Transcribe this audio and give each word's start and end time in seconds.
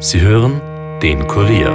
Sie 0.00 0.20
hören 0.20 0.60
den 1.02 1.26
Kurier. 1.26 1.72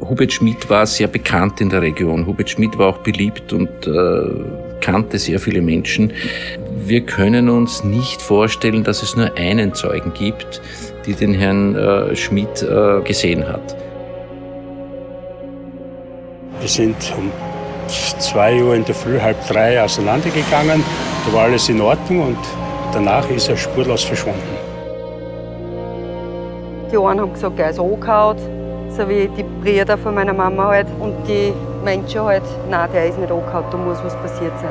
Hubert 0.00 0.32
Schmidt 0.32 0.70
war 0.70 0.86
sehr 0.86 1.06
bekannt 1.06 1.60
in 1.60 1.68
der 1.68 1.82
Region. 1.82 2.24
Hubert 2.26 2.48
Schmidt 2.48 2.78
war 2.78 2.88
auch 2.88 2.98
beliebt 2.98 3.52
und 3.52 3.68
äh, 3.86 4.80
kannte 4.80 5.18
sehr 5.18 5.38
viele 5.38 5.60
Menschen. 5.60 6.14
Wir 6.76 7.02
können 7.02 7.50
uns 7.50 7.84
nicht 7.84 8.22
vorstellen, 8.22 8.84
dass 8.84 9.02
es 9.02 9.16
nur 9.16 9.36
einen 9.36 9.74
Zeugen 9.74 10.14
gibt, 10.14 10.62
die 11.04 11.12
den 11.12 11.34
Herrn 11.34 11.76
äh, 11.76 12.16
Schmidt 12.16 12.62
äh, 12.62 13.02
gesehen 13.02 13.46
hat. 13.46 13.79
Wir 16.70 16.74
sind 16.84 17.12
um 17.18 17.32
zwei 18.20 18.62
Uhr 18.62 18.76
in 18.76 18.84
der 18.84 18.94
Früh, 18.94 19.20
halb 19.20 19.44
drei 19.48 19.82
auseinandergegangen. 19.82 20.84
Da 21.26 21.36
war 21.36 21.42
alles 21.46 21.68
in 21.68 21.80
Ordnung 21.80 22.28
und 22.28 22.38
danach 22.94 23.28
ist 23.28 23.48
er 23.48 23.56
spurlos 23.56 24.04
verschwunden. 24.04 24.56
Die 26.92 26.96
einen 26.96 27.20
haben 27.22 27.32
gesagt, 27.32 27.58
er 27.58 27.70
ist 27.70 27.80
angehauen, 27.80 28.36
so 28.88 29.08
wie 29.08 29.26
die 29.36 29.42
Brüder 29.42 29.98
von 29.98 30.14
meiner 30.14 30.32
Mama 30.32 30.68
halt. 30.68 30.86
Und 31.00 31.16
die 31.26 31.52
Menschen 31.82 32.22
halt, 32.22 32.44
nein, 32.70 32.88
der 32.94 33.06
ist 33.06 33.18
nicht 33.18 33.32
angehauen, 33.32 33.64
da 33.68 33.76
muss 33.76 33.98
was 34.04 34.14
passiert 34.18 34.56
sein. 34.60 34.70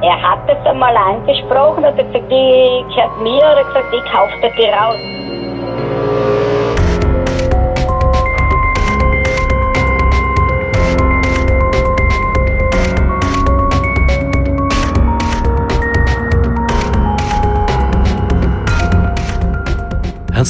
Er 0.00 0.22
hat 0.22 0.48
es 0.48 0.66
einmal 0.66 0.96
angesprochen, 0.96 1.84
hat 1.84 1.98
gesagt, 1.98 2.14
die 2.14 2.82
gehört 2.94 3.22
mir, 3.22 3.42
oder 3.42 3.64
gesagt, 3.64 3.92
ich 3.92 4.10
kaufe 4.10 4.32
dir 4.40 4.50
die 4.56 4.70
raus. 4.70 5.19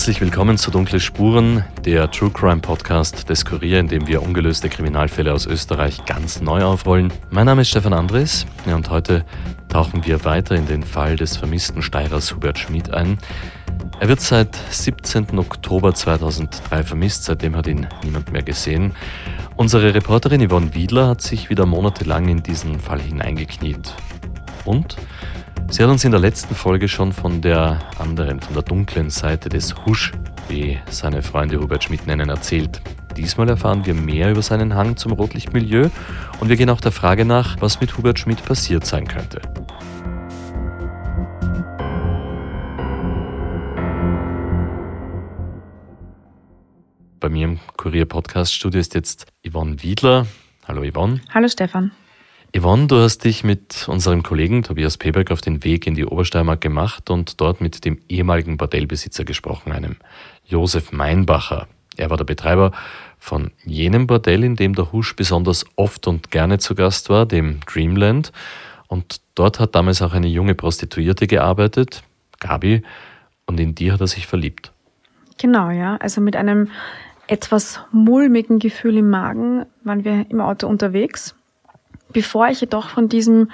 Herzlich 0.01 0.23
willkommen 0.23 0.57
zu 0.57 0.71
Dunkle 0.71 0.99
Spuren, 0.99 1.63
der 1.85 2.11
True 2.11 2.31
Crime 2.31 2.63
Podcast 2.63 3.29
des 3.29 3.45
Kurier, 3.45 3.81
in 3.81 3.87
dem 3.87 4.07
wir 4.07 4.23
ungelöste 4.23 4.71
Kriminalfälle 4.71 5.31
aus 5.31 5.45
Österreich 5.45 6.07
ganz 6.07 6.41
neu 6.41 6.65
aufrollen. 6.65 7.13
Mein 7.29 7.45
Name 7.45 7.61
ist 7.61 7.69
Stefan 7.69 7.93
Andres 7.93 8.47
und 8.65 8.89
heute 8.89 9.27
tauchen 9.69 10.07
wir 10.07 10.25
weiter 10.25 10.55
in 10.55 10.67
den 10.67 10.85
Fall 10.85 11.17
des 11.17 11.37
vermissten 11.37 11.83
Steirers 11.83 12.35
Hubert 12.35 12.59
Schmid 12.59 12.95
ein. 12.95 13.19
Er 14.01 14.09
wird 14.09 14.23
seit 14.23 14.57
17. 14.71 15.39
Oktober 15.39 15.95
2003 15.95 16.83
vermisst, 16.83 17.25
seitdem 17.25 17.55
hat 17.55 17.67
ihn 17.67 17.87
niemand 18.03 18.33
mehr 18.33 18.43
gesehen. 18.43 18.95
Unsere 19.57 19.93
Reporterin 19.93 20.49
Yvonne 20.49 20.73
Wiedler 20.73 21.09
hat 21.09 21.21
sich 21.21 21.51
wieder 21.51 21.67
monatelang 21.67 22.27
in 22.29 22.43
diesen 22.43 22.81
Fall 22.81 23.03
hineingekniet. 23.03 23.95
Und 24.65 24.97
Sie 25.73 25.85
hat 25.85 25.89
uns 25.91 26.05
in 26.05 26.11
der 26.11 26.19
letzten 26.19 26.57
Folge 26.57 26.89
schon 26.89 27.13
von 27.13 27.41
der 27.41 27.79
anderen, 27.97 28.41
von 28.41 28.55
der 28.55 28.65
dunklen 28.65 29.09
Seite 29.09 29.49
des 29.49 29.77
Husch, 29.87 30.11
wie 30.49 30.81
seine 30.91 31.23
Freunde 31.23 31.61
Hubert 31.61 31.85
Schmidt 31.85 32.09
nennen, 32.09 32.29
erzählt. 32.29 32.83
Diesmal 33.17 33.49
erfahren 33.49 33.87
wir 33.87 33.95
mehr 33.95 34.33
über 34.33 34.43
seinen 34.43 34.75
Hang 34.75 34.97
zum 34.97 35.13
Rotlichtmilieu 35.13 35.89
und 36.41 36.49
wir 36.49 36.57
gehen 36.57 36.71
auch 36.71 36.81
der 36.81 36.91
Frage 36.91 37.25
nach, 37.25 37.57
was 37.61 37.81
mit 37.81 37.97
Hubert 37.97 38.19
Schmidt 38.19 38.45
passiert 38.45 38.85
sein 38.85 39.07
könnte. 39.07 39.41
Bei 47.21 47.29
mir 47.29 47.45
im 47.45 47.61
Kurier-Podcast-Studio 47.77 48.81
ist 48.81 48.95
jetzt 48.95 49.27
Yvonne 49.49 49.81
Wiedler. 49.85 50.27
Hallo 50.67 50.83
Yvonne. 50.83 51.21
Hallo 51.33 51.47
Stefan. 51.47 51.93
Yvonne, 52.53 52.89
du 52.89 52.97
hast 52.97 53.25
dich 53.25 53.45
mit 53.45 53.87
unserem 53.87 54.25
Kollegen 54.25 54.65
Tobias 54.65 54.97
Peberg 54.97 55.31
auf 55.31 55.41
den 55.41 55.63
Weg 55.63 55.87
in 55.87 55.95
die 55.95 56.05
Obersteiermark 56.05 56.61
gemacht 56.61 57.09
und 57.09 57.41
dort 57.41 57.61
mit 57.61 57.85
dem 57.85 57.99
ehemaligen 58.09 58.57
Bordellbesitzer 58.57 59.25
gesprochen, 59.25 59.71
einem 59.71 59.97
Josef 60.47 60.91
Meinbacher. 60.91 61.69
Er 61.97 62.11
war 62.11 62.17
der 62.17 62.25
Betreiber 62.25 62.73
von 63.21 63.53
jenem 63.65 64.09
Bordell, 64.09 64.43
in 64.43 64.57
dem 64.57 64.75
der 64.75 64.91
Husch 64.91 65.15
besonders 65.15 65.65
oft 65.77 66.09
und 66.09 66.33
gerne 66.33 66.59
zu 66.59 66.75
Gast 66.75 67.09
war, 67.09 67.25
dem 67.25 67.61
Dreamland. 67.73 68.33
Und 68.89 69.21
dort 69.37 69.61
hat 69.61 69.77
damals 69.77 70.03
auch 70.03 70.13
eine 70.13 70.27
junge 70.27 70.57
Prostituierte 70.57 71.29
gearbeitet, 71.29 72.03
Gabi, 72.41 72.83
und 73.47 73.61
in 73.61 73.77
die 73.77 73.93
hat 73.93 74.01
er 74.01 74.09
sich 74.09 74.27
verliebt. 74.27 74.73
Genau, 75.39 75.71
ja. 75.71 75.97
Also 75.99 76.21
mit 76.21 76.35
einem 76.35 76.69
etwas 77.29 77.81
mulmigen 77.93 78.59
Gefühl 78.59 78.97
im 78.97 79.09
Magen 79.09 79.67
waren 79.85 80.05
wir 80.05 80.27
im 80.31 80.41
Auto 80.41 80.67
unterwegs. 80.67 81.37
Bevor 82.13 82.49
ich 82.49 82.61
jedoch 82.61 82.91
von 82.91 83.09
diesem 83.09 83.51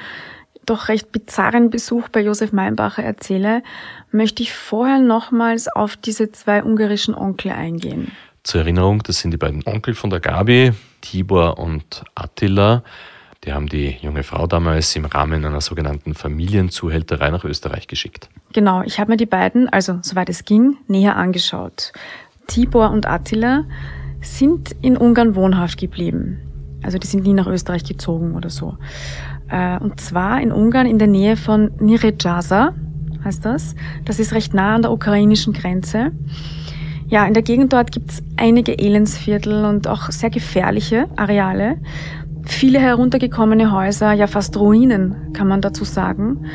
doch 0.66 0.88
recht 0.88 1.12
bizarren 1.12 1.70
Besuch 1.70 2.08
bei 2.08 2.20
Josef 2.20 2.52
Meinbacher 2.52 3.02
erzähle, 3.02 3.62
möchte 4.10 4.42
ich 4.42 4.52
vorher 4.52 4.98
nochmals 4.98 5.68
auf 5.68 5.96
diese 5.96 6.32
zwei 6.32 6.62
ungarischen 6.62 7.14
Onkel 7.14 7.52
eingehen. 7.52 8.10
Zur 8.42 8.62
Erinnerung, 8.62 9.02
das 9.02 9.20
sind 9.20 9.30
die 9.30 9.36
beiden 9.36 9.64
Onkel 9.64 9.94
von 9.94 10.10
der 10.10 10.20
Gabi, 10.20 10.72
Tibor 11.00 11.58
und 11.58 12.04
Attila. 12.14 12.82
Die 13.44 13.52
haben 13.52 13.68
die 13.68 13.96
junge 14.00 14.24
Frau 14.24 14.46
damals 14.46 14.94
im 14.96 15.04
Rahmen 15.04 15.44
einer 15.44 15.60
sogenannten 15.60 16.14
Familienzuhälterei 16.14 17.30
nach 17.30 17.44
Österreich 17.44 17.86
geschickt. 17.86 18.28
Genau, 18.52 18.82
ich 18.82 18.98
habe 18.98 19.12
mir 19.12 19.16
die 19.16 19.26
beiden, 19.26 19.68
also 19.68 19.98
soweit 20.02 20.28
es 20.28 20.44
ging, 20.44 20.78
näher 20.88 21.16
angeschaut. 21.16 21.92
Tibor 22.48 22.90
und 22.90 23.06
Attila 23.06 23.64
sind 24.20 24.74
in 24.82 24.96
Ungarn 24.96 25.34
wohnhaft 25.34 25.78
geblieben. 25.78 26.45
Also 26.86 26.98
die 26.98 27.06
sind 27.06 27.24
nie 27.24 27.34
nach 27.34 27.48
Österreich 27.48 27.84
gezogen 27.84 28.34
oder 28.36 28.48
so. 28.48 28.76
Äh, 29.50 29.78
und 29.80 30.00
zwar 30.00 30.40
in 30.40 30.52
Ungarn 30.52 30.86
in 30.86 30.98
der 30.98 31.08
Nähe 31.08 31.36
von 31.36 31.72
Nirejaza, 31.80 32.74
heißt 33.24 33.44
das. 33.44 33.74
Das 34.04 34.18
ist 34.20 34.32
recht 34.32 34.54
nah 34.54 34.76
an 34.76 34.82
der 34.82 34.92
ukrainischen 34.92 35.52
Grenze. 35.52 36.12
Ja, 37.08 37.26
in 37.26 37.34
der 37.34 37.42
Gegend 37.42 37.72
dort 37.72 37.92
gibt's 37.92 38.22
einige 38.36 38.78
Elendsviertel 38.78 39.64
und 39.64 39.88
auch 39.88 40.10
sehr 40.10 40.30
gefährliche 40.30 41.06
Areale. 41.16 41.76
Viele 42.44 42.78
heruntergekommene 42.78 43.72
Häuser, 43.72 44.12
ja 44.12 44.28
fast 44.28 44.56
Ruinen, 44.56 45.32
kann 45.32 45.48
man 45.48 45.60
dazu 45.60 45.84
sagen. 45.84 46.46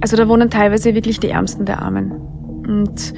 Also 0.00 0.16
da 0.16 0.28
wohnen 0.28 0.50
teilweise 0.50 0.94
wirklich 0.94 1.20
die 1.20 1.30
Ärmsten 1.30 1.64
der 1.64 1.80
Armen. 1.80 2.10
Und 2.10 3.14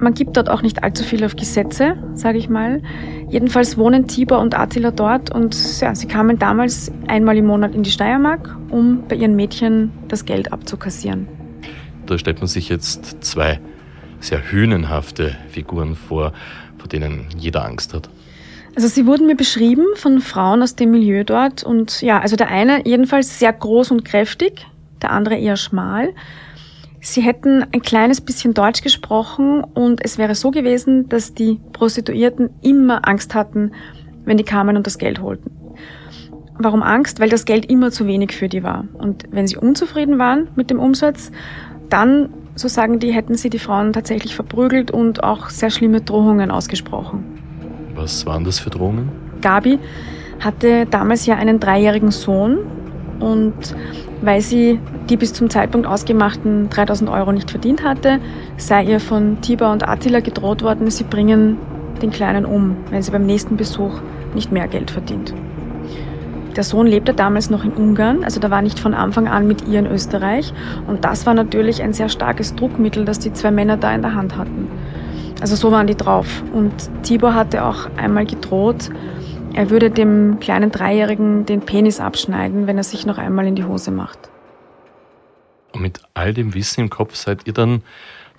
man 0.00 0.14
gibt 0.14 0.36
dort 0.36 0.48
auch 0.48 0.62
nicht 0.62 0.82
allzu 0.82 1.04
viel 1.04 1.24
auf 1.24 1.36
Gesetze, 1.36 1.96
sage 2.14 2.38
ich 2.38 2.48
mal. 2.48 2.82
Jedenfalls 3.28 3.76
wohnen 3.76 4.06
Tibor 4.06 4.38
und 4.38 4.58
Attila 4.58 4.90
dort 4.90 5.30
und 5.30 5.80
ja, 5.80 5.94
sie 5.94 6.08
kamen 6.08 6.38
damals 6.38 6.90
einmal 7.06 7.36
im 7.36 7.46
Monat 7.46 7.74
in 7.74 7.82
die 7.82 7.90
Steiermark, 7.90 8.56
um 8.70 9.04
bei 9.08 9.16
ihren 9.16 9.36
Mädchen 9.36 9.92
das 10.08 10.24
Geld 10.24 10.52
abzukassieren. 10.52 11.28
Da 12.06 12.18
stellt 12.18 12.38
man 12.38 12.48
sich 12.48 12.68
jetzt 12.68 13.22
zwei 13.22 13.60
sehr 14.20 14.50
hünenhafte 14.50 15.36
Figuren 15.48 15.94
vor, 15.94 16.32
vor 16.78 16.88
denen 16.88 17.26
jeder 17.36 17.64
Angst 17.64 17.94
hat. 17.94 18.10
Also 18.76 18.88
sie 18.88 19.06
wurden 19.06 19.26
mir 19.26 19.36
beschrieben 19.36 19.84
von 19.96 20.20
Frauen 20.20 20.62
aus 20.62 20.76
dem 20.76 20.92
Milieu 20.92 21.24
dort 21.24 21.64
und 21.64 22.02
ja, 22.02 22.20
also 22.20 22.36
der 22.36 22.48
eine 22.48 22.86
jedenfalls 22.86 23.38
sehr 23.38 23.52
groß 23.52 23.90
und 23.90 24.04
kräftig, 24.04 24.66
der 25.02 25.10
andere 25.10 25.36
eher 25.36 25.56
schmal. 25.56 26.10
Sie 27.02 27.22
hätten 27.22 27.64
ein 27.72 27.80
kleines 27.80 28.20
bisschen 28.20 28.52
Deutsch 28.52 28.82
gesprochen 28.82 29.64
und 29.64 30.04
es 30.04 30.18
wäre 30.18 30.34
so 30.34 30.50
gewesen, 30.50 31.08
dass 31.08 31.32
die 31.32 31.58
Prostituierten 31.72 32.50
immer 32.60 33.08
Angst 33.08 33.34
hatten, 33.34 33.72
wenn 34.26 34.36
die 34.36 34.44
kamen 34.44 34.76
und 34.76 34.86
das 34.86 34.98
Geld 34.98 35.22
holten. 35.22 35.50
Warum 36.58 36.82
Angst? 36.82 37.20
Weil 37.20 37.30
das 37.30 37.46
Geld 37.46 37.70
immer 37.70 37.90
zu 37.90 38.06
wenig 38.06 38.32
für 38.32 38.48
die 38.50 38.62
war. 38.62 38.84
Und 38.92 39.24
wenn 39.30 39.46
sie 39.46 39.56
unzufrieden 39.56 40.18
waren 40.18 40.48
mit 40.56 40.68
dem 40.68 40.78
Umsatz, 40.78 41.32
dann, 41.88 42.28
so 42.54 42.68
sagen 42.68 42.98
die, 42.98 43.12
hätten 43.12 43.34
sie 43.34 43.48
die 43.48 43.58
Frauen 43.58 43.94
tatsächlich 43.94 44.34
verprügelt 44.34 44.90
und 44.90 45.24
auch 45.24 45.48
sehr 45.48 45.70
schlimme 45.70 46.02
Drohungen 46.02 46.50
ausgesprochen. 46.50 47.24
Was 47.94 48.26
waren 48.26 48.44
das 48.44 48.58
für 48.58 48.68
Drohungen? 48.68 49.10
Gabi 49.40 49.78
hatte 50.38 50.84
damals 50.84 51.24
ja 51.24 51.36
einen 51.36 51.60
dreijährigen 51.60 52.10
Sohn 52.10 52.58
und 53.20 53.74
weil 54.22 54.40
sie 54.40 54.78
die 55.08 55.16
bis 55.16 55.32
zum 55.32 55.50
Zeitpunkt 55.50 55.86
ausgemachten 55.86 56.68
3000 56.70 57.10
Euro 57.10 57.32
nicht 57.32 57.50
verdient 57.50 57.82
hatte, 57.82 58.20
sei 58.56 58.84
ihr 58.84 59.00
von 59.00 59.40
Tiber 59.40 59.72
und 59.72 59.88
Attila 59.88 60.20
gedroht 60.20 60.62
worden, 60.62 60.90
sie 60.90 61.04
bringen 61.04 61.58
den 62.02 62.10
Kleinen 62.10 62.44
um, 62.44 62.76
wenn 62.90 63.02
sie 63.02 63.10
beim 63.10 63.26
nächsten 63.26 63.56
Besuch 63.56 64.00
nicht 64.34 64.52
mehr 64.52 64.68
Geld 64.68 64.90
verdient. 64.90 65.34
Der 66.56 66.64
Sohn 66.64 66.86
lebte 66.86 67.14
damals 67.14 67.48
noch 67.48 67.64
in 67.64 67.72
Ungarn, 67.72 68.24
also 68.24 68.40
da 68.40 68.50
war 68.50 68.60
nicht 68.60 68.78
von 68.78 68.92
Anfang 68.92 69.28
an 69.28 69.46
mit 69.46 69.68
ihr 69.68 69.78
in 69.78 69.86
Österreich. 69.86 70.52
Und 70.88 71.04
das 71.04 71.24
war 71.24 71.34
natürlich 71.34 71.82
ein 71.82 71.92
sehr 71.92 72.08
starkes 72.08 72.56
Druckmittel, 72.56 73.04
das 73.04 73.20
die 73.20 73.32
zwei 73.32 73.52
Männer 73.52 73.76
da 73.76 73.94
in 73.94 74.02
der 74.02 74.14
Hand 74.14 74.36
hatten. 74.36 74.68
Also 75.40 75.54
so 75.54 75.70
waren 75.70 75.86
die 75.86 75.94
drauf. 75.94 76.42
Und 76.52 76.72
Tibor 77.02 77.34
hatte 77.34 77.64
auch 77.64 77.88
einmal 77.96 78.26
gedroht, 78.26 78.90
er 79.54 79.70
würde 79.70 79.90
dem 79.90 80.38
kleinen 80.40 80.70
Dreijährigen 80.70 81.46
den 81.46 81.60
Penis 81.60 82.00
abschneiden, 82.00 82.66
wenn 82.66 82.76
er 82.76 82.84
sich 82.84 83.06
noch 83.06 83.18
einmal 83.18 83.46
in 83.46 83.54
die 83.54 83.64
Hose 83.64 83.90
macht. 83.90 84.18
Und 85.72 85.82
mit 85.82 86.00
all 86.14 86.34
dem 86.34 86.54
Wissen 86.54 86.82
im 86.82 86.90
Kopf 86.90 87.14
seid 87.14 87.46
ihr 87.46 87.52
dann 87.52 87.82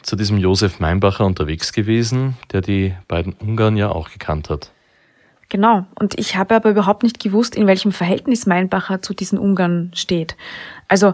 zu 0.02 0.16
diesem 0.16 0.38
Josef 0.38 0.80
Meinbacher 0.80 1.26
unterwegs 1.26 1.74
gewesen, 1.74 2.38
der 2.52 2.62
die 2.62 2.94
beiden 3.08 3.34
Ungarn 3.34 3.78
ja 3.78 3.90
auch 3.90 4.10
gekannt 4.10 4.50
hat. 4.50 4.72
Genau. 5.50 5.86
Und 6.00 6.18
ich 6.18 6.38
habe 6.38 6.56
aber 6.56 6.70
überhaupt 6.70 7.04
nicht 7.04 7.22
gewusst, 7.22 7.56
in 7.56 7.68
welchem 7.68 7.92
Verhältnis 7.92 8.46
Meinbacher 8.46 9.02
zu 9.02 9.14
diesen 9.14 9.38
Ungarn 9.38 9.92
steht. 9.94 10.38
Also 10.88 11.14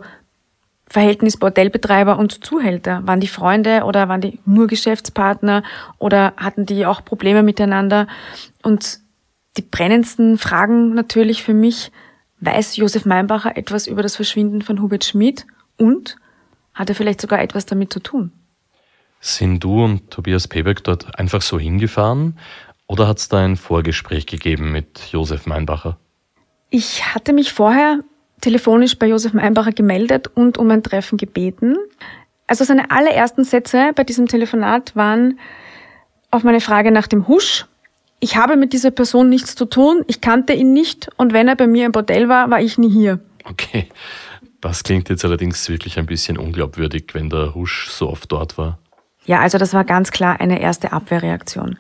Verhältnis 0.88 1.38
Bordellbetreiber 1.38 2.18
und 2.18 2.46
Zuhälter. 2.46 3.02
Waren 3.06 3.20
die 3.20 3.28
Freunde 3.28 3.84
oder 3.84 4.08
waren 4.08 4.22
die 4.22 4.40
nur 4.46 4.68
Geschäftspartner 4.68 5.64
oder 5.98 6.34
hatten 6.38 6.66
die 6.66 6.86
auch 6.86 7.04
Probleme 7.04 7.44
miteinander? 7.44 8.08
Und 8.64 9.00
die 9.58 9.62
brennendsten 9.64 10.38
Fragen 10.38 10.94
natürlich 10.94 11.44
für 11.44 11.54
mich, 11.54 11.92
weiß 12.40 12.78
Josef 12.78 13.06
Meinbacher 13.06 13.58
etwas 13.58 13.88
über 13.88 14.04
das 14.04 14.16
Verschwinden 14.16 14.62
von 14.62 14.82
Hubert 14.82 15.04
Schmidt 15.04 15.46
und 15.78 16.18
hat 16.74 16.90
er 16.90 16.96
vielleicht 16.96 17.20
sogar 17.20 17.42
etwas 17.42 17.66
damit 17.66 17.92
zu 17.92 18.00
tun? 18.00 18.32
Sind 19.20 19.64
du 19.64 19.84
und 19.84 20.12
Tobias 20.12 20.48
Pebeck 20.48 20.84
dort 20.84 21.18
einfach 21.18 21.42
so 21.42 21.60
hingefahren 21.60 22.38
oder 22.86 23.08
hat 23.08 23.18
es 23.18 23.30
da 23.30 23.40
ein 23.40 23.58
Vorgespräch 23.58 24.28
gegeben 24.28 24.72
mit 24.72 25.00
Josef 25.12 25.46
Meinbacher? 25.46 25.98
Ich 26.70 27.14
hatte 27.14 27.34
mich 27.34 27.52
vorher 27.52 28.04
telefonisch 28.42 28.98
bei 28.98 29.08
Josef 29.08 29.34
Meinbacher 29.34 29.72
gemeldet 29.72 30.28
und 30.28 30.58
um 30.58 30.70
ein 30.70 30.84
Treffen 30.84 31.18
gebeten. 31.18 31.78
Also 32.46 32.64
seine 32.64 32.92
allerersten 32.92 33.44
Sätze 33.44 33.92
bei 33.96 34.04
diesem 34.04 34.28
Telefonat 34.28 34.96
waren 34.96 35.40
auf 36.30 36.44
meine 36.44 36.62
Frage 36.62 36.92
nach 36.92 37.08
dem 37.08 37.28
Husch. 37.28 37.66
Ich 38.20 38.36
habe 38.36 38.56
mit 38.56 38.74
dieser 38.74 38.92
Person 38.92 39.30
nichts 39.30 39.56
zu 39.56 39.66
tun, 39.66 40.04
ich 40.08 40.22
kannte 40.22 40.54
ihn 40.54 40.74
nicht 40.74 41.10
und 41.18 41.34
wenn 41.34 41.48
er 41.48 41.56
bei 41.56 41.68
mir 41.68 41.86
im 41.86 41.92
Bordell 41.92 42.30
war, 42.30 42.50
war 42.50 42.62
ich 42.62 42.78
nie 42.78 42.90
hier. 42.90 43.20
Okay, 43.44 43.88
das 44.60 44.84
klingt 44.84 45.10
jetzt 45.10 45.24
allerdings 45.24 45.70
wirklich 45.70 46.00
ein 46.00 46.08
bisschen 46.08 46.38
unglaubwürdig, 46.38 47.14
wenn 47.14 47.30
der 47.30 47.54
Husch 47.54 47.90
so 47.90 48.10
oft 48.10 48.32
dort 48.32 48.58
war. 48.58 48.80
Ja, 49.26 49.40
also 49.42 49.58
das 49.58 49.74
war 49.74 49.84
ganz 49.84 50.12
klar 50.12 50.40
eine 50.40 50.60
erste 50.62 50.94
Abwehrreaktion. 50.94 51.78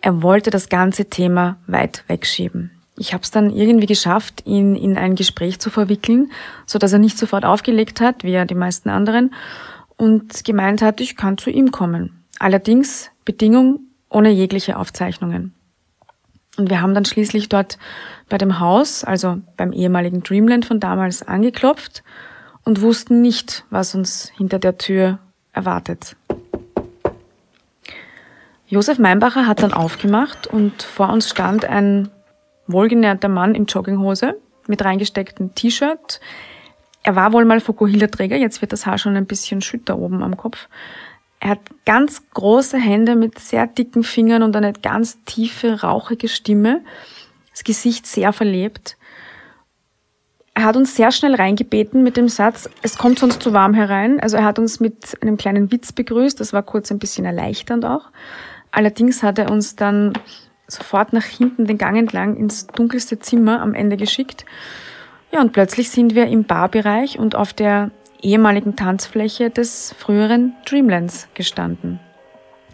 Er 0.00 0.22
wollte 0.22 0.50
das 0.50 0.68
ganze 0.68 1.10
Thema 1.10 1.58
weit 1.66 2.04
wegschieben. 2.06 2.70
Ich 2.96 3.12
habe 3.12 3.22
es 3.22 3.30
dann 3.30 3.50
irgendwie 3.50 3.86
geschafft, 3.86 4.42
ihn 4.46 4.76
in 4.76 4.96
ein 4.96 5.14
Gespräch 5.14 5.58
zu 5.58 5.68
verwickeln, 5.68 6.32
so 6.66 6.78
dass 6.78 6.92
er 6.92 6.98
nicht 6.98 7.18
sofort 7.18 7.44
aufgelegt 7.44 8.00
hat, 8.00 8.24
wie 8.24 8.32
ja 8.32 8.44
die 8.44 8.54
meisten 8.54 8.88
anderen, 8.88 9.34
und 9.96 10.44
gemeint 10.44 10.80
hat, 10.80 11.00
ich 11.00 11.16
kann 11.16 11.36
zu 11.36 11.50
ihm 11.50 11.70
kommen. 11.70 12.24
Allerdings 12.38 13.10
Bedingung 13.26 13.80
ohne 14.10 14.30
jegliche 14.30 14.76
Aufzeichnungen. 14.76 15.54
Und 16.58 16.68
wir 16.68 16.82
haben 16.82 16.94
dann 16.94 17.06
schließlich 17.06 17.48
dort 17.48 17.78
bei 18.28 18.36
dem 18.36 18.60
Haus, 18.60 19.04
also 19.04 19.38
beim 19.56 19.72
ehemaligen 19.72 20.22
Dreamland 20.22 20.66
von 20.66 20.80
damals, 20.80 21.22
angeklopft 21.22 22.02
und 22.64 22.82
wussten 22.82 23.22
nicht, 23.22 23.64
was 23.70 23.94
uns 23.94 24.30
hinter 24.36 24.58
der 24.58 24.76
Tür 24.76 25.20
erwartet. 25.52 26.16
Josef 28.66 28.98
Meinbacher 28.98 29.46
hat 29.46 29.62
dann 29.62 29.72
aufgemacht 29.72 30.46
und 30.46 30.82
vor 30.82 31.08
uns 31.08 31.28
stand 31.28 31.64
ein 31.64 32.08
wohlgenährter 32.66 33.28
Mann 33.28 33.54
in 33.54 33.64
Jogginghose 33.64 34.36
mit 34.68 34.84
reingestecktem 34.84 35.54
T-Shirt. 35.54 36.20
Er 37.02 37.16
war 37.16 37.32
wohl 37.32 37.44
mal 37.44 37.60
Fokuhila-Träger, 37.60 38.36
jetzt 38.36 38.60
wird 38.60 38.72
das 38.72 38.86
Haar 38.86 38.98
schon 38.98 39.16
ein 39.16 39.26
bisschen 39.26 39.60
schütter 39.60 39.98
oben 39.98 40.22
am 40.22 40.36
Kopf. 40.36 40.68
Er 41.40 41.50
hat 41.50 41.60
ganz 41.86 42.22
große 42.34 42.78
Hände 42.78 43.16
mit 43.16 43.38
sehr 43.38 43.66
dicken 43.66 44.02
Fingern 44.04 44.42
und 44.42 44.54
eine 44.54 44.74
ganz 44.74 45.24
tiefe, 45.24 45.80
rauchige 45.80 46.28
Stimme. 46.28 46.82
Das 47.50 47.64
Gesicht 47.64 48.06
sehr 48.06 48.32
verlebt. 48.32 48.96
Er 50.52 50.64
hat 50.64 50.76
uns 50.76 50.94
sehr 50.94 51.10
schnell 51.10 51.34
reingebeten 51.34 52.02
mit 52.02 52.18
dem 52.18 52.28
Satz, 52.28 52.68
es 52.82 52.98
kommt 52.98 53.18
sonst 53.18 53.42
zu 53.42 53.54
warm 53.54 53.72
herein. 53.72 54.20
Also 54.20 54.36
er 54.36 54.44
hat 54.44 54.58
uns 54.58 54.78
mit 54.80 55.16
einem 55.22 55.38
kleinen 55.38 55.72
Witz 55.72 55.92
begrüßt, 55.92 56.38
das 56.38 56.52
war 56.52 56.62
kurz 56.62 56.90
ein 56.90 56.98
bisschen 56.98 57.24
erleichternd 57.24 57.86
auch. 57.86 58.10
Allerdings 58.70 59.22
hat 59.22 59.38
er 59.38 59.50
uns 59.50 59.76
dann 59.76 60.12
sofort 60.66 61.14
nach 61.14 61.24
hinten 61.24 61.64
den 61.64 61.78
Gang 61.78 61.96
entlang 61.96 62.36
ins 62.36 62.66
dunkelste 62.66 63.18
Zimmer 63.18 63.62
am 63.62 63.74
Ende 63.74 63.96
geschickt. 63.96 64.44
Ja, 65.32 65.40
und 65.40 65.52
plötzlich 65.52 65.90
sind 65.90 66.14
wir 66.14 66.26
im 66.26 66.44
Barbereich 66.44 67.18
und 67.18 67.36
auf 67.36 67.52
der 67.52 67.90
ehemaligen 68.22 68.76
Tanzfläche 68.76 69.50
des 69.50 69.94
früheren 69.98 70.54
Dreamlands 70.64 71.28
gestanden. 71.34 72.00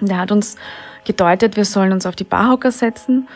Und 0.00 0.10
er 0.10 0.18
hat 0.18 0.32
uns 0.32 0.56
gedeutet, 1.04 1.56
wir 1.56 1.64
sollen 1.64 1.92
uns 1.92 2.06
auf 2.06 2.16
die 2.16 2.24
Barhocker 2.24 2.70
setzen. 2.70 3.28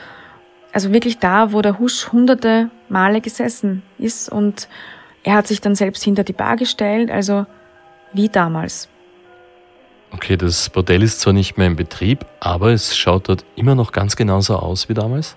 Also 0.73 0.93
wirklich 0.93 1.19
da, 1.19 1.53
wo 1.53 1.63
der 1.63 1.79
Husch 1.79 2.13
hunderte 2.13 2.71
Male 2.89 3.21
gesessen 3.21 3.83
ist. 3.99 4.29
Und 4.29 4.69
er 5.23 5.35
hat 5.35 5.47
sich 5.47 5.61
dann 5.61 5.75
selbst 5.75 6.03
hinter 6.05 6.25
die 6.25 6.33
Bar 6.33 6.57
gestellt, 6.57 7.11
also 7.11 7.47
wie 8.13 8.29
damals. 8.29 8.89
Okay, 10.13 10.37
das 10.37 10.69
Bordell 10.71 11.03
ist 11.03 11.21
zwar 11.21 11.33
nicht 11.33 11.57
mehr 11.57 11.69
in 11.69 11.77
Betrieb, 11.77 12.27
aber 12.41 12.73
es 12.73 12.97
schaut 12.97 13.29
dort 13.29 13.45
immer 13.55 13.75
noch 13.75 13.93
ganz 13.93 14.17
genauso 14.17 14.57
aus 14.57 14.89
wie 14.89 14.95
damals. 14.95 15.37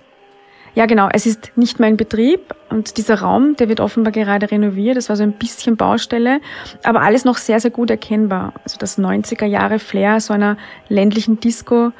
Ja, 0.76 0.88
genau. 0.88 1.08
Es 1.14 1.26
ist 1.26 1.52
nicht 1.56 1.80
mehr 1.80 1.90
in 1.90 1.98
Betrieb 1.98 2.56
und 2.70 2.98
dieser 2.98 3.20
Raum, 3.22 3.56
der 3.56 3.70
wird 3.70 3.80
offenbar 3.80 4.12
gerade 4.12 4.50
renoviert. 4.50 4.98
Das 4.98 5.10
war 5.10 5.16
so 5.16 5.24
ein 5.24 5.34
bisschen 5.34 5.78
Baustelle, 5.78 6.42
aber 6.84 7.02
alles 7.02 7.26
noch 7.26 7.38
sehr, 7.38 7.60
sehr 7.60 7.72
gut 7.72 7.92
erkennbar. 7.92 8.54
Also 8.64 8.78
das 8.80 8.98
90er 8.98 9.46
Jahre 9.46 9.78
Flair 9.78 10.20
so 10.20 10.34
einer 10.34 10.58
ländlichen 10.90 11.40
Disco 11.40 11.92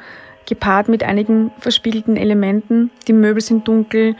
gepaart 0.46 0.88
mit 0.88 1.04
einigen 1.04 1.52
verspiegelten 1.58 2.16
Elementen. 2.16 2.90
Die 3.06 3.12
Möbel 3.12 3.40
sind 3.40 3.68
dunkel 3.68 4.16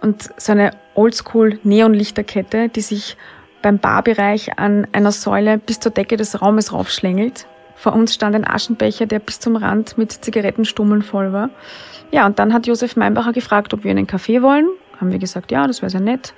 und 0.00 0.30
so 0.36 0.52
eine 0.52 0.70
Oldschool 0.94 1.58
Neonlichterkette, 1.64 2.68
die 2.68 2.80
sich 2.80 3.16
beim 3.60 3.78
Barbereich 3.78 4.58
an 4.58 4.86
einer 4.92 5.12
Säule 5.12 5.58
bis 5.58 5.80
zur 5.80 5.90
Decke 5.90 6.16
des 6.16 6.40
Raumes 6.40 6.72
raufschlängelt. 6.72 7.46
Vor 7.74 7.92
uns 7.92 8.14
stand 8.14 8.34
ein 8.34 8.46
Aschenbecher, 8.46 9.06
der 9.06 9.18
bis 9.18 9.40
zum 9.40 9.56
Rand 9.56 9.98
mit 9.98 10.12
Zigarettenstummeln 10.12 11.02
voll 11.02 11.32
war. 11.32 11.50
Ja, 12.10 12.26
und 12.26 12.38
dann 12.38 12.52
hat 12.52 12.66
Josef 12.66 12.96
Meinbacher 12.96 13.32
gefragt, 13.32 13.74
ob 13.74 13.84
wir 13.84 13.90
einen 13.90 14.06
Kaffee 14.06 14.42
wollen. 14.42 14.66
Haben 15.00 15.12
wir 15.12 15.18
gesagt, 15.18 15.50
ja, 15.50 15.66
das 15.66 15.82
wäre 15.82 15.90
sehr 15.90 16.00
nett. 16.00 16.34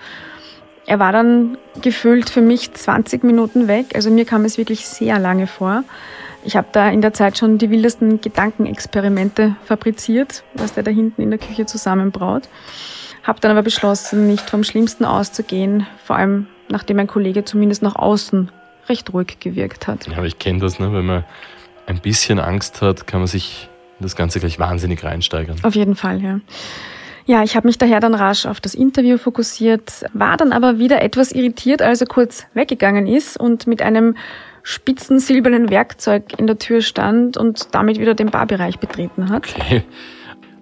Er 0.87 0.99
war 0.99 1.13
dann 1.13 1.59
gefühlt 1.83 2.31
für 2.31 2.41
mich 2.41 2.73
20 2.73 3.23
Minuten 3.23 3.69
weg. 3.69 3.89
Also 3.95 4.11
mir 4.11 4.25
kam 4.25 4.45
es 4.45 4.57
wirklich 4.57 4.87
sehr 4.87 5.19
lange 5.19 5.47
vor. 5.47 5.85
Ich 6.45 6.57
habe 6.57 6.69
da 6.73 6.89
in 6.89 7.03
der 7.03 7.13
Zeit 7.13 7.37
schon 7.37 7.59
die 7.59 7.71
wildesten 7.71 8.21
Gedankenexperimente 8.21 9.57
fabriziert, 9.65 10.45
was 10.55 10.73
der 10.73 10.83
da 10.83 10.91
hinten 10.91 11.21
in 11.21 11.31
der 11.31 11.39
Küche 11.39 11.67
zusammenbraut. 11.67 12.49
Habe 13.23 13.41
dann 13.41 13.51
aber 13.51 13.63
beschlossen, 13.63 14.27
nicht 14.27 14.49
vom 14.49 14.65
Schlimmsten 14.65 15.05
auszugehen, 15.05 15.87
vor 16.03 16.17
allem 16.17 16.47
nachdem 16.71 16.99
ein 17.01 17.07
Kollege 17.07 17.45
zumindest 17.45 17.83
nach 17.83 17.97
außen 17.97 18.51
recht 18.89 19.13
ruhig 19.13 19.39
gewirkt 19.41 19.87
hat. 19.87 20.07
Ja, 20.07 20.17
aber 20.17 20.27
ich 20.27 20.39
kenne 20.39 20.61
das, 20.61 20.79
ne? 20.79 20.93
wenn 20.93 21.05
man 21.05 21.25
ein 21.87 22.01
bisschen 22.01 22.39
Angst 22.39 22.81
hat, 22.81 23.07
kann 23.07 23.21
man 23.21 23.27
sich 23.27 23.69
das 24.01 24.17
Ganze 24.17 24.41
gleich 24.41 24.59
wahnsinnig 24.59 25.03
reinsteigern. 25.05 25.57
Auf 25.63 25.75
jeden 25.75 25.97
Fall, 25.97 26.23
ja. 26.23 26.41
Ja, 27.27 27.43
ich 27.43 27.57
habe 27.57 27.67
mich 27.67 27.77
daher 27.77 28.01
dann 28.01 28.15
rasch 28.15 28.47
auf 28.47 28.59
das 28.59 28.75
Interview 28.75 29.19
fokussiert, 29.19 30.07
war 30.15 30.39
dann 30.39 30.53
aber 30.53 30.79
wieder 30.79 31.03
etwas 31.03 31.31
irritiert, 31.31 31.83
als 31.83 32.01
er 32.01 32.07
kurz 32.07 32.47
weggegangen 32.55 33.07
ist 33.07 33.39
und 33.39 33.67
mit 33.67 33.83
einem 33.83 34.17
spitzen 34.63 35.19
silbernen 35.19 35.69
Werkzeug 35.69 36.39
in 36.39 36.47
der 36.47 36.59
Tür 36.59 36.81
stand 36.81 37.37
und 37.37 37.75
damit 37.75 37.99
wieder 37.99 38.15
den 38.15 38.31
Barbereich 38.31 38.79
betreten 38.79 39.29
hat. 39.29 39.55
Okay. 39.55 39.85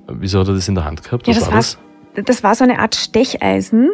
Wieso 0.08 0.40
hat 0.40 0.48
er 0.48 0.54
das 0.54 0.68
in 0.68 0.74
der 0.74 0.84
Hand 0.84 1.02
gehabt? 1.04 1.26
Was 1.26 1.36
ja, 1.36 1.40
das 1.40 1.50
war, 1.50 1.56
das? 1.56 1.78
das 2.24 2.42
war 2.42 2.54
so 2.54 2.64
eine 2.64 2.78
Art 2.78 2.94
Stecheisen, 2.94 3.90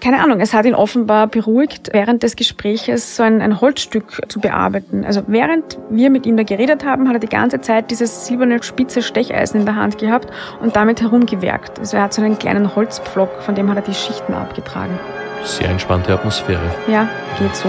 keine 0.00 0.22
Ahnung, 0.22 0.40
es 0.40 0.52
hat 0.52 0.66
ihn 0.66 0.74
offenbar 0.74 1.26
beruhigt, 1.26 1.90
während 1.92 2.22
des 2.22 2.36
Gespräches 2.36 3.16
so 3.16 3.22
ein, 3.22 3.40
ein, 3.40 3.60
Holzstück 3.60 4.20
zu 4.28 4.40
bearbeiten. 4.40 5.04
Also 5.04 5.22
während 5.26 5.78
wir 5.90 6.10
mit 6.10 6.26
ihm 6.26 6.36
da 6.36 6.42
geredet 6.42 6.84
haben, 6.84 7.08
hat 7.08 7.14
er 7.14 7.20
die 7.20 7.28
ganze 7.28 7.60
Zeit 7.60 7.90
dieses 7.90 8.26
silberne 8.26 8.62
spitze 8.62 9.02
Stecheisen 9.02 9.60
in 9.60 9.66
der 9.66 9.76
Hand 9.76 9.98
gehabt 9.98 10.30
und 10.60 10.76
damit 10.76 11.00
herumgewerkt. 11.00 11.78
Also 11.78 11.96
er 11.96 12.04
hat 12.04 12.14
so 12.14 12.22
einen 12.22 12.38
kleinen 12.38 12.74
Holzpflock, 12.74 13.42
von 13.42 13.54
dem 13.54 13.70
hat 13.70 13.76
er 13.76 13.82
die 13.82 13.94
Schichten 13.94 14.34
abgetragen. 14.34 14.98
Sehr 15.44 15.68
entspannte 15.68 16.12
Atmosphäre. 16.14 16.74
Ja, 16.88 17.08
geht 17.38 17.54
so. 17.54 17.68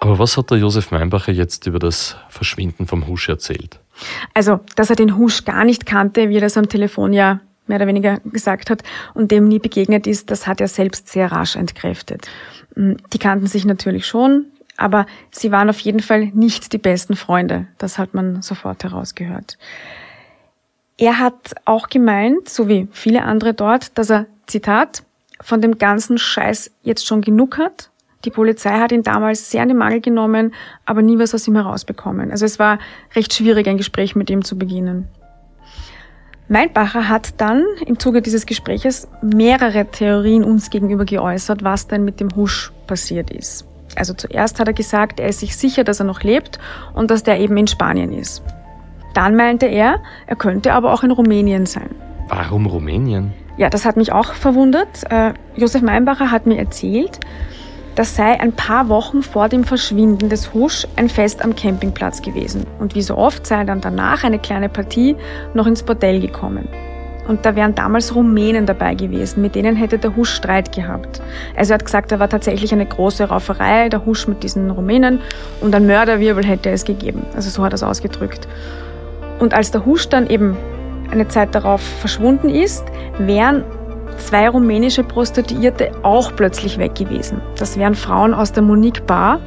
Aber 0.00 0.18
was 0.18 0.36
hat 0.36 0.50
der 0.50 0.58
Josef 0.58 0.90
Meinbacher 0.90 1.32
jetzt 1.32 1.66
über 1.66 1.78
das 1.78 2.16
Verschwinden 2.28 2.86
vom 2.86 3.06
Husch 3.06 3.28
erzählt? 3.28 3.80
Also, 4.34 4.60
dass 4.76 4.90
er 4.90 4.96
den 4.96 5.16
Husch 5.16 5.44
gar 5.44 5.64
nicht 5.64 5.86
kannte, 5.86 6.28
wie 6.28 6.36
er 6.36 6.42
das 6.42 6.56
am 6.56 6.68
Telefon 6.68 7.12
ja 7.12 7.40
mehr 7.66 7.76
oder 7.76 7.86
weniger 7.86 8.18
gesagt 8.24 8.70
hat 8.70 8.82
und 9.14 9.30
dem 9.30 9.48
nie 9.48 9.58
begegnet 9.58 10.06
ist, 10.06 10.30
das 10.30 10.46
hat 10.46 10.60
er 10.60 10.68
selbst 10.68 11.08
sehr 11.08 11.30
rasch 11.32 11.56
entkräftet. 11.56 12.28
Mm, 12.74 12.94
die 13.12 13.18
kannten 13.18 13.46
sich 13.46 13.64
natürlich 13.64 14.06
schon, 14.06 14.46
aber 14.76 15.06
sie 15.30 15.52
waren 15.52 15.70
auf 15.70 15.80
jeden 15.80 16.00
Fall 16.00 16.26
nicht 16.26 16.72
die 16.72 16.78
besten 16.78 17.16
Freunde. 17.16 17.66
Das 17.78 17.98
hat 17.98 18.14
man 18.14 18.42
sofort 18.42 18.84
herausgehört. 18.84 19.58
Er 20.98 21.18
hat 21.18 21.54
auch 21.64 21.88
gemeint, 21.88 22.48
so 22.48 22.68
wie 22.68 22.88
viele 22.90 23.22
andere 23.22 23.52
dort, 23.52 23.96
dass 23.98 24.10
er, 24.10 24.26
Zitat, 24.46 25.02
von 25.40 25.60
dem 25.60 25.76
ganzen 25.76 26.18
Scheiß 26.18 26.70
jetzt 26.82 27.06
schon 27.06 27.20
genug 27.20 27.58
hat. 27.58 27.90
Die 28.24 28.30
Polizei 28.30 28.78
hat 28.78 28.92
ihn 28.92 29.02
damals 29.02 29.50
sehr 29.50 29.62
in 29.62 29.68
den 29.68 29.76
Mangel 29.76 30.00
genommen, 30.00 30.54
aber 30.84 31.02
nie 31.02 31.18
was 31.18 31.34
aus 31.34 31.46
ihm 31.46 31.54
herausbekommen. 31.54 32.30
Also 32.30 32.44
es 32.44 32.58
war 32.58 32.78
recht 33.14 33.34
schwierig, 33.34 33.68
ein 33.68 33.76
Gespräch 33.76 34.16
mit 34.16 34.30
ihm 34.30 34.44
zu 34.44 34.56
beginnen. 34.56 35.08
Weinbacher 36.48 37.08
hat 37.08 37.40
dann 37.40 37.64
im 37.86 37.98
Zuge 37.98 38.22
dieses 38.22 38.46
Gespräches 38.46 39.08
mehrere 39.20 39.84
Theorien 39.86 40.44
uns 40.44 40.70
gegenüber 40.70 41.04
geäußert, 41.04 41.64
was 41.64 41.88
denn 41.88 42.04
mit 42.04 42.20
dem 42.20 42.28
Husch 42.36 42.72
passiert 42.86 43.30
ist. 43.30 43.66
Also 43.96 44.14
zuerst 44.14 44.60
hat 44.60 44.68
er 44.68 44.74
gesagt, 44.74 45.18
er 45.18 45.28
ist 45.28 45.40
sich 45.40 45.56
sicher, 45.56 45.82
dass 45.82 46.00
er 46.00 46.06
noch 46.06 46.22
lebt 46.22 46.58
und 46.94 47.10
dass 47.10 47.24
der 47.24 47.40
eben 47.40 47.56
in 47.56 47.66
Spanien 47.66 48.12
ist. 48.12 48.42
Dann 49.14 49.34
meinte 49.34 49.66
er, 49.66 50.02
er 50.26 50.36
könnte 50.36 50.72
aber 50.74 50.92
auch 50.92 51.02
in 51.02 51.10
Rumänien 51.10 51.66
sein. 51.66 51.90
Warum 52.28 52.66
Rumänien? 52.66 53.32
Ja, 53.56 53.70
das 53.70 53.84
hat 53.84 53.96
mich 53.96 54.12
auch 54.12 54.34
verwundert. 54.34 55.10
Äh, 55.10 55.32
Josef 55.56 55.82
Meinbacher 55.82 56.30
hat 56.30 56.46
mir 56.46 56.58
erzählt, 56.58 57.18
das 57.96 58.14
sei 58.14 58.38
ein 58.38 58.52
paar 58.52 58.88
Wochen 58.90 59.22
vor 59.22 59.48
dem 59.48 59.64
Verschwinden 59.64 60.28
des 60.28 60.52
Husch 60.52 60.86
ein 60.96 61.08
Fest 61.08 61.42
am 61.42 61.56
Campingplatz 61.56 62.20
gewesen. 62.20 62.66
Und 62.78 62.94
wie 62.94 63.00
so 63.02 63.16
oft 63.16 63.46
sei 63.46 63.64
dann 63.64 63.80
danach 63.80 64.22
eine 64.22 64.38
kleine 64.38 64.68
Partie 64.68 65.16
noch 65.54 65.66
ins 65.66 65.82
Bordell 65.82 66.20
gekommen. 66.20 66.68
Und 67.26 67.44
da 67.44 67.56
wären 67.56 67.74
damals 67.74 68.14
Rumänen 68.14 68.66
dabei 68.66 68.94
gewesen, 68.94 69.40
mit 69.42 69.54
denen 69.54 69.76
hätte 69.76 69.98
der 69.98 70.14
Husch 70.14 70.30
Streit 70.30 70.72
gehabt. 70.72 71.20
Also 71.56 71.72
er 71.72 71.78
hat 71.78 71.84
gesagt, 71.86 72.12
da 72.12 72.20
war 72.20 72.28
tatsächlich 72.28 72.72
eine 72.72 72.86
große 72.86 73.24
Rauferei, 73.24 73.88
der 73.88 74.04
Husch 74.04 74.28
mit 74.28 74.42
diesen 74.42 74.70
Rumänen 74.70 75.20
und 75.60 75.74
ein 75.74 75.86
Mörderwirbel 75.86 76.44
hätte 76.44 76.70
es 76.70 76.84
gegeben. 76.84 77.22
Also 77.34 77.50
so 77.50 77.64
hat 77.64 77.72
er 77.72 77.76
es 77.76 77.82
ausgedrückt. 77.82 78.46
Und 79.40 79.54
als 79.54 79.70
der 79.70 79.86
Husch 79.86 80.08
dann 80.08 80.28
eben 80.28 80.56
eine 81.10 81.28
Zeit 81.28 81.54
darauf 81.54 81.80
verschwunden 81.80 82.50
ist, 82.50 82.84
wären 83.18 83.64
zwei 84.18 84.48
rumänische 84.48 85.04
Prostituierte 85.04 85.92
auch 86.02 86.34
plötzlich 86.34 86.78
weg 86.78 86.94
gewesen. 86.94 87.40
Das 87.58 87.78
wären 87.78 87.94
Frauen 87.94 88.34
aus 88.34 88.52
der 88.52 88.62
Monique 88.62 89.06
Bar 89.06 89.40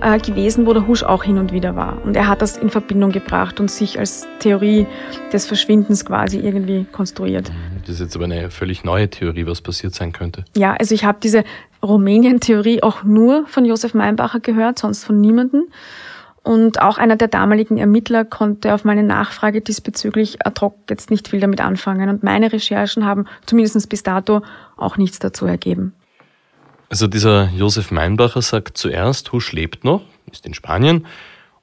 äh, 0.00 0.18
gewesen, 0.18 0.66
wo 0.66 0.72
der 0.72 0.86
Husch 0.86 1.02
auch 1.02 1.24
hin 1.24 1.38
und 1.38 1.52
wieder 1.52 1.76
war. 1.76 2.02
Und 2.04 2.16
er 2.16 2.28
hat 2.28 2.42
das 2.42 2.56
in 2.56 2.70
Verbindung 2.70 3.10
gebracht 3.10 3.60
und 3.60 3.70
sich 3.70 3.98
als 3.98 4.26
Theorie 4.38 4.86
des 5.32 5.46
Verschwindens 5.46 6.04
quasi 6.04 6.38
irgendwie 6.38 6.84
konstruiert. 6.92 7.50
Das 7.80 7.96
ist 7.96 8.00
jetzt 8.00 8.16
aber 8.16 8.26
eine 8.26 8.50
völlig 8.50 8.84
neue 8.84 9.08
Theorie, 9.08 9.46
was 9.46 9.60
passiert 9.60 9.94
sein 9.94 10.12
könnte. 10.12 10.44
Ja, 10.56 10.74
also 10.74 10.94
ich 10.94 11.04
habe 11.04 11.18
diese 11.22 11.44
Rumänien-Theorie 11.82 12.82
auch 12.82 13.04
nur 13.04 13.46
von 13.46 13.64
Josef 13.64 13.94
Meinbacher 13.94 14.40
gehört, 14.40 14.78
sonst 14.78 15.04
von 15.04 15.20
niemandem. 15.20 15.64
Und 16.44 16.82
auch 16.82 16.98
einer 16.98 17.16
der 17.16 17.28
damaligen 17.28 17.78
Ermittler 17.78 18.26
konnte 18.26 18.74
auf 18.74 18.84
meine 18.84 19.02
Nachfrage 19.02 19.62
diesbezüglich 19.62 20.46
ad 20.46 20.60
hoc 20.60 20.76
jetzt 20.90 21.10
nicht 21.10 21.28
viel 21.28 21.40
damit 21.40 21.62
anfangen. 21.62 22.10
Und 22.10 22.22
meine 22.22 22.52
Recherchen 22.52 23.06
haben 23.06 23.24
zumindest 23.46 23.88
bis 23.88 24.02
dato 24.02 24.42
auch 24.76 24.98
nichts 24.98 25.18
dazu 25.18 25.46
ergeben. 25.46 25.94
Also 26.90 27.06
dieser 27.06 27.48
Josef 27.48 27.90
Meinbacher 27.90 28.42
sagt 28.42 28.76
zuerst, 28.76 29.32
Husch 29.32 29.52
lebt 29.52 29.84
noch, 29.84 30.02
ist 30.30 30.44
in 30.44 30.52
Spanien. 30.52 31.06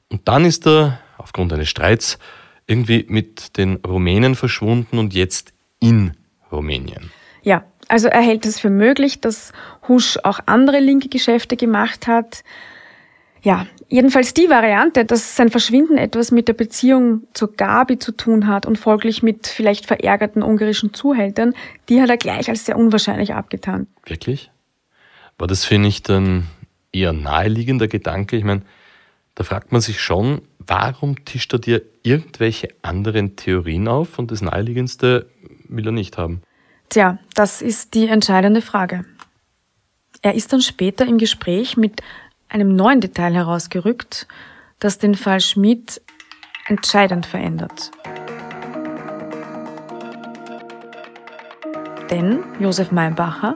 Und 0.10 0.28
dann 0.28 0.46
ist 0.46 0.66
er 0.66 1.00
aufgrund 1.20 1.54
eines 1.54 1.70
Streits 1.70 2.18
irgendwie 2.66 3.06
mit 3.08 3.58
den 3.58 3.76
Rumänen 3.86 4.34
verschwunden 4.34 4.98
und 4.98 5.14
jetzt 5.14 5.54
in 5.80 6.18
Rumänien. 6.52 7.12
Ja, 7.44 7.64
also 7.88 8.08
er 8.08 8.22
hält 8.22 8.48
es 8.48 8.60
für 8.60 8.72
möglich, 8.72 9.22
dass 9.22 9.54
Husch 9.88 10.18
auch 10.24 10.40
andere 10.48 10.80
linke 10.80 11.08
Geschäfte 11.08 11.56
gemacht 11.56 12.08
hat. 12.08 12.44
Ja, 13.44 13.68
jedenfalls 13.92 14.34
die 14.34 14.50
Variante, 14.50 15.06
dass 15.06 15.36
sein 15.36 15.50
Verschwinden 15.50 15.98
etwas 15.98 16.32
mit 16.32 16.48
der 16.48 16.54
Beziehung 16.54 17.28
zur 17.34 17.54
Gabi 17.54 18.00
zu 18.00 18.14
tun 18.14 18.48
hat 18.48 18.66
und 18.66 18.80
folglich 18.80 19.22
mit 19.22 19.48
vielleicht 19.48 19.86
verärgerten 19.86 20.42
ungarischen 20.42 20.94
Zuhältern, 20.94 21.54
die 21.90 22.02
hat 22.02 22.10
er 22.10 22.18
gleich 22.18 22.50
als 22.50 22.66
sehr 22.66 22.78
unwahrscheinlich 22.78 23.34
abgetan. 23.34 23.88
Wirklich? 24.06 24.50
War 25.38 25.48
das 25.48 25.66
für 25.66 25.78
nicht 25.78 26.10
ein 26.10 26.48
eher 26.92 27.14
naheliegender 27.14 27.88
Gedanke? 27.88 28.38
Ich 28.38 28.44
meine, 28.44 28.62
da 29.36 29.44
fragt 29.44 29.72
man 29.72 29.82
sich 29.82 30.00
schon, 30.00 30.42
warum 30.60 31.26
tischt 31.26 31.54
er 31.54 31.60
dir 31.60 31.82
irgendwelche 32.04 32.70
anderen 32.82 33.36
Theorien 33.36 33.88
auf 33.88 34.18
und 34.20 34.32
das 34.32 34.42
Naheliegendste 34.42 35.30
will 35.68 35.86
er 35.86 35.92
nicht 35.92 36.18
haben? 36.18 36.42
Tja, 36.90 37.20
das 37.36 37.62
ist 37.62 37.94
die 37.94 38.08
entscheidende 38.08 38.62
Frage. 38.62 39.06
Er 40.22 40.36
ist 40.36 40.54
dann 40.54 40.62
später 40.62 41.06
im 41.06 41.18
Gespräch 41.18 41.78
mit 41.78 42.02
einem 42.52 42.76
neuen 42.76 43.00
Detail 43.00 43.34
herausgerückt, 43.34 44.28
das 44.80 44.98
den 44.98 45.16
Fall 45.16 45.40
Schmidt 45.40 46.02
entscheidend 46.68 47.26
verändert. 47.26 47.92
Denn 52.10 52.44
Josef 52.60 52.92
Meinbacher 52.92 53.56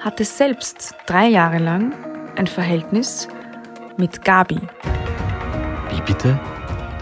hatte 0.00 0.24
selbst 0.24 0.96
drei 1.06 1.28
Jahre 1.28 1.58
lang 1.58 1.92
ein 2.36 2.48
Verhältnis 2.48 3.28
mit 3.96 4.24
Gabi. 4.24 4.60
Wie 5.90 6.00
bitte? 6.00 6.38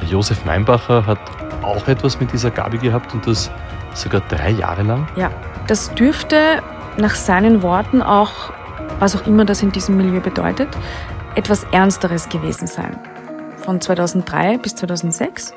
Der 0.01 0.09
Josef 0.09 0.45
Meinbacher 0.45 1.07
hat 1.07 1.21
auch 1.63 1.89
etwas 1.89 2.21
mit 2.21 2.33
dieser 2.33 2.51
Gabi 2.51 2.77
gehabt 2.79 3.15
und 3.15 3.27
das 3.27 3.51
sogar 3.95 4.21
drei 4.29 4.51
Jahre 4.51 4.83
lang? 4.83 5.09
Ja, 5.17 5.31
das 5.67 5.95
dürfte 5.95 6.63
nach 6.99 7.15
seinen 7.15 7.63
Worten 7.63 8.03
auch, 8.03 8.53
was 8.99 9.17
auch 9.17 9.27
immer 9.27 9.47
das 9.47 9.63
in 9.63 9.73
diesem 9.73 9.97
Milieu 9.97 10.21
bedeutet, 10.21 10.69
etwas 11.35 11.65
Ernsteres 11.73 12.29
gewesen 12.29 12.67
sein. 12.67 12.99
Von 13.59 13.81
2003 13.81 14.59
bis 14.59 14.75
2006. 14.77 15.55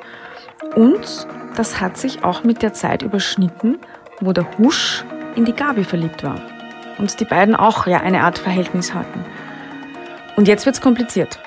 Und 0.76 1.26
das 1.56 1.80
hat 1.80 1.96
sich 1.96 2.24
auch 2.24 2.44
mit 2.44 2.62
der 2.62 2.72
Zeit 2.72 3.02
überschnitten, 3.02 3.78
wo 4.20 4.32
der 4.32 4.46
Husch 4.58 5.04
in 5.34 5.44
die 5.44 5.52
Gabi 5.52 5.84
verliebt 5.84 6.22
war. 6.22 6.40
Und 6.98 7.18
die 7.20 7.24
beiden 7.24 7.56
auch 7.56 7.86
ja 7.86 8.00
eine 8.00 8.22
Art 8.22 8.38
Verhältnis 8.38 8.94
hatten. 8.94 9.24
Und 10.36 10.48
jetzt 10.48 10.66
wird's 10.66 10.80
kompliziert. 10.80 11.40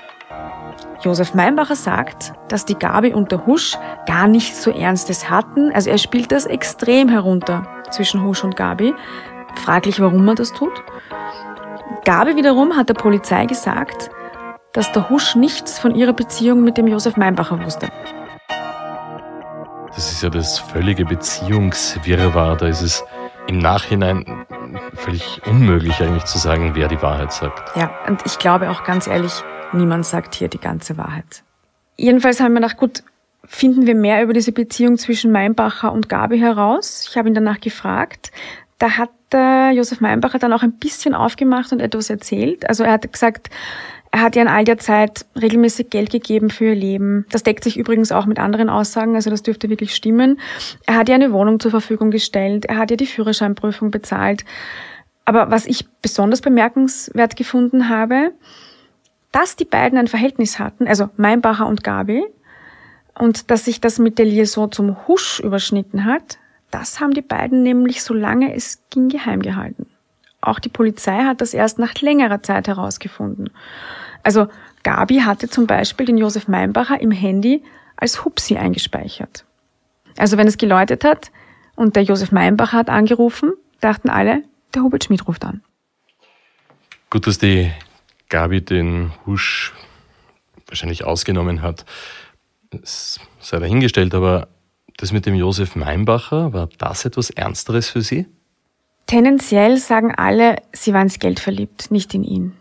Josef 1.01 1.33
Meinbacher 1.33 1.75
sagt, 1.75 2.33
dass 2.47 2.65
die 2.65 2.77
Gabi 2.77 3.13
und 3.13 3.31
der 3.31 3.45
Husch 3.45 3.77
gar 4.07 4.27
nichts 4.27 4.63
so 4.63 4.71
Ernstes 4.71 5.29
hatten. 5.29 5.71
Also 5.71 5.89
er 5.89 5.97
spielt 5.97 6.31
das 6.31 6.45
extrem 6.45 7.07
herunter 7.07 7.67
zwischen 7.91 8.23
Husch 8.23 8.43
und 8.43 8.55
Gabi. 8.55 8.93
Fraglich, 9.55 9.99
warum 9.99 10.27
er 10.27 10.35
das 10.35 10.51
tut. 10.53 10.83
Gabi 12.07 12.37
wiederum 12.37 12.77
hat 12.77 12.87
der 12.87 12.93
Polizei 12.93 13.47
gesagt, 13.47 14.09
dass 14.71 14.93
der 14.93 15.09
Husch 15.09 15.35
nichts 15.35 15.77
von 15.77 15.93
ihrer 15.93 16.13
Beziehung 16.13 16.63
mit 16.63 16.77
dem 16.77 16.87
Josef 16.87 17.17
Meinbacher 17.17 17.61
wusste. 17.65 17.89
Das 19.87 20.13
ist 20.13 20.23
ja 20.23 20.29
das 20.29 20.57
völlige 20.57 21.03
Beziehungswirrwarr. 21.03 22.55
Da 22.55 22.67
ist 22.67 22.81
es 22.81 23.03
im 23.47 23.57
Nachhinein 23.57 24.45
völlig 24.93 25.41
unmöglich 25.47 26.01
eigentlich 26.01 26.23
zu 26.23 26.37
sagen, 26.37 26.75
wer 26.75 26.87
die 26.87 27.01
Wahrheit 27.01 27.33
sagt. 27.33 27.75
Ja, 27.75 27.91
und 28.07 28.25
ich 28.25 28.39
glaube 28.39 28.69
auch 28.69 28.85
ganz 28.85 29.07
ehrlich, 29.07 29.33
niemand 29.73 30.05
sagt 30.05 30.33
hier 30.33 30.47
die 30.47 30.61
ganze 30.61 30.97
Wahrheit. 30.97 31.43
Jedenfalls 31.97 32.39
haben 32.39 32.53
wir 32.53 32.61
gedacht, 32.61 32.77
gut, 32.77 33.03
finden 33.43 33.85
wir 33.85 33.95
mehr 33.95 34.23
über 34.23 34.31
diese 34.31 34.53
Beziehung 34.53 34.97
zwischen 34.97 35.33
Meinbacher 35.33 35.91
und 35.91 36.07
Gabi 36.07 36.39
heraus. 36.39 37.05
Ich 37.09 37.17
habe 37.17 37.27
ihn 37.27 37.33
danach 37.33 37.59
gefragt. 37.59 38.31
Da 38.79 38.97
hat 38.97 39.09
äh, 39.33 39.71
Josef 39.71 40.01
Meinbacher 40.01 40.39
dann 40.39 40.53
auch 40.53 40.63
ein 40.63 40.73
bisschen 40.73 41.15
aufgemacht 41.15 41.71
und 41.71 41.79
etwas 41.79 42.09
erzählt. 42.09 42.69
Also 42.69 42.83
er 42.83 42.93
hat 42.93 43.11
gesagt, 43.11 43.49
er 44.11 44.21
hat 44.21 44.35
ihr 44.35 44.41
in 44.41 44.47
all 44.47 44.63
der 44.63 44.77
Zeit 44.77 45.25
regelmäßig 45.39 45.89
Geld 45.89 46.11
gegeben 46.11 46.49
für 46.49 46.65
ihr 46.65 46.75
Leben. 46.75 47.25
Das 47.31 47.43
deckt 47.43 47.63
sich 47.63 47.77
übrigens 47.77 48.11
auch 48.11 48.25
mit 48.25 48.39
anderen 48.39 48.69
Aussagen, 48.69 49.15
also 49.15 49.29
das 49.29 49.43
dürfte 49.43 49.69
wirklich 49.69 49.95
stimmen. 49.95 50.39
Er 50.85 50.95
hat 50.95 51.09
ihr 51.09 51.15
eine 51.15 51.33
Wohnung 51.33 51.59
zur 51.59 51.71
Verfügung 51.71 52.11
gestellt, 52.11 52.65
er 52.65 52.77
hat 52.77 52.91
ihr 52.91 52.97
die 52.97 53.05
Führerscheinprüfung 53.05 53.91
bezahlt. 53.91 54.45
Aber 55.25 55.51
was 55.51 55.65
ich 55.65 55.87
besonders 56.01 56.41
bemerkenswert 56.41 57.35
gefunden 57.35 57.89
habe, 57.89 58.31
dass 59.31 59.55
die 59.55 59.65
beiden 59.65 59.97
ein 59.97 60.07
Verhältnis 60.07 60.57
hatten, 60.57 60.87
also 60.87 61.09
Meinbacher 61.17 61.67
und 61.67 61.83
Gabi, 61.83 62.23
und 63.19 63.51
dass 63.51 63.65
sich 63.65 63.81
das 63.81 63.99
mit 63.99 64.19
der 64.19 64.25
Liaison 64.25 64.71
zum 64.71 65.07
Husch 65.07 65.39
überschnitten 65.39 66.05
hat, 66.05 66.37
das 66.71 66.99
haben 66.99 67.13
die 67.13 67.21
beiden 67.21 67.63
nämlich, 67.63 68.03
solange 68.03 68.53
es 68.53 68.81
ging, 68.89 69.09
geheim 69.09 69.41
gehalten. 69.41 69.87
Auch 70.41 70.59
die 70.59 70.69
Polizei 70.69 71.23
hat 71.23 71.41
das 71.41 71.53
erst 71.53 71.79
nach 71.79 71.95
längerer 71.95 72.43
Zeit 72.43 72.67
herausgefunden. 72.67 73.49
Also 74.23 74.47
Gabi 74.83 75.19
hatte 75.19 75.49
zum 75.49 75.67
Beispiel 75.67 76.05
den 76.05 76.17
Josef 76.17 76.47
Meinbacher 76.47 77.01
im 77.01 77.11
Handy 77.11 77.63
als 77.95 78.23
Hupsi 78.23 78.57
eingespeichert. 78.57 79.45
Also 80.17 80.37
wenn 80.37 80.47
es 80.47 80.57
geläutet 80.57 81.03
hat 81.03 81.31
und 81.75 81.95
der 81.95 82.03
Josef 82.03 82.31
Meinbacher 82.31 82.77
hat 82.77 82.89
angerufen, 82.89 83.53
dachten 83.79 84.09
alle, 84.09 84.43
der 84.73 84.83
Hubert 84.83 85.05
Schmidt 85.05 85.27
ruft 85.27 85.45
an. 85.45 85.63
Gut, 87.09 87.25
dass 87.25 87.37
die 87.37 87.71
Gabi 88.29 88.61
den 88.61 89.13
Husch 89.25 89.73
wahrscheinlich 90.67 91.05
ausgenommen 91.05 91.61
hat. 91.61 91.85
Das 92.69 93.19
sei 93.39 93.59
dahingestellt, 93.59 94.13
aber 94.13 94.49
das 94.97 95.11
mit 95.11 95.25
dem 95.25 95.35
Josef 95.35 95.75
Meinbacher, 95.75 96.53
war 96.53 96.69
das 96.77 97.05
etwas 97.05 97.29
Ernsteres 97.29 97.89
für 97.89 98.01
Sie? 98.01 98.25
Tendenziell 99.05 99.77
sagen 99.77 100.13
alle, 100.13 100.57
sie 100.73 100.93
waren 100.93 101.03
ins 101.03 101.19
Geld 101.19 101.39
verliebt, 101.39 101.91
nicht 101.91 102.13
in 102.13 102.23
ihn. 102.23 102.53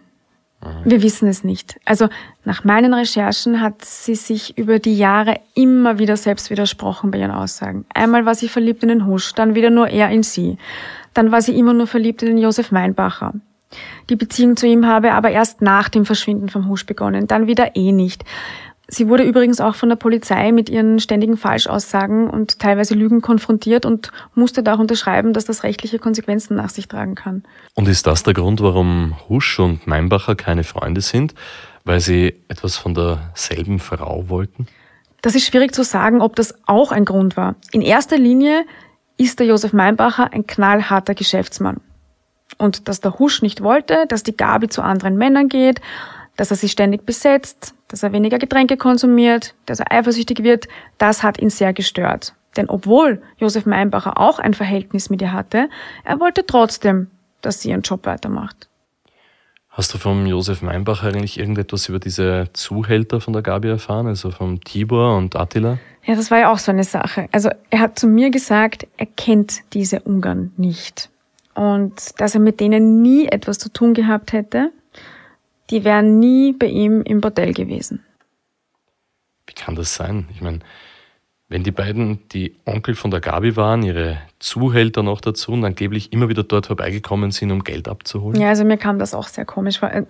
Wir 0.84 1.02
wissen 1.02 1.28
es 1.28 1.44
nicht. 1.44 1.78
Also 1.84 2.08
nach 2.44 2.64
meinen 2.64 2.94
Recherchen 2.94 3.60
hat 3.60 3.84
sie 3.84 4.14
sich 4.14 4.56
über 4.56 4.78
die 4.78 4.96
Jahre 4.96 5.40
immer 5.54 5.98
wieder 5.98 6.16
selbst 6.16 6.50
widersprochen 6.50 7.10
bei 7.10 7.18
ihren 7.18 7.30
Aussagen. 7.30 7.84
Einmal 7.92 8.24
war 8.26 8.34
sie 8.34 8.48
verliebt 8.48 8.82
in 8.82 8.88
den 8.88 9.06
Husch, 9.06 9.32
dann 9.34 9.54
wieder 9.54 9.70
nur 9.70 9.88
er 9.88 10.10
in 10.10 10.22
sie. 10.22 10.56
Dann 11.14 11.30
war 11.30 11.42
sie 11.42 11.56
immer 11.56 11.72
nur 11.72 11.86
verliebt 11.86 12.22
in 12.22 12.28
den 12.28 12.38
Josef 12.38 12.72
Meinbacher. 12.72 13.34
Die 14.08 14.16
Beziehung 14.16 14.56
zu 14.56 14.66
ihm 14.66 14.86
habe 14.86 15.12
aber 15.12 15.30
erst 15.30 15.60
nach 15.60 15.88
dem 15.88 16.04
Verschwinden 16.04 16.48
vom 16.48 16.68
Husch 16.68 16.86
begonnen, 16.86 17.26
dann 17.26 17.46
wieder 17.46 17.76
eh 17.76 17.92
nicht. 17.92 18.24
Sie 18.88 19.08
wurde 19.08 19.24
übrigens 19.24 19.60
auch 19.60 19.74
von 19.74 19.88
der 19.88 19.96
Polizei 19.96 20.52
mit 20.52 20.68
ihren 20.68 21.00
ständigen 21.00 21.36
Falschaussagen 21.36 22.30
und 22.30 22.60
teilweise 22.60 22.94
Lügen 22.94 23.20
konfrontiert 23.20 23.84
und 23.84 24.12
musste 24.34 24.62
da 24.62 24.74
auch 24.74 24.78
unterschreiben, 24.78 25.32
dass 25.32 25.44
das 25.44 25.64
rechtliche 25.64 25.98
Konsequenzen 25.98 26.56
nach 26.56 26.70
sich 26.70 26.86
tragen 26.86 27.16
kann. 27.16 27.42
Und 27.74 27.88
ist 27.88 28.06
das 28.06 28.22
der 28.22 28.34
Grund, 28.34 28.60
warum 28.60 29.16
Husch 29.28 29.58
und 29.58 29.86
Meinbacher 29.88 30.36
keine 30.36 30.62
Freunde 30.62 31.00
sind? 31.00 31.34
Weil 31.84 32.00
sie 32.00 32.34
etwas 32.48 32.76
von 32.76 32.94
derselben 32.94 33.80
Frau 33.80 34.28
wollten? 34.28 34.66
Das 35.22 35.34
ist 35.34 35.46
schwierig 35.46 35.74
zu 35.74 35.82
sagen, 35.82 36.20
ob 36.20 36.36
das 36.36 36.54
auch 36.66 36.92
ein 36.92 37.04
Grund 37.04 37.36
war. 37.36 37.56
In 37.72 37.82
erster 37.82 38.18
Linie 38.18 38.64
ist 39.16 39.40
der 39.40 39.46
Josef 39.46 39.72
Meinbacher 39.72 40.32
ein 40.32 40.46
knallharter 40.46 41.14
Geschäftsmann. 41.14 41.80
Und 42.58 42.86
dass 42.88 43.00
der 43.00 43.18
Husch 43.18 43.42
nicht 43.42 43.62
wollte, 43.62 44.06
dass 44.08 44.22
die 44.22 44.36
Gabi 44.36 44.68
zu 44.68 44.82
anderen 44.82 45.16
Männern 45.16 45.48
geht, 45.48 45.80
dass 46.36 46.50
er 46.50 46.56
sie 46.56 46.68
ständig 46.68 47.04
besetzt, 47.06 47.74
dass 47.88 48.02
er 48.02 48.12
weniger 48.12 48.38
Getränke 48.38 48.76
konsumiert, 48.76 49.54
dass 49.66 49.80
er 49.80 49.92
eifersüchtig 49.92 50.42
wird, 50.42 50.68
das 50.98 51.22
hat 51.22 51.38
ihn 51.40 51.50
sehr 51.50 51.72
gestört. 51.72 52.34
Denn 52.56 52.68
obwohl 52.68 53.22
Josef 53.38 53.66
Meinbacher 53.66 54.18
auch 54.18 54.38
ein 54.38 54.54
Verhältnis 54.54 55.10
mit 55.10 55.20
ihr 55.20 55.32
hatte, 55.32 55.68
er 56.04 56.20
wollte 56.20 56.46
trotzdem, 56.46 57.08
dass 57.42 57.60
sie 57.60 57.70
ihren 57.70 57.82
Job 57.82 58.06
weitermacht. 58.06 58.68
Hast 59.76 59.92
du 59.92 59.98
vom 59.98 60.24
Josef 60.24 60.62
Meinbacher 60.62 61.08
eigentlich 61.08 61.38
irgendetwas 61.38 61.90
über 61.90 61.98
diese 61.98 62.48
Zuhälter 62.54 63.20
von 63.20 63.34
der 63.34 63.42
Gabi 63.42 63.68
erfahren, 63.68 64.06
also 64.06 64.30
vom 64.30 64.62
Tibor 64.62 65.18
und 65.18 65.36
Attila? 65.36 65.78
Ja, 66.02 66.14
das 66.14 66.30
war 66.30 66.38
ja 66.38 66.50
auch 66.50 66.58
so 66.58 66.72
eine 66.72 66.84
Sache. 66.84 67.28
Also 67.30 67.50
er 67.68 67.80
hat 67.80 67.98
zu 67.98 68.06
mir 68.06 68.30
gesagt, 68.30 68.86
er 68.96 69.04
kennt 69.04 69.60
diese 69.74 70.00
Ungarn 70.00 70.52
nicht. 70.56 71.10
Und 71.54 72.18
dass 72.18 72.34
er 72.34 72.40
mit 72.40 72.60
denen 72.60 73.02
nie 73.02 73.26
etwas 73.26 73.58
zu 73.58 73.70
tun 73.70 73.92
gehabt 73.92 74.32
hätte, 74.32 74.70
die 75.70 75.84
wären 75.84 76.18
nie 76.18 76.52
bei 76.52 76.66
ihm 76.66 77.02
im 77.02 77.20
Bordell 77.20 77.52
gewesen. 77.52 78.04
Wie 79.46 79.54
kann 79.54 79.74
das 79.74 79.94
sein? 79.94 80.28
Ich 80.34 80.40
meine, 80.40 80.60
wenn 81.48 81.62
die 81.62 81.70
beiden 81.70 82.28
die 82.30 82.56
Onkel 82.64 82.94
von 82.96 83.10
der 83.10 83.20
Gabi 83.20 83.56
waren, 83.56 83.82
ihre 83.82 84.18
Zuhälter 84.40 85.02
noch 85.02 85.20
dazu 85.20 85.52
und 85.52 85.64
angeblich 85.64 86.12
immer 86.12 86.28
wieder 86.28 86.42
dort 86.42 86.66
vorbeigekommen 86.66 87.30
sind, 87.30 87.52
um 87.52 87.62
Geld 87.62 87.88
abzuholen? 87.88 88.40
Ja, 88.40 88.48
also 88.48 88.64
mir 88.64 88.76
kam 88.76 88.98
das 88.98 89.14
auch 89.14 89.28
sehr 89.28 89.44
komisch 89.44 89.78
vor. 89.78 89.90
Äh, 89.90 90.04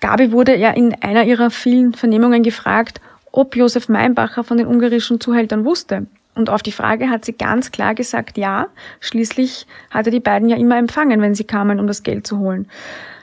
Gabi 0.00 0.32
wurde 0.32 0.56
ja 0.56 0.70
in 0.70 0.94
einer 1.02 1.24
ihrer 1.24 1.50
vielen 1.50 1.92
Vernehmungen 1.92 2.42
gefragt, 2.42 3.00
ob 3.30 3.56
Josef 3.56 3.88
Meinbacher 3.88 4.42
von 4.42 4.56
den 4.56 4.66
ungarischen 4.66 5.20
Zuhältern 5.20 5.64
wusste. 5.64 6.06
Und 6.34 6.48
auf 6.48 6.62
die 6.62 6.72
Frage 6.72 7.10
hat 7.10 7.24
sie 7.26 7.34
ganz 7.34 7.70
klar 7.70 7.94
gesagt, 7.94 8.38
ja. 8.38 8.68
Schließlich 9.00 9.66
hat 9.90 10.06
er 10.06 10.12
die 10.12 10.20
beiden 10.20 10.48
ja 10.48 10.56
immer 10.56 10.78
empfangen, 10.78 11.20
wenn 11.20 11.34
sie 11.34 11.44
kamen, 11.44 11.78
um 11.78 11.86
das 11.86 12.02
Geld 12.02 12.26
zu 12.26 12.38
holen. 12.38 12.68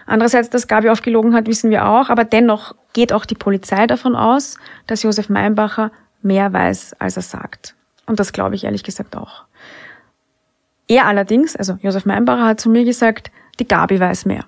Andererseits, 0.09 0.49
dass 0.49 0.67
Gabi 0.67 0.89
aufgelogen 0.89 1.35
hat, 1.35 1.45
wissen 1.45 1.69
wir 1.69 1.87
auch, 1.87 2.09
aber 2.09 2.23
dennoch 2.23 2.73
geht 2.93 3.13
auch 3.13 3.25
die 3.25 3.35
Polizei 3.35 3.85
davon 3.85 4.15
aus, 4.15 4.57
dass 4.87 5.03
Josef 5.03 5.29
Meinbacher 5.29 5.91
mehr 6.23 6.51
weiß, 6.51 6.95
als 6.97 7.15
er 7.15 7.21
sagt. 7.21 7.75
Und 8.07 8.19
das 8.19 8.33
glaube 8.33 8.55
ich 8.55 8.63
ehrlich 8.63 8.83
gesagt 8.83 9.15
auch. 9.15 9.43
Er 10.87 11.05
allerdings, 11.05 11.55
also 11.55 11.77
Josef 11.83 12.05
Meinbacher 12.05 12.43
hat 12.43 12.59
zu 12.59 12.71
mir 12.71 12.85
gesagt, 12.85 13.29
die 13.59 13.67
Gabi 13.67 13.99
weiß 13.99 14.25
mehr. 14.25 14.45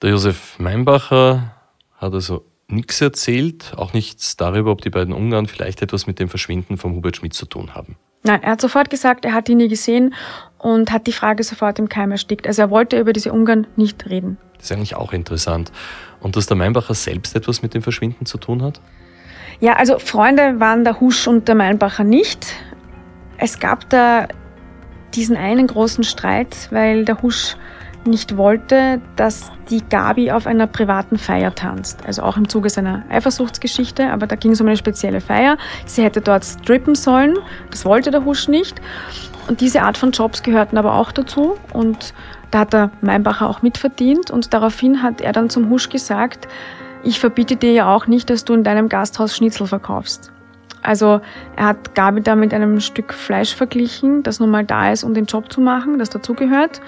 Der 0.00 0.10
Josef 0.10 0.58
Meinbacher 0.58 1.54
hat 1.98 2.14
also 2.14 2.46
nichts 2.66 3.02
erzählt, 3.02 3.74
auch 3.76 3.92
nichts 3.92 4.38
darüber, 4.38 4.70
ob 4.70 4.80
die 4.80 4.88
beiden 4.88 5.12
Ungarn 5.12 5.46
vielleicht 5.46 5.82
etwas 5.82 6.06
mit 6.06 6.18
dem 6.18 6.30
Verschwinden 6.30 6.78
von 6.78 6.94
Hubert 6.94 7.16
Schmidt 7.16 7.34
zu 7.34 7.44
tun 7.44 7.74
haben. 7.74 7.96
Nein, 8.22 8.42
er 8.42 8.52
hat 8.52 8.62
sofort 8.62 8.88
gesagt, 8.88 9.26
er 9.26 9.34
hat 9.34 9.50
ihn 9.50 9.58
nie 9.58 9.68
gesehen 9.68 10.14
und 10.64 10.90
hat 10.90 11.06
die 11.06 11.12
Frage 11.12 11.44
sofort 11.44 11.78
im 11.78 11.90
Keim 11.90 12.10
erstickt. 12.10 12.46
Also 12.46 12.62
er 12.62 12.70
wollte 12.70 12.98
über 12.98 13.12
diese 13.12 13.30
Ungarn 13.32 13.66
nicht 13.76 14.08
reden. 14.08 14.38
Das 14.56 14.70
ist 14.70 14.72
eigentlich 14.72 14.96
auch 14.96 15.12
interessant. 15.12 15.70
Und 16.20 16.36
dass 16.36 16.46
der 16.46 16.56
Meinbacher 16.56 16.94
selbst 16.94 17.36
etwas 17.36 17.60
mit 17.60 17.74
dem 17.74 17.82
Verschwinden 17.82 18.24
zu 18.24 18.38
tun 18.38 18.62
hat? 18.62 18.80
Ja, 19.60 19.74
also 19.74 19.98
Freunde 19.98 20.60
waren 20.60 20.82
der 20.82 21.00
Husch 21.00 21.28
und 21.28 21.48
der 21.48 21.54
Meinbacher 21.54 22.02
nicht. 22.02 22.46
Es 23.36 23.60
gab 23.60 23.90
da 23.90 24.26
diesen 25.14 25.36
einen 25.36 25.66
großen 25.66 26.02
Streit, 26.02 26.68
weil 26.70 27.04
der 27.04 27.20
Husch 27.20 27.56
nicht 28.06 28.38
wollte, 28.38 29.02
dass 29.16 29.52
die 29.68 29.82
Gabi 29.82 30.30
auf 30.30 30.46
einer 30.46 30.66
privaten 30.66 31.18
Feier 31.18 31.54
tanzt. 31.54 32.06
Also 32.06 32.22
auch 32.22 32.38
im 32.38 32.48
Zuge 32.48 32.70
seiner 32.70 33.04
Eifersuchtsgeschichte, 33.10 34.10
aber 34.10 34.26
da 34.26 34.36
ging 34.36 34.52
es 34.52 34.62
um 34.62 34.66
eine 34.66 34.78
spezielle 34.78 35.20
Feier. 35.20 35.58
Sie 35.84 36.02
hätte 36.02 36.22
dort 36.22 36.44
strippen 36.44 36.94
sollen, 36.94 37.36
das 37.70 37.84
wollte 37.84 38.10
der 38.10 38.24
Husch 38.24 38.48
nicht. 38.48 38.80
Und 39.48 39.60
diese 39.60 39.82
Art 39.82 39.98
von 39.98 40.10
Jobs 40.12 40.42
gehörten 40.42 40.78
aber 40.78 40.94
auch 40.94 41.12
dazu 41.12 41.56
und 41.72 42.14
da 42.50 42.60
hat 42.60 42.72
der 42.72 42.90
Meinbacher 43.02 43.48
auch 43.48 43.62
mitverdient 43.62 44.30
und 44.30 44.54
daraufhin 44.54 45.02
hat 45.02 45.20
er 45.20 45.32
dann 45.32 45.50
zum 45.50 45.68
Husch 45.70 45.88
gesagt, 45.88 46.48
ich 47.02 47.20
verbiete 47.20 47.56
dir 47.56 47.72
ja 47.72 47.94
auch 47.94 48.06
nicht, 48.06 48.30
dass 48.30 48.44
du 48.44 48.54
in 48.54 48.64
deinem 48.64 48.88
Gasthaus 48.88 49.36
Schnitzel 49.36 49.66
verkaufst. 49.66 50.32
Also 50.82 51.20
er 51.56 51.66
hat 51.66 51.94
Gabi 51.94 52.22
da 52.22 52.36
mit 52.36 52.54
einem 52.54 52.80
Stück 52.80 53.12
Fleisch 53.12 53.54
verglichen, 53.54 54.22
das 54.22 54.40
nun 54.40 54.50
mal 54.50 54.64
da 54.64 54.92
ist, 54.92 55.02
um 55.02 55.14
den 55.14 55.26
Job 55.26 55.52
zu 55.52 55.60
machen, 55.60 55.98
das 55.98 56.10
dazugehört. 56.10 56.80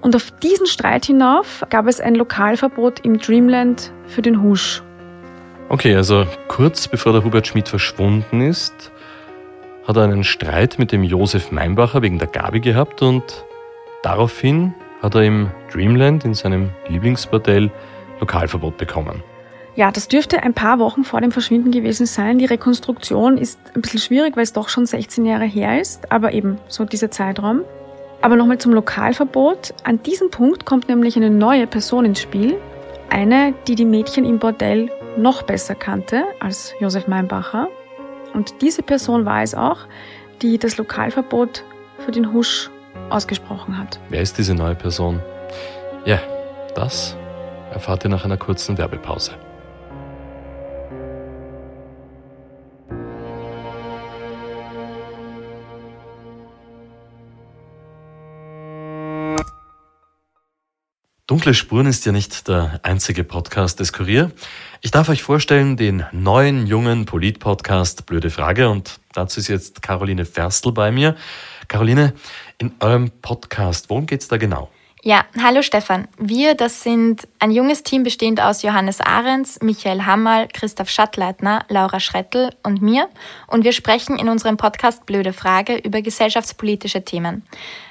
Und 0.00 0.14
auf 0.14 0.30
diesen 0.30 0.66
Streit 0.66 1.06
hinauf 1.06 1.64
gab 1.70 1.86
es 1.86 1.98
ein 1.98 2.14
Lokalverbot 2.14 3.00
im 3.00 3.18
Dreamland 3.18 3.90
für 4.06 4.20
den 4.20 4.42
Husch. 4.42 4.82
Okay, 5.70 5.96
also 5.96 6.26
kurz 6.46 6.88
bevor 6.88 7.12
der 7.12 7.24
Hubert 7.24 7.46
Schmidt 7.46 7.70
verschwunden 7.70 8.42
ist, 8.42 8.92
hat 9.86 9.96
er 9.96 10.04
einen 10.04 10.24
Streit 10.24 10.78
mit 10.78 10.92
dem 10.92 11.02
Josef 11.02 11.52
Meinbacher 11.52 12.02
wegen 12.02 12.18
der 12.18 12.28
Gabi 12.28 12.60
gehabt 12.60 13.02
und 13.02 13.44
daraufhin 14.02 14.74
hat 15.02 15.14
er 15.14 15.22
im 15.22 15.50
Dreamland 15.72 16.24
in 16.24 16.34
seinem 16.34 16.70
Lieblingsbordell 16.88 17.70
Lokalverbot 18.20 18.76
bekommen. 18.78 19.22
Ja, 19.76 19.90
das 19.90 20.08
dürfte 20.08 20.42
ein 20.42 20.54
paar 20.54 20.78
Wochen 20.78 21.04
vor 21.04 21.20
dem 21.20 21.32
Verschwinden 21.32 21.72
gewesen 21.72 22.06
sein. 22.06 22.38
Die 22.38 22.44
Rekonstruktion 22.44 23.36
ist 23.36 23.58
ein 23.74 23.82
bisschen 23.82 24.00
schwierig, 24.00 24.36
weil 24.36 24.44
es 24.44 24.52
doch 24.52 24.68
schon 24.68 24.86
16 24.86 25.26
Jahre 25.26 25.44
her 25.44 25.80
ist, 25.80 26.10
aber 26.12 26.32
eben 26.32 26.58
so 26.68 26.84
dieser 26.84 27.10
Zeitraum. 27.10 27.62
Aber 28.22 28.36
nochmal 28.36 28.58
zum 28.58 28.72
Lokalverbot. 28.72 29.74
An 29.82 30.02
diesem 30.02 30.30
Punkt 30.30 30.64
kommt 30.64 30.88
nämlich 30.88 31.16
eine 31.16 31.28
neue 31.28 31.66
Person 31.66 32.04
ins 32.04 32.20
Spiel. 32.20 32.56
Eine, 33.10 33.52
die 33.66 33.74
die 33.74 33.84
Mädchen 33.84 34.24
im 34.24 34.38
Bordell 34.38 34.90
noch 35.18 35.42
besser 35.42 35.74
kannte 35.74 36.22
als 36.40 36.72
Josef 36.80 37.08
Meinbacher. 37.08 37.68
Und 38.34 38.60
diese 38.60 38.82
Person 38.82 39.24
war 39.24 39.42
es 39.42 39.54
auch, 39.54 39.78
die 40.42 40.58
das 40.58 40.76
Lokalverbot 40.76 41.64
für 42.04 42.10
den 42.10 42.32
Husch 42.32 42.68
ausgesprochen 43.08 43.78
hat. 43.78 44.00
Wer 44.08 44.20
ist 44.20 44.36
diese 44.36 44.54
neue 44.54 44.74
Person? 44.74 45.22
Ja, 46.04 46.18
das 46.74 47.16
erfahrt 47.72 48.04
ihr 48.04 48.10
nach 48.10 48.24
einer 48.24 48.36
kurzen 48.36 48.76
Werbepause. 48.76 49.32
Dunkle 61.26 61.54
Spuren 61.54 61.86
ist 61.86 62.04
ja 62.04 62.12
nicht 62.12 62.48
der 62.48 62.80
einzige 62.82 63.24
Podcast 63.24 63.80
des 63.80 63.92
Kurier. 63.92 64.30
Ich 64.84 64.90
darf 64.90 65.08
euch 65.08 65.22
vorstellen 65.22 65.78
den 65.78 66.04
neuen, 66.12 66.66
jungen 66.66 67.06
Polit-Podcast 67.06 68.04
Blöde 68.04 68.28
Frage 68.28 68.68
und 68.68 69.00
dazu 69.14 69.40
ist 69.40 69.48
jetzt 69.48 69.80
Caroline 69.80 70.26
Ferstl 70.26 70.72
bei 70.72 70.92
mir. 70.92 71.16
Caroline, 71.68 72.12
in 72.58 72.74
eurem 72.80 73.10
Podcast, 73.22 73.88
worum 73.88 74.04
geht 74.04 74.20
es 74.20 74.28
da 74.28 74.36
genau? 74.36 74.68
Ja, 75.02 75.24
hallo 75.42 75.62
Stefan. 75.62 76.08
Wir, 76.18 76.54
das 76.54 76.82
sind 76.82 77.26
ein 77.38 77.50
junges 77.50 77.82
Team 77.82 78.02
bestehend 78.02 78.42
aus 78.42 78.62
Johannes 78.62 79.00
Ahrens, 79.00 79.58
Michael 79.62 80.04
Hammerl, 80.04 80.48
Christoph 80.52 80.90
Schattleitner, 80.90 81.64
Laura 81.68 81.98
Schrettel 81.98 82.50
und 82.62 82.82
mir. 82.82 83.08
Und 83.46 83.64
wir 83.64 83.72
sprechen 83.72 84.18
in 84.18 84.28
unserem 84.28 84.58
Podcast 84.58 85.06
Blöde 85.06 85.32
Frage 85.32 85.76
über 85.76 86.02
gesellschaftspolitische 86.02 87.04
Themen. 87.06 87.42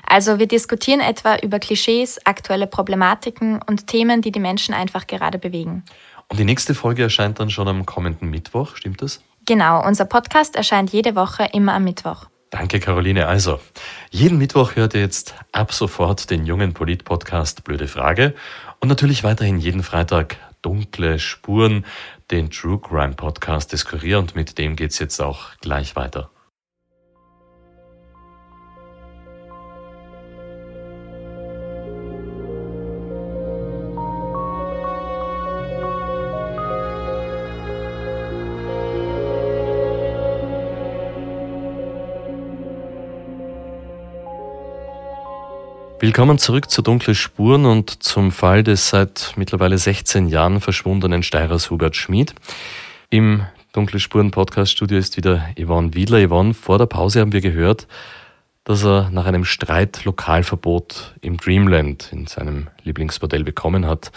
Also 0.08 0.38
wir 0.38 0.48
diskutieren 0.48 1.00
etwa 1.00 1.38
über 1.38 1.58
Klischees, 1.58 2.20
aktuelle 2.26 2.68
Problematiken 2.68 3.62
und 3.62 3.88
Themen, 3.88 4.22
die 4.22 4.32
die 4.32 4.40
Menschen 4.40 4.76
einfach 4.76 5.08
gerade 5.08 5.40
bewegen. 5.40 5.84
Und 6.30 6.40
die 6.40 6.46
nächste 6.46 6.74
Folge 6.74 7.04
erscheint 7.04 7.40
dann 7.40 7.50
schon 7.50 7.68
am 7.68 7.86
kommenden 7.86 8.30
Mittwoch, 8.30 8.76
stimmt 8.76 9.02
das? 9.02 9.22
Genau, 9.46 9.86
unser 9.86 10.06
Podcast 10.06 10.56
erscheint 10.56 10.92
jede 10.92 11.16
Woche 11.16 11.50
immer 11.54 11.74
am 11.74 11.84
Mittwoch. 11.84 12.28
Danke, 12.50 12.80
Caroline. 12.80 13.28
Also, 13.28 13.60
jeden 14.12 14.38
Mittwoch 14.38 14.76
hört 14.76 14.94
ihr 14.94 15.02
jetzt 15.02 15.34
ab 15.52 15.74
sofort 15.74 16.30
den 16.30 16.46
jungen 16.46 16.74
Polit-Podcast 16.74 17.64
Blöde 17.64 17.88
Frage 17.88 18.36
und 18.80 18.90
natürlich 18.90 19.24
weiterhin 19.24 19.58
jeden 19.58 19.82
Freitag 19.82 20.38
Dunkle 20.62 21.20
Spuren, 21.20 21.86
den 22.32 22.52
True 22.52 22.80
Crime 22.80 23.14
Podcast 23.16 23.74
des 23.74 23.86
Kurier 23.86 24.20
und 24.20 24.36
mit 24.36 24.58
dem 24.58 24.76
geht's 24.76 25.00
jetzt 25.00 25.20
auch 25.20 25.58
gleich 25.62 25.96
weiter. 25.96 26.30
Willkommen 46.04 46.38
zurück 46.38 46.70
zu 46.70 46.82
Dunkle 46.82 47.16
Spuren 47.16 47.66
und 47.66 48.04
zum 48.04 48.34
Fall 48.34 48.62
des 48.62 48.90
seit 48.90 49.32
mittlerweile 49.38 49.78
16 49.78 50.28
Jahren 50.28 50.60
verschwundenen 50.60 51.24
Steirers 51.24 51.72
Hubert 51.72 51.96
Schmid. 51.96 52.36
Im 53.10 53.46
Dunkle 53.72 54.02
Spuren 54.02 54.30
Podcast 54.30 54.74
Studio 54.74 54.98
ist 54.98 55.16
wieder 55.16 55.48
Yvonne 55.58 55.94
Wiedler. 55.94 56.28
Yvonne, 56.28 56.54
vor 56.54 56.78
der 56.78 56.88
Pause 56.88 57.22
haben 57.22 57.32
wir 57.32 57.40
gehört, 57.40 57.88
dass 58.66 58.84
er 58.84 59.12
nach 59.12 59.28
einem 59.28 59.46
Streit 59.46 60.04
Lokalverbot 60.04 61.16
im 61.22 61.38
Dreamland 61.38 62.10
in 62.12 62.28
seinem 62.28 62.68
Lieblingsmodell 62.84 63.46
bekommen 63.46 63.88
hat. 63.88 64.12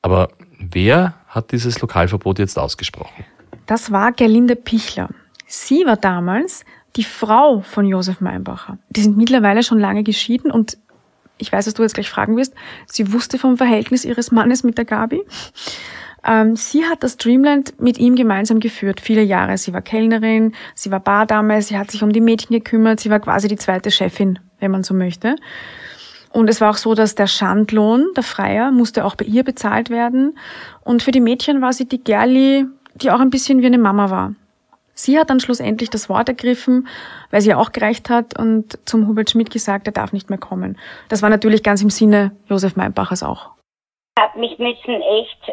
Aber 0.00 0.30
wer 0.58 1.12
hat 1.28 1.52
dieses 1.52 1.78
Lokalverbot 1.82 2.38
jetzt 2.38 2.58
ausgesprochen? 2.58 3.26
Das 3.66 3.92
war 3.92 4.12
Gerlinde 4.12 4.56
Pichler. 4.56 5.10
Sie 5.46 5.84
war 5.84 5.98
damals 5.98 6.64
die 6.96 7.04
Frau 7.04 7.60
von 7.60 7.86
Josef 7.86 8.20
Meinbacher. 8.20 8.78
Die 8.90 9.02
sind 9.02 9.16
mittlerweile 9.16 9.62
schon 9.62 9.78
lange 9.78 10.02
geschieden 10.02 10.50
und 10.50 10.78
ich 11.38 11.52
weiß, 11.52 11.64
dass 11.64 11.74
du 11.74 11.82
jetzt 11.82 11.94
gleich 11.94 12.10
fragen 12.10 12.36
wirst, 12.36 12.54
sie 12.86 13.12
wusste 13.12 13.38
vom 13.38 13.56
Verhältnis 13.56 14.04
ihres 14.04 14.30
Mannes 14.30 14.62
mit 14.62 14.76
der 14.76 14.84
Gabi. 14.84 15.22
Ähm, 16.24 16.54
sie 16.56 16.84
hat 16.84 17.02
das 17.02 17.16
Dreamland 17.16 17.80
mit 17.80 17.98
ihm 17.98 18.14
gemeinsam 18.14 18.60
geführt, 18.60 19.00
viele 19.00 19.22
Jahre. 19.22 19.56
Sie 19.56 19.72
war 19.72 19.80
Kellnerin, 19.80 20.52
sie 20.74 20.90
war 20.90 21.00
Bardame, 21.00 21.62
sie 21.62 21.78
hat 21.78 21.90
sich 21.90 22.02
um 22.02 22.12
die 22.12 22.20
Mädchen 22.20 22.54
gekümmert, 22.54 23.00
sie 23.00 23.10
war 23.10 23.20
quasi 23.20 23.48
die 23.48 23.56
zweite 23.56 23.90
Chefin, 23.90 24.38
wenn 24.58 24.70
man 24.70 24.82
so 24.82 24.92
möchte. 24.92 25.36
Und 26.32 26.48
es 26.48 26.60
war 26.60 26.70
auch 26.70 26.76
so, 26.76 26.94
dass 26.94 27.14
der 27.14 27.26
Schandlohn, 27.26 28.06
der 28.14 28.22
Freier, 28.22 28.70
musste 28.70 29.04
auch 29.04 29.16
bei 29.16 29.24
ihr 29.24 29.42
bezahlt 29.42 29.90
werden. 29.90 30.38
Und 30.82 31.02
für 31.02 31.10
die 31.10 31.20
Mädchen 31.20 31.60
war 31.60 31.72
sie 31.72 31.86
die 31.86 32.04
Gerli, 32.04 32.66
die 32.94 33.10
auch 33.10 33.20
ein 33.20 33.30
bisschen 33.30 33.62
wie 33.62 33.66
eine 33.66 33.78
Mama 33.78 34.10
war. 34.10 34.34
Sie 35.02 35.18
hat 35.18 35.30
dann 35.30 35.40
schlussendlich 35.40 35.90
das 35.90 36.08
Wort 36.08 36.28
ergriffen, 36.28 36.88
weil 37.30 37.40
sie 37.40 37.54
auch 37.54 37.72
gereicht 37.72 38.10
hat 38.10 38.38
und 38.38 38.78
zum 38.86 39.08
Hubert 39.08 39.30
Schmidt 39.30 39.50
gesagt, 39.50 39.86
er 39.86 39.92
darf 39.92 40.12
nicht 40.12 40.28
mehr 40.28 40.38
kommen. 40.38 40.78
Das 41.08 41.22
war 41.22 41.30
natürlich 41.30 41.62
ganz 41.62 41.82
im 41.82 41.90
Sinne 41.90 42.32
Josef 42.46 42.76
Meinbachers 42.76 43.22
auch. 43.22 43.50
Ich 44.16 44.22
habe 44.22 44.38
mich 44.38 44.58
müssen 44.58 45.00
echt 45.00 45.52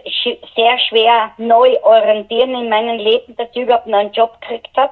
sehr 0.55 0.77
schwer 0.89 1.31
neu 1.37 1.77
orientieren 1.83 2.53
in 2.55 2.69
meinem 2.69 2.97
Leben, 2.97 3.35
dass 3.37 3.47
ich 3.53 3.61
überhaupt 3.61 3.87
einen 3.87 4.11
Job 4.11 4.41
gekriegt 4.41 4.75
habe. 4.75 4.91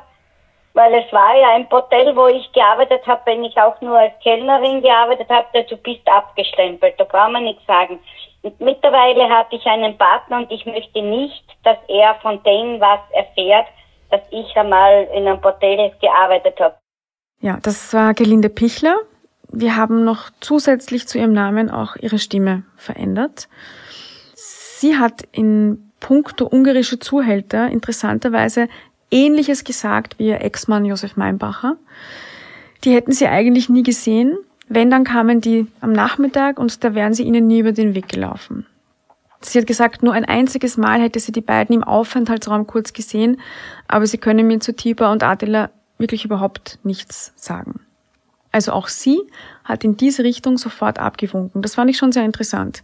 Weil 0.74 0.94
es 0.94 1.12
war 1.12 1.36
ja 1.38 1.56
ein 1.56 1.68
Hotel, 1.72 2.15
wo 2.15 2.28
ich 2.28 2.52
gearbeitet 2.52 3.06
habe, 3.08 3.22
wenn 3.26 3.44
ich 3.46 3.58
auch 3.58 3.80
nur 3.82 3.98
als 3.98 4.13
Kellnerin 4.22 4.82
gearbeitet 4.82 5.30
habe, 5.30 5.63
du 5.63 5.78
bist 5.78 6.06
abgestempelt, 6.06 6.96
da 6.98 7.06
kann 7.06 7.32
man 7.32 7.46
nichts 7.46 7.65
sagen. 7.65 8.00
Und 8.41 8.60
mittlerweile 8.60 9.30
hatte 9.30 9.56
ich 9.56 9.65
einen 9.65 9.98
Partner 9.98 10.38
und 10.38 10.52
ich 10.52 10.65
möchte 10.65 11.02
nicht, 11.02 11.44
dass 11.63 11.78
er 11.88 12.15
von 12.15 12.44
dem 12.44 12.80
was 12.80 13.00
erfährt, 13.12 13.68
dass 14.15 14.28
ich 14.32 14.56
einmal 14.56 15.08
in 15.13 15.28
einem 15.28 15.43
Hotel 15.43 15.91
gearbeitet 16.01 16.60
habe. 16.60 16.75
Ja, 17.41 17.60
das 17.62 17.93
war 17.93 18.13
Gelinde 18.13 18.49
Pichler. 18.49 18.95
Wir 19.49 19.75
haben 19.75 20.04
noch 20.04 20.30
zusätzlich 20.39 21.08
zu 21.08 21.17
ihrem 21.17 21.34
Namen 21.34 21.69
auch 21.69 21.95
ihre 21.97 22.17
Stimme 22.17 22.63
verändert. 22.78 23.47
Sie 24.36 24.97
hat 24.97 25.23
in 25.32 25.91
puncto 25.99 26.47
ungarische 26.47 26.99
Zuhälter 26.99 27.67
interessanterweise 27.67 28.67
Ähnliches 29.12 29.63
gesagt 29.63 30.17
wie 30.17 30.28
ihr 30.28 30.41
Ex-Mann 30.41 30.86
Josef 30.86 31.15
Meinbacher. 31.15 31.78
Die 32.84 32.93
hätten 32.93 33.12
sie 33.12 33.28
eigentlich 33.28 33.69
nie 33.69 33.84
gesehen. 33.84 34.38
Wenn, 34.67 34.89
dann 34.89 35.04
kamen 35.04 35.41
die 35.41 35.67
am 35.82 35.91
Nachmittag 35.91 36.58
und 36.58 36.84
da 36.84 36.95
wären 36.95 37.13
sie 37.13 37.23
ihnen 37.23 37.47
nie 37.47 37.60
über 37.60 37.71
den 37.71 37.95
Weg 37.95 38.10
gelaufen. 38.10 38.65
Sie 39.45 39.60
hat 39.60 39.67
gesagt, 39.67 40.01
nur 40.01 40.13
ein 40.13 40.25
einziges 40.25 40.75
Mal 40.75 41.01
hätte 41.01 41.19
sie 41.19 41.31
die 41.31 41.41
beiden 41.41 41.75
im 41.75 41.84
Aufenthaltsraum 41.84 42.65
kurz 42.65 42.93
gesehen, 42.93 43.39
aber 43.88 44.08
sie 44.08 44.17
können 44.17 44.47
mir 44.47 44.60
zu 44.60 44.75
Tiba 44.75 45.12
und 45.12 45.23
Adela 45.23 45.69
wirklich 45.97 46.25
überhaupt 46.25 46.79
nichts 46.84 47.31
sagen. 47.36 47.79
Also 48.51 48.71
auch 48.71 48.88
sie 48.88 49.21
hat 49.63 49.84
in 49.84 49.97
diese 49.97 50.23
Richtung 50.23 50.58
sofort 50.58 50.97
abgewunken. 50.97 51.62
Das 51.62 51.75
fand 51.75 51.89
ich 51.89 51.97
schon 51.97 52.12
sehr 52.12 52.25
interessant. 52.25 52.84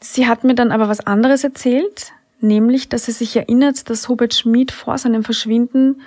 Sie 0.00 0.28
hat 0.28 0.44
mir 0.44 0.54
dann 0.54 0.70
aber 0.70 0.88
was 0.88 1.04
anderes 1.04 1.42
erzählt, 1.42 2.12
nämlich, 2.40 2.88
dass 2.88 3.06
sie 3.06 3.12
sich 3.12 3.34
erinnert, 3.34 3.90
dass 3.90 4.08
Hubert 4.08 4.34
Schmid 4.34 4.70
vor 4.70 4.96
seinem 4.96 5.24
Verschwinden 5.24 6.02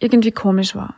irgendwie 0.00 0.32
komisch 0.32 0.74
war. 0.74 0.96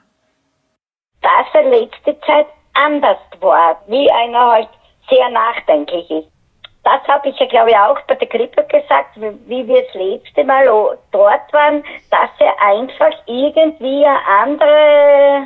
Dass 1.20 1.46
er 1.52 1.68
letzte 1.68 2.18
Zeit 2.26 2.46
anders 2.72 3.18
war, 3.40 3.82
wie 3.88 4.10
einer 4.10 4.52
halt 4.52 4.68
sehr 5.10 5.28
nachdenklich 5.28 6.10
ist 6.10 6.39
das 6.82 7.02
habe 7.08 7.28
ich 7.28 7.38
ja, 7.38 7.46
glaube 7.46 7.70
ich, 7.70 7.76
auch 7.76 8.00
bei 8.08 8.14
der 8.14 8.28
Grippe 8.28 8.64
gesagt, 8.64 9.16
wie 9.16 9.66
wir 9.66 9.82
das 9.82 9.94
letzte 9.94 10.44
Mal 10.44 10.64
dort 11.12 11.52
waren, 11.52 11.84
dass 12.10 12.30
er 12.38 12.54
einfach 12.62 13.12
irgendwie 13.26 14.04
eine 14.04 14.18
andere 14.26 15.42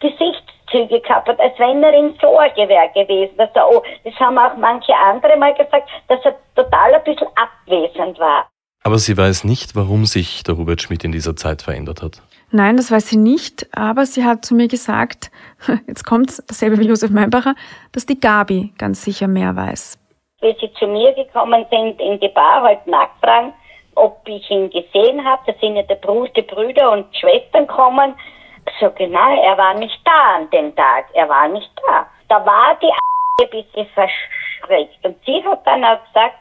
Gesichtszüge 0.00 1.00
gehabt 1.00 1.28
hat, 1.28 1.40
als 1.40 1.58
wenn 1.58 1.82
er 1.82 1.94
in 1.94 2.14
Sorge 2.20 2.68
wäre 2.68 2.90
gewesen. 2.94 3.34
Dass 3.38 3.48
er, 3.54 3.70
oh, 3.70 3.82
das 4.04 4.14
haben 4.20 4.36
auch 4.36 4.56
manche 4.58 4.94
andere 4.94 5.36
mal 5.38 5.54
gesagt, 5.54 5.88
dass 6.08 6.20
er 6.24 6.36
total 6.54 6.94
ein 6.94 7.04
bisschen 7.04 7.28
abwesend 7.36 8.18
war. 8.18 8.46
Aber 8.82 8.98
sie 8.98 9.16
weiß 9.16 9.44
nicht, 9.44 9.74
warum 9.74 10.04
sich 10.04 10.42
der 10.42 10.58
Hubert 10.58 10.82
Schmidt 10.82 11.04
in 11.04 11.12
dieser 11.12 11.36
Zeit 11.36 11.62
verändert 11.62 12.02
hat. 12.02 12.20
Nein, 12.50 12.76
das 12.76 12.90
weiß 12.90 13.08
sie 13.08 13.16
nicht, 13.16 13.66
aber 13.74 14.04
sie 14.04 14.24
hat 14.24 14.44
zu 14.44 14.54
mir 14.54 14.68
gesagt, 14.68 15.30
jetzt 15.88 16.04
kommt 16.04 16.42
dasselbe 16.46 16.78
wie 16.78 16.86
Josef 16.86 17.10
Meinbacher, 17.10 17.54
dass 17.92 18.04
die 18.04 18.20
Gabi 18.20 18.74
ganz 18.76 19.02
sicher 19.02 19.26
mehr 19.26 19.56
weiß 19.56 19.98
wie 20.44 20.54
sie 20.60 20.72
zu 20.74 20.86
mir 20.86 21.12
gekommen 21.14 21.64
sind 21.70 21.98
in 22.00 22.20
die 22.20 22.28
Bar, 22.28 22.62
halt 22.62 22.86
nachfragen, 22.86 23.54
ob 23.94 24.20
ich 24.26 24.48
ihn 24.50 24.70
gesehen 24.70 25.24
habe. 25.24 25.42
Da 25.46 25.54
sind 25.58 25.76
ja 25.76 25.82
Brü 25.82 26.28
die 26.36 26.42
Brüder 26.42 26.92
und 26.92 27.16
Schwestern 27.16 27.66
gekommen. 27.66 28.14
So 28.78 28.90
genau, 28.90 29.42
er 29.42 29.56
war 29.56 29.74
nicht 29.74 29.98
da 30.04 30.36
an 30.36 30.50
dem 30.50 30.76
Tag. 30.76 31.06
Er 31.14 31.28
war 31.28 31.48
nicht 31.48 31.70
da. 31.86 32.06
Da 32.28 32.44
war 32.44 32.76
die 32.80 32.90
ein 33.40 33.50
bisschen 33.50 33.86
verschreckt. 33.94 35.04
Und 35.04 35.16
sie 35.24 35.42
hat 35.44 35.66
dann 35.66 35.84
auch 35.84 36.04
gesagt, 36.06 36.36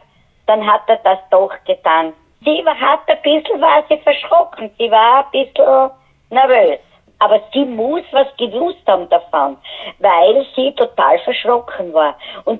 dann 0.48 0.66
hat 0.66 0.82
er 0.88 0.98
das 0.98 1.20
doch 1.32 1.52
getan. 1.66 2.14
Sie 2.44 2.64
hat 2.66 3.00
ein 3.08 3.22
bisschen, 3.22 3.62
war 3.62 3.84
sie 3.88 3.98
verschrocken. 3.98 4.70
Sie 4.78 4.92
war 4.92 5.26
ein 5.26 5.32
bisschen 5.32 5.92
nervös. 6.30 6.80
Aber 7.20 7.40
sie 7.54 7.64
muss 7.64 8.04
was 8.12 8.28
gewusst 8.38 8.86
haben 8.86 9.08
davon, 9.08 9.56
weil 10.00 10.46
sie 10.56 10.74
total 10.76 11.20
verschrocken 11.20 11.94
war. 11.94 12.18
Und 12.44 12.60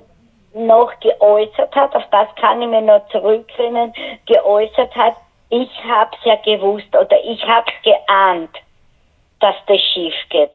noch 0.54 0.92
geäußert 1.00 1.74
hat, 1.74 1.94
auf 1.94 2.04
das 2.10 2.28
kann 2.40 2.62
ich 2.62 2.68
mir 2.68 2.80
noch 2.80 3.06
zurückerinnern, 3.10 3.92
geäußert 4.26 4.94
hat, 4.94 5.16
ich 5.50 5.70
hab's 5.84 6.18
ja 6.24 6.36
gewusst 6.36 6.88
oder 6.88 7.16
ich 7.24 7.42
hab's 7.42 7.72
geahnt, 7.82 8.50
dass 9.40 9.54
das 9.66 9.80
schief 9.92 10.14
geht. 10.30 10.50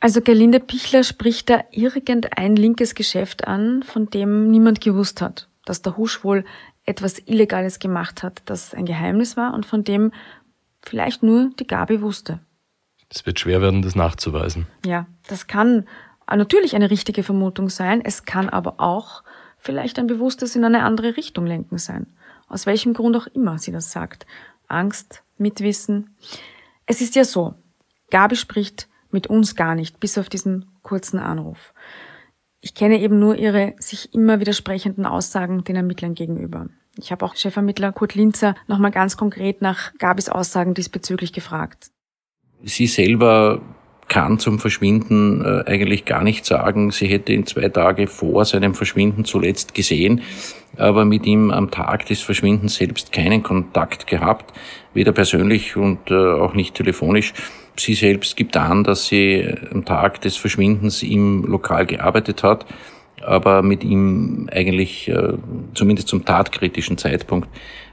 Also 0.00 0.20
Gerlinde 0.20 0.60
Pichler 0.60 1.02
spricht 1.02 1.48
da 1.48 1.60
irgendein 1.70 2.56
linkes 2.56 2.94
Geschäft 2.94 3.46
an, 3.46 3.82
von 3.82 4.10
dem 4.10 4.50
niemand 4.50 4.80
gewusst 4.80 5.22
hat, 5.22 5.48
dass 5.64 5.82
der 5.82 5.96
Husch 5.96 6.24
wohl 6.24 6.44
etwas 6.84 7.18
Illegales 7.18 7.78
gemacht 7.78 8.22
hat, 8.22 8.42
das 8.46 8.74
ein 8.74 8.84
Geheimnis 8.84 9.36
war 9.36 9.54
und 9.54 9.64
von 9.64 9.84
dem 9.84 10.12
vielleicht 10.82 11.22
nur 11.22 11.50
die 11.58 11.66
Gabi 11.66 12.02
wusste. 12.02 12.40
Es 13.08 13.24
wird 13.24 13.40
schwer 13.40 13.62
werden, 13.62 13.80
das 13.80 13.94
nachzuweisen. 13.94 14.66
Ja, 14.84 15.06
das 15.28 15.46
kann 15.46 15.86
natürlich 16.30 16.74
eine 16.74 16.90
richtige 16.90 17.22
Vermutung 17.22 17.68
sein. 17.68 18.00
Es 18.04 18.24
kann 18.24 18.48
aber 18.48 18.80
auch 18.80 19.22
vielleicht 19.58 19.98
ein 19.98 20.06
bewusstes 20.06 20.56
in 20.56 20.64
eine 20.64 20.82
andere 20.82 21.16
Richtung 21.16 21.46
lenken 21.46 21.78
sein. 21.78 22.06
Aus 22.48 22.66
welchem 22.66 22.94
Grund 22.94 23.16
auch 23.16 23.26
immer 23.28 23.58
sie 23.58 23.72
das 23.72 23.90
sagt. 23.90 24.26
Angst, 24.68 25.22
Mitwissen. 25.38 26.16
Es 26.86 27.00
ist 27.00 27.14
ja 27.14 27.24
so, 27.24 27.54
Gabi 28.10 28.36
spricht 28.36 28.88
mit 29.10 29.26
uns 29.26 29.56
gar 29.56 29.74
nicht, 29.74 30.00
bis 30.00 30.18
auf 30.18 30.28
diesen 30.28 30.66
kurzen 30.82 31.18
Anruf. 31.18 31.72
Ich 32.60 32.74
kenne 32.74 33.00
eben 33.00 33.18
nur 33.18 33.36
ihre 33.36 33.74
sich 33.78 34.14
immer 34.14 34.40
widersprechenden 34.40 35.06
Aussagen 35.06 35.64
den 35.64 35.76
Ermittlern 35.76 36.14
gegenüber. 36.14 36.66
Ich 36.96 37.10
habe 37.10 37.24
auch 37.24 37.34
Chefermittler 37.34 37.92
Kurt 37.92 38.14
Linzer 38.14 38.54
nochmal 38.66 38.90
ganz 38.90 39.16
konkret 39.16 39.60
nach 39.62 39.92
Gabis 39.98 40.28
Aussagen 40.28 40.74
diesbezüglich 40.74 41.32
gefragt. 41.32 41.90
Sie 42.62 42.86
selber 42.86 43.60
kann 44.08 44.38
zum 44.38 44.58
Verschwinden 44.58 45.44
äh, 45.44 45.64
eigentlich 45.66 46.04
gar 46.04 46.22
nicht 46.22 46.44
sagen. 46.44 46.90
Sie 46.90 47.06
hätte 47.06 47.32
ihn 47.32 47.46
zwei 47.46 47.68
Tage 47.68 48.06
vor 48.06 48.44
seinem 48.44 48.74
Verschwinden 48.74 49.24
zuletzt 49.24 49.74
gesehen, 49.74 50.22
aber 50.76 51.04
mit 51.04 51.26
ihm 51.26 51.50
am 51.50 51.70
Tag 51.70 52.06
des 52.06 52.20
Verschwindens 52.20 52.76
selbst 52.76 53.12
keinen 53.12 53.42
Kontakt 53.42 54.06
gehabt, 54.06 54.52
weder 54.92 55.12
persönlich 55.12 55.76
und 55.76 56.10
äh, 56.10 56.14
auch 56.14 56.54
nicht 56.54 56.74
telefonisch. 56.74 57.32
Sie 57.76 57.94
selbst 57.94 58.36
gibt 58.36 58.56
an, 58.56 58.84
dass 58.84 59.06
sie 59.06 59.52
am 59.72 59.84
Tag 59.84 60.20
des 60.20 60.36
Verschwindens 60.36 61.02
im 61.02 61.44
Lokal 61.44 61.86
gearbeitet 61.86 62.42
hat, 62.42 62.66
aber 63.22 63.62
mit 63.62 63.82
ihm 63.82 64.48
eigentlich 64.52 65.08
äh, 65.08 65.34
zumindest 65.74 66.08
zum 66.08 66.24
tatkritischen 66.24 66.98
Zeitpunkt 66.98 67.48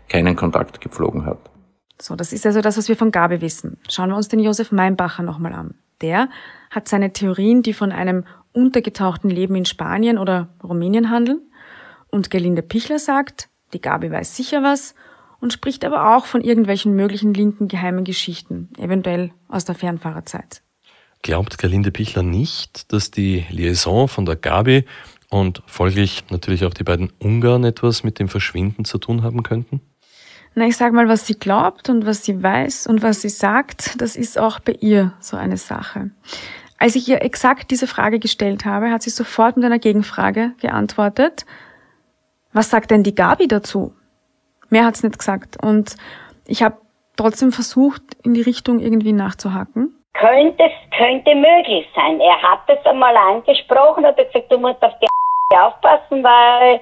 keinen 0.08 0.36
Kontakt 0.36 0.82
gepflogen 0.82 1.26
hat. 1.26 1.39
So, 2.00 2.15
das 2.15 2.34
ist 2.34 2.45
also 2.45 2.62
das, 2.62 2.78
was 2.78 2.89
wir 2.89 2.95
von 2.95 3.12
Gabi 3.12 3.41
wissen. 3.41 3.78
Schauen 3.89 4.10
wir 4.10 4.15
uns 4.17 4.28
den 4.28 4.39
Josef 4.39 4.71
Meinbacher 4.71 5.24
nochmal 5.24 5.54
an 5.54 5.76
der 6.02 6.30
hat 6.70 6.88
seine 6.88 7.14
Theorien, 7.14 7.64
die 7.64 7.74
von 7.74 7.92
einem 7.92 8.26
untergetauchten 8.54 9.30
Leben 9.30 9.56
in 9.56 9.66
Spanien 9.66 10.18
oder 10.18 10.50
Rumänien 10.64 11.10
handeln. 11.10 11.42
Und 12.10 12.30
Gelinde 12.30 12.62
Pichler 12.62 13.00
sagt, 13.00 13.50
die 13.74 13.82
Gabi 13.82 14.12
weiß 14.12 14.36
sicher 14.36 14.64
was 14.64 14.96
und 15.40 15.54
spricht 15.54 15.86
aber 15.86 16.16
auch 16.16 16.26
von 16.26 16.42
irgendwelchen 16.42 16.96
möglichen 16.96 17.34
linken 17.34 17.68
geheimen 17.68 18.04
Geschichten, 18.04 18.70
eventuell 18.78 19.32
aus 19.48 19.66
der 19.66 19.76
Fernfahrerzeit. 19.76 20.62
Glaubt 21.22 21.58
Gelinde 21.58 21.92
Pichler 21.92 22.24
nicht, 22.24 22.92
dass 22.94 23.12
die 23.12 23.46
Liaison 23.50 24.08
von 24.08 24.26
der 24.26 24.36
Gabi 24.36 24.86
und 25.30 25.62
folglich 25.66 26.24
natürlich 26.30 26.66
auch 26.66 26.74
die 26.74 26.84
beiden 26.84 27.12
Ungarn 27.20 27.64
etwas 27.64 28.04
mit 28.04 28.20
dem 28.20 28.28
Verschwinden 28.28 28.86
zu 28.86 28.98
tun 28.98 29.24
haben 29.24 29.44
könnten? 29.44 29.82
Na, 30.54 30.66
ich 30.66 30.76
sag 30.76 30.92
mal, 30.92 31.08
was 31.08 31.26
sie 31.26 31.40
glaubt 31.40 31.90
und 31.90 32.06
was 32.06 32.26
sie 32.26 32.44
weiß 32.44 32.88
und 32.88 33.04
was 33.04 33.22
sie 33.22 33.30
sagt, 33.30 34.02
das 34.02 34.18
ist 34.18 34.38
auch 34.38 34.60
bei 34.60 34.74
ihr 34.74 35.14
so 35.20 35.38
eine 35.38 35.58
Sache. 35.58 36.12
Als 36.78 36.96
ich 36.96 37.08
ihr 37.08 37.22
exakt 37.22 37.72
diese 37.72 37.88
Frage 37.88 38.20
gestellt 38.20 38.66
habe, 38.66 38.92
hat 38.92 39.02
sie 39.02 39.12
sofort 39.12 39.56
mit 39.56 39.66
einer 39.66 39.80
Gegenfrage 39.80 40.52
geantwortet. 40.60 41.46
Was 42.54 42.70
sagt 42.70 42.92
denn 42.92 43.04
die 43.04 43.16
Gabi 43.16 43.48
dazu? 43.48 43.94
Mehr 44.70 44.86
hat's 44.86 45.04
nicht 45.04 45.18
gesagt. 45.18 45.58
Und 45.64 45.96
ich 46.46 46.64
habe 46.64 46.78
trotzdem 47.16 47.52
versucht, 47.52 48.02
in 48.24 48.34
die 48.34 48.42
Richtung 48.42 48.80
irgendwie 48.80 49.14
nachzuhaken. 49.14 49.96
könnte 50.14 50.70
könnte 50.98 51.34
möglich 51.36 51.88
sein. 51.96 52.20
Er 52.20 52.42
hat 52.42 52.62
es 52.68 52.86
einmal 52.86 53.16
angesprochen, 53.16 54.06
hat 54.06 54.18
gesagt, 54.18 54.52
du 54.52 54.58
musst 54.58 54.82
auf 54.82 54.94
die 55.02 55.08
aufpassen, 55.56 56.24
weil 56.24 56.82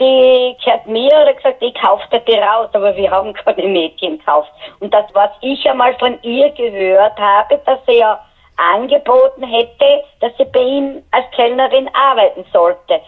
die 0.00 0.56
gehört 0.64 0.86
mir 0.86 1.08
oder 1.08 1.34
gesagt, 1.34 1.62
ich 1.62 1.74
kaufe 1.74 2.06
dir 2.26 2.38
raus, 2.38 2.68
aber 2.72 2.96
wir 2.96 3.10
haben 3.10 3.32
keine 3.32 3.68
Mädchen 3.68 4.18
gekauft. 4.18 4.50
Und 4.80 4.92
das, 4.92 5.04
was 5.12 5.30
ich 5.40 5.68
einmal 5.68 5.94
von 5.98 6.18
ihr 6.22 6.50
gehört 6.50 7.18
habe, 7.18 7.60
dass 7.64 7.78
sie 7.86 7.98
ja 7.98 8.20
angeboten 8.56 9.42
hätte, 9.44 10.04
dass 10.20 10.32
sie 10.38 10.44
bei 10.44 10.60
ihm 10.60 11.02
als 11.10 11.24
Kellnerin 11.34 11.88
arbeiten 11.92 12.44
sollte. 12.52 13.00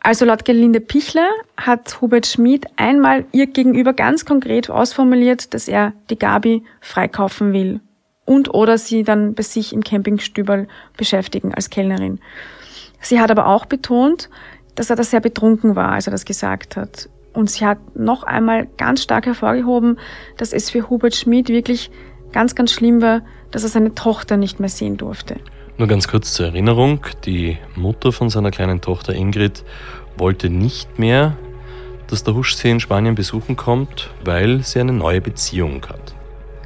Also 0.00 0.24
laut 0.24 0.44
Gelinde 0.44 0.80
Pichler 0.80 1.28
hat 1.56 2.00
Hubert 2.00 2.26
Schmid 2.26 2.66
einmal 2.76 3.24
ihr 3.30 3.46
gegenüber 3.46 3.92
ganz 3.92 4.24
konkret 4.24 4.68
ausformuliert, 4.68 5.54
dass 5.54 5.68
er 5.68 5.92
die 6.10 6.18
Gabi 6.18 6.64
freikaufen 6.80 7.52
will 7.52 7.80
und 8.24 8.52
oder 8.52 8.78
sie 8.78 9.04
dann 9.04 9.34
bei 9.34 9.44
sich 9.44 9.72
im 9.72 9.84
Campingstübel 9.84 10.66
beschäftigen 10.96 11.54
als 11.54 11.70
Kellnerin. 11.70 12.20
Sie 13.00 13.20
hat 13.20 13.30
aber 13.30 13.46
auch 13.46 13.66
betont, 13.66 14.28
dass 14.74 14.90
er 14.90 14.96
da 14.96 15.02
sehr 15.02 15.20
betrunken 15.20 15.76
war, 15.76 15.92
als 15.92 16.06
er 16.06 16.10
das 16.10 16.24
gesagt 16.24 16.76
hat. 16.76 17.08
Und 17.32 17.50
sie 17.50 17.64
hat 17.64 17.78
noch 17.96 18.24
einmal 18.24 18.66
ganz 18.76 19.02
stark 19.02 19.26
hervorgehoben, 19.26 19.98
dass 20.36 20.52
es 20.52 20.70
für 20.70 20.90
Hubert 20.90 21.14
Schmid 21.14 21.48
wirklich 21.48 21.90
ganz, 22.32 22.54
ganz 22.54 22.72
schlimm 22.72 23.00
war, 23.00 23.22
dass 23.50 23.62
er 23.62 23.68
seine 23.68 23.94
Tochter 23.94 24.36
nicht 24.36 24.60
mehr 24.60 24.68
sehen 24.68 24.96
durfte. 24.96 25.36
Nur 25.78 25.88
ganz 25.88 26.08
kurz 26.08 26.34
zur 26.34 26.46
Erinnerung, 26.46 27.00
die 27.24 27.58
Mutter 27.74 28.12
von 28.12 28.28
seiner 28.28 28.50
kleinen 28.50 28.80
Tochter 28.80 29.14
Ingrid 29.14 29.64
wollte 30.18 30.50
nicht 30.50 30.98
mehr, 30.98 31.36
dass 32.08 32.24
der 32.24 32.34
Husch 32.34 32.54
sie 32.54 32.70
in 32.70 32.80
Spanien 32.80 33.14
besuchen 33.14 33.56
kommt, 33.56 34.10
weil 34.24 34.62
sie 34.62 34.80
eine 34.80 34.92
neue 34.92 35.22
Beziehung 35.22 35.84
hat. 35.88 36.14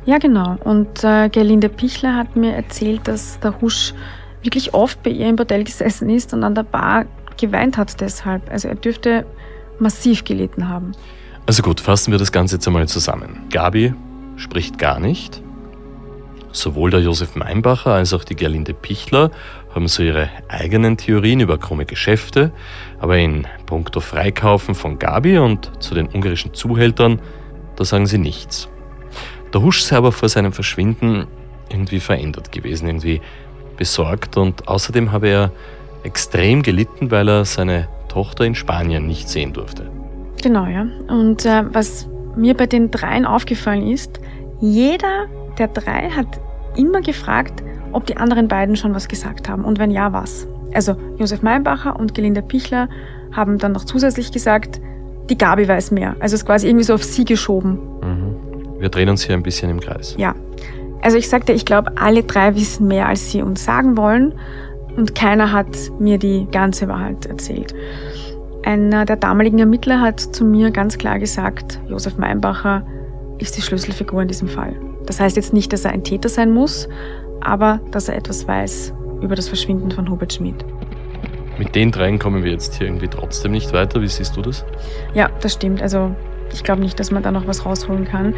Ja, 0.05 0.19
genau. 0.19 0.57
Und 0.65 1.05
äh, 1.05 1.29
Gerlinde 1.29 1.69
Pichler 1.69 2.17
hat 2.17 2.37
mir 2.37 2.53
erzählt, 2.55 3.07
dass 3.07 3.39
der 3.41 3.61
Husch 3.61 3.95
wirklich 4.43 4.75
oft 4.75 5.03
bei 5.03 5.11
ihr 5.11 5.29
im 5.29 5.37
Bordell 5.37 5.65
gesessen 5.65 6.09
ist 6.11 6.33
und 6.33 6.45
an 6.45 6.55
der 6.55 6.63
Bar 6.63 7.07
geweint 7.37 7.77
hat 7.77 8.01
deshalb. 8.01 8.51
Also 8.51 8.69
er 8.69 8.75
dürfte 8.75 9.27
massiv 9.79 10.25
gelitten 10.25 10.69
haben. 10.69 10.93
Also 11.47 11.63
gut, 11.63 11.81
fassen 11.81 12.11
wir 12.11 12.19
das 12.19 12.33
Ganze 12.33 12.57
jetzt 12.57 12.67
einmal 12.67 12.89
zusammen. 12.89 13.47
Gabi 13.51 13.95
spricht 14.37 14.79
gar 14.79 14.99
nicht. 14.99 15.43
Sowohl 16.53 16.91
der 16.91 17.01
Josef 17.01 17.37
Meinbacher 17.37 17.93
als 17.93 18.13
auch 18.15 18.25
die 18.25 18.35
Gerlinde 18.35 18.73
Pichler 18.73 19.31
haben 19.75 19.89
so 19.89 20.03
ihre 20.03 20.31
eigenen 20.49 20.97
Theorien 20.97 21.41
über 21.41 21.59
krumme 21.59 21.85
Geschäfte, 21.85 22.51
aber 22.99 23.19
in 23.19 23.47
puncto 23.67 24.01
Freikaufen 24.01 24.75
von 24.75 24.99
Gabi 24.99 25.39
und 25.39 25.71
zu 25.83 25.95
den 25.95 26.09
ungarischen 26.09 26.55
Zuhältern, 26.55 27.21
da 27.77 27.85
sagen 27.85 28.07
sie 28.07 28.17
nichts. 28.17 28.69
Der 29.53 29.63
Husch 29.63 29.83
sei 29.83 29.97
aber 29.97 30.13
vor 30.13 30.31
seinem 30.31 30.53
Verschwinden 30.53 31.27
irgendwie 31.69 32.01
verändert 32.01 32.53
gewesen, 32.53 32.87
irgendwie 32.87 33.21
besorgt 33.77 34.37
und 34.37 34.67
außerdem 34.67 35.13
habe 35.13 35.29
er 35.29 35.53
extrem 36.07 36.63
gelitten, 36.63 37.11
weil 37.11 37.29
er 37.29 37.45
seine 37.45 37.89
Tochter 38.09 38.45
in 38.45 38.55
Spanien 38.55 39.07
nicht 39.07 39.29
sehen 39.29 39.53
durfte. 39.53 39.91
Genau, 40.43 40.67
ja. 40.67 40.87
Und 41.09 41.45
äh, 41.45 41.65
was 41.73 42.09
mir 42.37 42.55
bei 42.55 42.67
den 42.67 42.91
dreien 42.91 43.27
aufgefallen 43.27 43.87
ist, 43.87 44.21
jeder 44.61 45.27
der 45.59 45.69
drei 45.69 46.11
hat 46.11 46.41
immer 46.77 47.01
gefragt, 47.01 47.63
ob 47.93 48.07
die 48.07 48.17
anderen 48.17 48.49
beiden 48.49 48.77
schon 48.77 48.95
was 48.95 49.09
gesagt 49.09 49.49
haben 49.49 49.65
und 49.65 49.79
wenn 49.79 49.91
ja, 49.91 50.13
was. 50.13 50.47
Also 50.75 50.97
Josef 51.19 51.43
Meinbacher 51.43 51.99
und 51.99 52.15
Gelinda 52.15 52.43
Pichler 52.43 52.89
haben 53.33 53.59
dann 53.59 53.73
noch 53.73 53.85
zusätzlich 53.85 54.33
gesagt, 54.33 54.81
die 55.31 55.39
Gabi 55.39 55.67
weiß 55.67 55.91
mehr. 55.91 56.11
Also 56.21 56.35
es 56.35 56.43
ist 56.43 56.47
quasi 56.47 56.69
irgendwie 56.69 56.85
so 56.85 56.95
auf 56.95 57.05
sie 57.05 57.25
geschoben. 57.25 57.79
Mhm. 58.03 58.81
Wir 58.81 58.91
drehen 58.91 59.09
uns 59.09 59.25
hier 59.25 59.35
ein 59.35 59.43
bisschen 59.43 59.71
im 59.71 59.81
Kreis. 59.81 60.15
Ja. 60.19 60.35
Also 61.03 61.17
ich 61.17 61.29
sagte, 61.29 61.53
ich 61.53 61.65
glaube, 61.65 61.93
alle 61.97 62.23
drei 62.23 62.55
wissen 62.55 62.87
mehr, 62.87 63.07
als 63.07 63.31
sie 63.31 63.43
uns 63.43 63.65
sagen 63.65 63.97
wollen 63.97 64.35
und 64.97 65.15
keiner 65.15 65.53
hat 65.53 65.77
mir 65.99 66.19
die 66.19 66.47
ganze 66.51 66.89
Wahrheit 66.89 67.27
erzählt. 67.27 67.75
Einer 68.65 69.05
der 69.05 69.17
damaligen 69.17 69.59
Ermittler 69.59 70.01
hat 70.01 70.21
zu 70.21 70.45
mir 70.45 70.71
ganz 70.71 70.99
klar 70.99 71.19
gesagt, 71.19 71.79
Josef 71.89 72.19
Meinbacher 72.19 72.85
ist 73.39 73.57
die 73.57 73.63
Schlüsselfigur 73.63 74.23
in 74.23 74.29
diesem 74.29 74.49
Fall. 74.49 74.75
Das 75.05 75.21
heißt 75.21 75.37
jetzt 75.37 75.53
nicht, 75.53 75.73
dass 75.73 75.85
er 75.85 75.93
ein 75.93 76.03
Täter 76.03 76.29
sein 76.29 76.53
muss, 76.53 76.89
aber 77.41 77.81
dass 77.93 78.09
er 78.09 78.17
etwas 78.17 78.49
weiß 78.49 78.93
über 79.21 79.37
das 79.37 79.49
Verschwinden 79.49 79.91
von 79.91 80.11
Hubert 80.11 80.33
Schmid. 80.33 80.65
Mit 81.59 81.75
den 81.75 81.91
dreien 81.91 82.19
kommen 82.19 82.45
wir 82.45 82.51
jetzt 82.51 82.75
hier 82.75 82.87
irgendwie 82.87 83.09
trotzdem 83.09 83.53
nicht 83.53 83.73
weiter. 83.73 84.03
Wie 84.03 84.09
siehst 84.09 84.37
du 84.37 84.43
das? 84.43 84.65
Ja, 85.15 85.31
das 85.41 85.55
stimmt. 85.55 85.81
Also 85.81 86.15
ich 86.53 86.65
glaube 86.65 86.83
nicht, 86.83 86.99
dass 87.01 87.11
man 87.11 87.23
da 87.23 87.31
noch 87.31 87.47
was 87.47 87.65
rausholen 87.65 88.05
kann. 88.05 88.35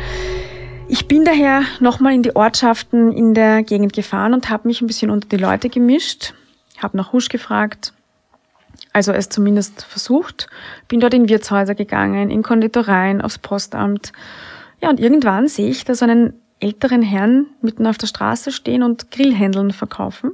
Ich 0.89 1.09
bin 1.09 1.25
daher 1.25 1.63
nochmal 1.81 2.15
in 2.15 2.23
die 2.23 2.35
Ortschaften 2.35 3.13
in 3.13 3.35
der 3.35 3.63
Gegend 3.63 3.93
gefahren 3.93 4.35
und 4.35 4.51
habe 4.51 4.69
mich 4.69 4.81
ein 4.81 4.87
bisschen 4.87 5.11
unter 5.11 5.29
die 5.29 5.37
Leute 5.37 5.69
gemischt, 5.69 6.35
habe 6.83 6.97
nach 6.97 7.13
Husch 7.13 7.29
gefragt, 7.29 7.93
also 8.93 9.13
es 9.13 9.29
zumindest 9.29 9.85
versucht, 9.85 10.49
bin 10.89 11.01
dort 11.01 11.15
in 11.15 11.29
Wirtshäuser 11.29 11.75
gegangen, 11.75 12.31
in 12.31 12.43
Konditoreien, 12.43 13.21
aufs 13.21 13.39
Postamt. 13.39 14.13
Ja, 14.81 14.91
und 14.91 15.01
irgendwann 15.01 15.49
sehe 15.49 15.69
ich 15.69 15.85
da 15.85 15.95
so 15.95 16.05
einen 16.05 16.35
älteren 16.61 17.03
Herrn 17.03 17.47
mitten 17.61 17.87
auf 17.87 17.99
der 17.99 18.07
Straße 18.07 18.53
stehen 18.53 18.83
und 18.83 19.11
Grillhändeln 19.11 19.73
verkaufen. 19.73 20.33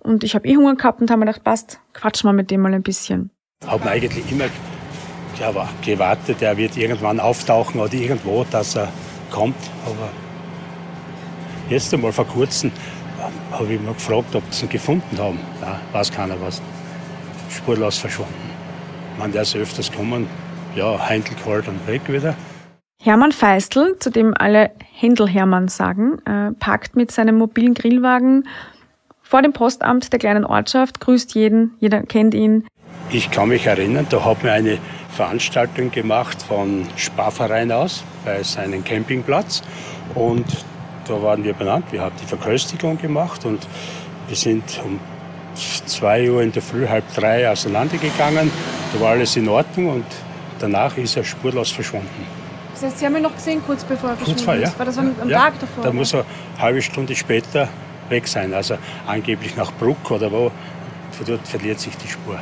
Und 0.00 0.24
ich 0.24 0.34
habe 0.34 0.46
eh 0.46 0.56
Hunger 0.56 0.76
gehabt 0.76 1.00
und 1.00 1.10
habe 1.10 1.20
mir 1.20 1.26
gedacht, 1.26 1.44
passt, 1.44 1.80
quatsch 1.92 2.24
mal 2.24 2.32
mit 2.32 2.50
dem 2.50 2.60
mal 2.60 2.74
ein 2.74 2.82
bisschen. 2.82 3.30
Haben 3.66 3.88
eigentlich 3.88 4.30
immer 4.30 4.46
gewartet, 5.84 6.42
er 6.42 6.56
wird 6.56 6.76
irgendwann 6.76 7.18
auftauchen 7.18 7.80
oder 7.80 7.92
irgendwo, 7.92 8.44
dass 8.50 8.76
er 8.76 8.92
kommt. 9.30 9.56
Aber 9.84 10.10
jetzt 11.68 11.92
einmal 11.92 12.12
vor 12.12 12.26
kurzem 12.26 12.70
habe 13.52 13.72
ich 13.72 13.80
mich 13.80 13.96
gefragt, 13.96 14.34
ob 14.34 14.42
sie 14.50 14.66
ihn 14.66 14.70
gefunden 14.70 15.18
haben. 15.18 15.38
Da 15.60 15.80
weiß 15.92 16.10
keiner 16.10 16.40
was. 16.40 16.60
Spurlos 17.50 17.98
verschwunden. 17.98 18.50
Man, 19.18 19.32
der 19.32 19.42
ist 19.42 19.54
öfters 19.54 19.92
kommen, 19.92 20.26
ja, 20.74 20.98
Heindl 21.08 21.34
geholt 21.34 21.68
und 21.68 21.86
weg 21.86 22.02
wieder. 22.08 22.34
Hermann 23.02 23.32
Feistl, 23.32 23.96
zu 23.98 24.10
dem 24.10 24.34
alle 24.36 24.70
Händel 24.92 25.28
Hermann 25.28 25.68
sagen, 25.68 26.18
äh, 26.26 26.52
parkt 26.52 26.96
mit 26.96 27.10
seinem 27.10 27.36
mobilen 27.36 27.74
Grillwagen 27.74 28.44
vor 29.22 29.42
dem 29.42 29.52
Postamt 29.52 30.12
der 30.12 30.18
kleinen 30.18 30.44
Ortschaft, 30.44 31.00
grüßt 31.00 31.34
jeden, 31.34 31.74
jeder 31.80 32.02
kennt 32.02 32.34
ihn. 32.34 32.66
Ich 33.10 33.30
kann 33.30 33.48
mich 33.48 33.66
erinnern, 33.66 34.06
da 34.08 34.24
hat 34.24 34.42
mir 34.42 34.52
eine 34.52 34.78
Veranstaltung 35.10 35.90
gemacht 35.90 36.42
von 36.42 36.86
Sparverein 36.96 37.72
aus 37.72 38.04
bei 38.24 38.42
seinem 38.42 38.84
Campingplatz 38.84 39.62
und 40.14 40.44
da 41.06 41.22
waren 41.22 41.44
wir 41.44 41.54
benannt. 41.54 41.86
Wir 41.90 42.02
haben 42.02 42.14
die 42.20 42.26
Verköstigung 42.26 42.98
gemacht 42.98 43.44
und 43.44 43.66
wir 44.28 44.36
sind 44.36 44.80
um 44.84 44.98
zwei 45.54 46.30
Uhr 46.30 46.42
in 46.42 46.52
der 46.52 46.62
Früh, 46.62 46.86
halb 46.88 47.04
drei 47.14 47.50
auseinandergegangen. 47.50 48.50
Da 48.92 49.00
war 49.00 49.10
alles 49.10 49.36
in 49.36 49.48
Ordnung 49.48 49.90
und 49.90 50.06
danach 50.58 50.96
ist 50.96 51.16
er 51.16 51.24
spurlos 51.24 51.70
verschwunden. 51.70 52.26
Das 52.72 52.82
heißt, 52.82 52.98
Sie 52.98 53.06
haben 53.06 53.16
ihn 53.16 53.22
noch 53.22 53.34
gesehen, 53.34 53.62
kurz 53.64 53.84
bevor 53.84 54.10
er 54.10 54.16
verschwunden 54.16 54.42
vor, 54.42 54.54
ja. 54.54 54.68
ist? 54.68 54.78
War 54.78 54.86
das 54.86 54.98
am, 54.98 55.14
am 55.20 55.28
ja, 55.28 55.38
Tag 55.38 55.60
davor? 55.60 55.84
Da 55.84 55.92
muss 55.92 56.12
er 56.12 56.24
eine 56.54 56.62
halbe 56.62 56.82
Stunde 56.82 57.14
später 57.14 57.68
weg 58.08 58.26
sein. 58.26 58.52
Also 58.52 58.76
angeblich 59.06 59.56
nach 59.56 59.72
Bruck 59.72 60.10
oder 60.10 60.30
wo. 60.32 60.50
Von 61.12 61.26
dort 61.26 61.46
verliert 61.46 61.78
sich 61.78 61.96
die 61.96 62.08
Spur. 62.08 62.40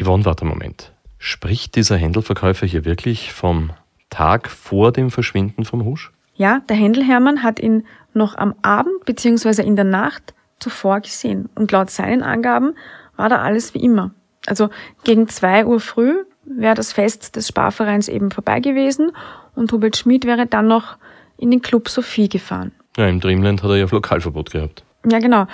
Yvonne, 0.00 0.24
warte 0.24 0.42
einen 0.42 0.50
Moment. 0.50 0.92
Spricht 1.18 1.74
dieser 1.74 1.96
Händelverkäufer 1.96 2.66
hier 2.66 2.84
wirklich 2.84 3.32
vom 3.32 3.72
Tag 4.10 4.48
vor 4.48 4.92
dem 4.92 5.10
Verschwinden 5.10 5.64
vom 5.64 5.84
Husch? 5.84 6.12
Ja, 6.36 6.60
der 6.68 6.76
Händel 6.76 7.02
Hermann 7.02 7.42
hat 7.42 7.60
ihn 7.60 7.86
noch 8.12 8.36
am 8.36 8.54
Abend 8.62 9.04
bzw. 9.04 9.62
in 9.62 9.76
der 9.76 9.84
Nacht 9.84 10.34
zuvor 10.58 11.00
gesehen. 11.00 11.48
Und 11.54 11.72
laut 11.72 11.90
seinen 11.90 12.22
Angaben 12.22 12.74
war 13.16 13.28
da 13.28 13.42
alles 13.42 13.74
wie 13.74 13.80
immer. 13.80 14.10
Also 14.46 14.68
gegen 15.04 15.28
zwei 15.28 15.66
Uhr 15.66 15.80
früh 15.80 16.24
wäre 16.44 16.74
das 16.74 16.92
Fest 16.92 17.36
des 17.36 17.48
Sparvereins 17.48 18.08
eben 18.08 18.30
vorbei 18.30 18.60
gewesen 18.60 19.12
und 19.54 19.72
Hubert 19.72 19.96
Schmid 19.96 20.24
wäre 20.24 20.46
dann 20.46 20.68
noch 20.68 20.96
in 21.36 21.50
den 21.50 21.62
Club 21.62 21.88
Sophie 21.88 22.28
gefahren. 22.28 22.72
Ja, 22.96 23.08
im 23.08 23.20
Dreamland 23.20 23.62
hat 23.62 23.70
er 23.70 23.76
ja 23.76 23.86
Lokalverbot 23.90 24.50
gehabt. 24.50 24.84
Ja, 25.04 25.18
genau. 25.18 25.46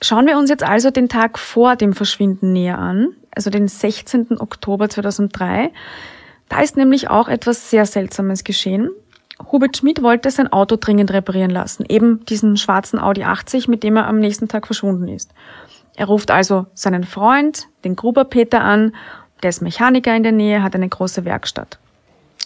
Schauen 0.00 0.26
wir 0.26 0.38
uns 0.38 0.48
jetzt 0.48 0.62
also 0.62 0.90
den 0.90 1.08
Tag 1.08 1.38
vor 1.38 1.76
dem 1.76 1.92
Verschwinden 1.92 2.52
näher 2.52 2.78
an, 2.78 3.08
also 3.34 3.50
den 3.50 3.68
16. 3.68 4.40
Oktober 4.40 4.88
2003. 4.88 5.72
Da 6.48 6.60
ist 6.60 6.76
nämlich 6.76 7.10
auch 7.10 7.28
etwas 7.28 7.70
sehr 7.70 7.84
Seltsames 7.84 8.44
geschehen. 8.44 8.90
Hubert 9.50 9.76
Schmid 9.76 10.02
wollte 10.02 10.30
sein 10.30 10.52
Auto 10.52 10.76
dringend 10.76 11.12
reparieren 11.12 11.50
lassen, 11.50 11.84
eben 11.88 12.24
diesen 12.26 12.56
schwarzen 12.56 12.98
Audi 12.98 13.24
80, 13.24 13.68
mit 13.68 13.82
dem 13.82 13.96
er 13.96 14.06
am 14.06 14.18
nächsten 14.18 14.48
Tag 14.48 14.66
verschwunden 14.66 15.08
ist. 15.08 15.32
Er 15.96 16.06
ruft 16.06 16.30
also 16.30 16.66
seinen 16.74 17.04
Freund, 17.04 17.68
den 17.84 17.96
Gruber 17.96 18.24
Peter 18.24 18.62
an 18.62 18.92
der 19.42 19.50
ist 19.50 19.62
Mechaniker 19.62 20.14
in 20.14 20.22
der 20.22 20.32
Nähe, 20.32 20.62
hat 20.62 20.74
eine 20.74 20.88
große 20.88 21.24
Werkstatt. 21.24 21.78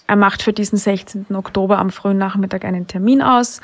Er 0.07 0.17
macht 0.17 0.43
für 0.43 0.53
diesen 0.53 0.79
16. 0.79 1.27
Oktober 1.35 1.79
am 1.79 1.91
frühen 1.91 2.19
Nachmittag 2.19 2.65
einen 2.65 2.87
Termin 2.87 3.23
aus. 3.23 3.61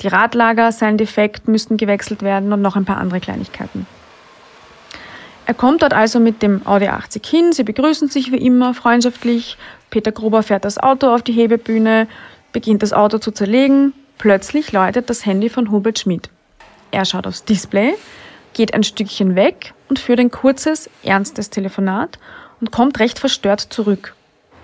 Die 0.00 0.08
Radlager 0.08 0.70
seien 0.70 0.98
defekt, 0.98 1.48
müssten 1.48 1.76
gewechselt 1.76 2.22
werden 2.22 2.52
und 2.52 2.62
noch 2.62 2.76
ein 2.76 2.84
paar 2.84 2.98
andere 2.98 3.20
Kleinigkeiten. 3.20 3.86
Er 5.46 5.54
kommt 5.54 5.82
dort 5.82 5.94
also 5.94 6.20
mit 6.20 6.42
dem 6.42 6.66
Audi 6.66 6.88
80 6.88 7.24
hin, 7.26 7.52
sie 7.52 7.64
begrüßen 7.64 8.08
sich 8.08 8.30
wie 8.32 8.36
immer 8.36 8.74
freundschaftlich. 8.74 9.56
Peter 9.88 10.12
Gruber 10.12 10.42
fährt 10.42 10.66
das 10.66 10.76
Auto 10.78 11.12
auf 11.12 11.22
die 11.22 11.32
Hebebühne, 11.32 12.06
beginnt 12.52 12.82
das 12.82 12.92
Auto 12.92 13.18
zu 13.18 13.30
zerlegen. 13.30 13.92
Plötzlich 14.18 14.72
läutet 14.72 15.10
das 15.10 15.24
Handy 15.24 15.48
von 15.48 15.70
Hubert 15.70 15.98
Schmid. 15.98 16.28
Er 16.90 17.04
schaut 17.04 17.26
aufs 17.26 17.44
Display, 17.44 17.94
geht 18.54 18.74
ein 18.74 18.82
Stückchen 18.82 19.36
weg 19.36 19.74
und 19.88 19.98
führt 19.98 20.20
ein 20.20 20.30
kurzes, 20.30 20.90
ernstes 21.02 21.50
Telefonat 21.50 22.18
und 22.60 22.72
kommt 22.72 22.98
recht 22.98 23.18
verstört 23.18 23.60
zurück. 23.60 24.14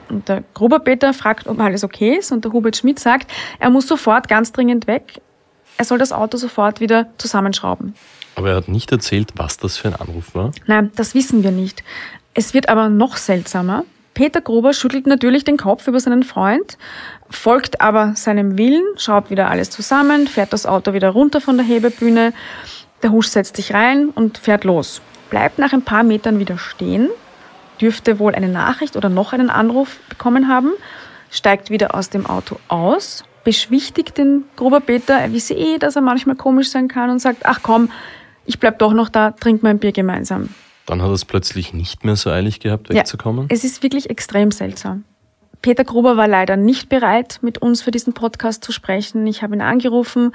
Und 0.09 0.29
der 0.29 0.43
Gruberpeter 0.55 1.15
fragt, 1.15 1.47
ob 1.47 1.61
alles 1.61 1.85
okay 1.85 2.17
ist 2.17 2.33
und 2.33 2.45
der 2.45 2.53
Hubert 2.53 2.77
Schmidt 2.77 2.99
sagt, 2.99 3.31
er 3.59 3.71
muss 3.71 3.87
sofort 3.87 4.29
ganz 4.29 4.53
dringend 4.53 4.87
weg. 4.87 5.21
Er 5.77 5.85
soll 5.85 5.99
das 5.99 6.13
Auto 6.13 6.37
sofort 6.37 6.81
wieder 6.81 7.07
zusammenschrauben. 7.19 7.95
Aber 8.37 8.51
er 8.51 8.57
hat 8.57 8.69
nicht 8.69 8.91
erzählt, 8.93 9.33
was 9.37 9.59
das 9.59 9.77
für 9.77 9.89
ein 9.89 9.97
Anruf 9.97 10.35
war? 10.35 10.53
Nein, 10.67 10.91
das 10.97 11.15
wissen 11.15 11.43
wir 11.43 11.51
nicht. 11.51 11.85
Es 12.35 12.55
wird 12.55 12.69
aber 12.69 12.89
noch 12.89 13.17
seltsamer. 13.17 13.85
Peter 14.13 14.41
Gruber 14.41 14.73
schüttelt 14.73 15.07
natürlich 15.07 15.45
den 15.45 15.57
Kopf 15.57 15.89
über 15.89 15.99
seinen 15.99 16.23
Freund, 16.23 16.79
folgt 17.37 17.81
aber 17.81 18.15
seinem 18.17 18.59
Willen, 18.59 18.85
schraubt 18.97 19.31
wieder 19.31 19.51
alles 19.51 19.71
zusammen, 19.71 20.27
fährt 20.27 20.53
das 20.53 20.67
Auto 20.67 20.93
wieder 20.93 21.11
runter 21.11 21.41
von 21.41 21.57
der 21.57 21.67
Hebebühne. 21.67 22.33
Der 23.03 23.13
Husch 23.13 23.29
setzt 23.29 23.57
sich 23.57 23.75
rein 23.75 24.09
und 24.09 24.39
fährt 24.39 24.65
los. 24.65 25.01
Bleibt 25.31 25.59
nach 25.59 25.73
ein 25.73 25.83
paar 25.83 26.03
Metern 26.03 26.39
wieder 26.39 26.59
stehen, 26.59 27.09
dürfte 27.81 28.19
wohl 28.19 28.35
eine 28.35 28.49
Nachricht 28.49 28.97
oder 28.97 29.09
noch 29.09 29.33
einen 29.33 29.51
Anruf 29.51 29.99
bekommen 30.09 30.49
haben, 30.49 30.73
steigt 31.31 31.71
wieder 31.71 31.95
aus 31.95 32.11
dem 32.11 32.27
Auto 32.27 32.59
aus, 32.69 33.25
beschwichtigt 33.43 34.17
den 34.19 34.45
Gruber 34.57 34.81
Peter, 34.81 35.15
er 35.15 35.33
wisse 35.33 35.55
eh, 35.55 35.79
dass 35.79 35.97
er 35.97 36.03
manchmal 36.03 36.37
komisch 36.37 36.71
sein 36.71 36.89
kann 36.89 37.11
und 37.11 37.19
sagt, 37.19 37.45
ach 37.45 37.61
komm, 37.63 37.91
ich 38.47 38.59
bleib 38.59 38.79
doch 38.79 38.93
noch 38.93 39.09
da, 39.09 39.33
trink 39.33 39.63
mal 39.63 39.71
ein 39.71 39.79
Bier 39.79 39.93
gemeinsam. 39.93 40.51
Dann 40.87 41.01
hat 41.01 41.09
er 41.09 41.15
es 41.15 41.25
plötzlich 41.25 41.73
nicht 41.73 42.05
mehr 42.05 42.17
so 42.17 42.31
eilig 42.31 42.61
gehabt, 42.61 42.91
wegzukommen? 42.91 43.49
Ja, 43.49 43.55
es 43.55 43.65
ist 43.65 43.83
wirklich 43.83 44.11
extrem 44.11 44.51
seltsam. 44.51 45.05
Peter 45.65 45.85
Gruber 45.85 46.19
war 46.19 46.29
leider 46.29 46.59
nicht 46.59 46.91
bereit, 46.91 47.39
mit 47.41 47.57
uns 47.57 47.81
für 47.81 47.91
diesen 47.91 48.13
Podcast 48.13 48.63
zu 48.63 48.71
sprechen. 48.71 49.27
Ich 49.27 49.43
habe 49.43 49.55
ihn 49.55 49.63
angerufen. 49.63 50.33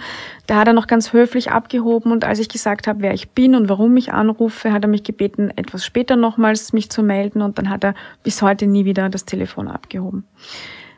Da 0.48 0.56
hat 0.56 0.66
er 0.66 0.74
noch 0.74 0.88
ganz 0.88 1.14
höflich 1.14 1.52
abgehoben 1.52 2.12
und 2.12 2.26
als 2.26 2.40
ich 2.40 2.50
gesagt 2.50 2.88
habe, 2.88 3.04
wer 3.04 3.14
ich 3.14 3.30
bin 3.30 3.54
und 3.54 3.70
warum 3.70 3.96
ich 3.96 4.12
anrufe, 4.12 4.74
hat 4.74 4.84
er 4.84 4.88
mich 4.88 5.04
gebeten, 5.04 5.54
etwas 5.56 5.86
später 5.86 6.16
nochmals 6.16 6.74
mich 6.74 6.90
zu 6.90 7.04
melden 7.04 7.44
und 7.44 7.60
dann 7.60 7.70
hat 7.70 7.84
er 7.84 7.94
bis 8.24 8.42
heute 8.42 8.66
nie 8.66 8.86
wieder 8.86 9.08
das 9.10 9.26
Telefon 9.26 9.68
abgehoben. 9.68 10.26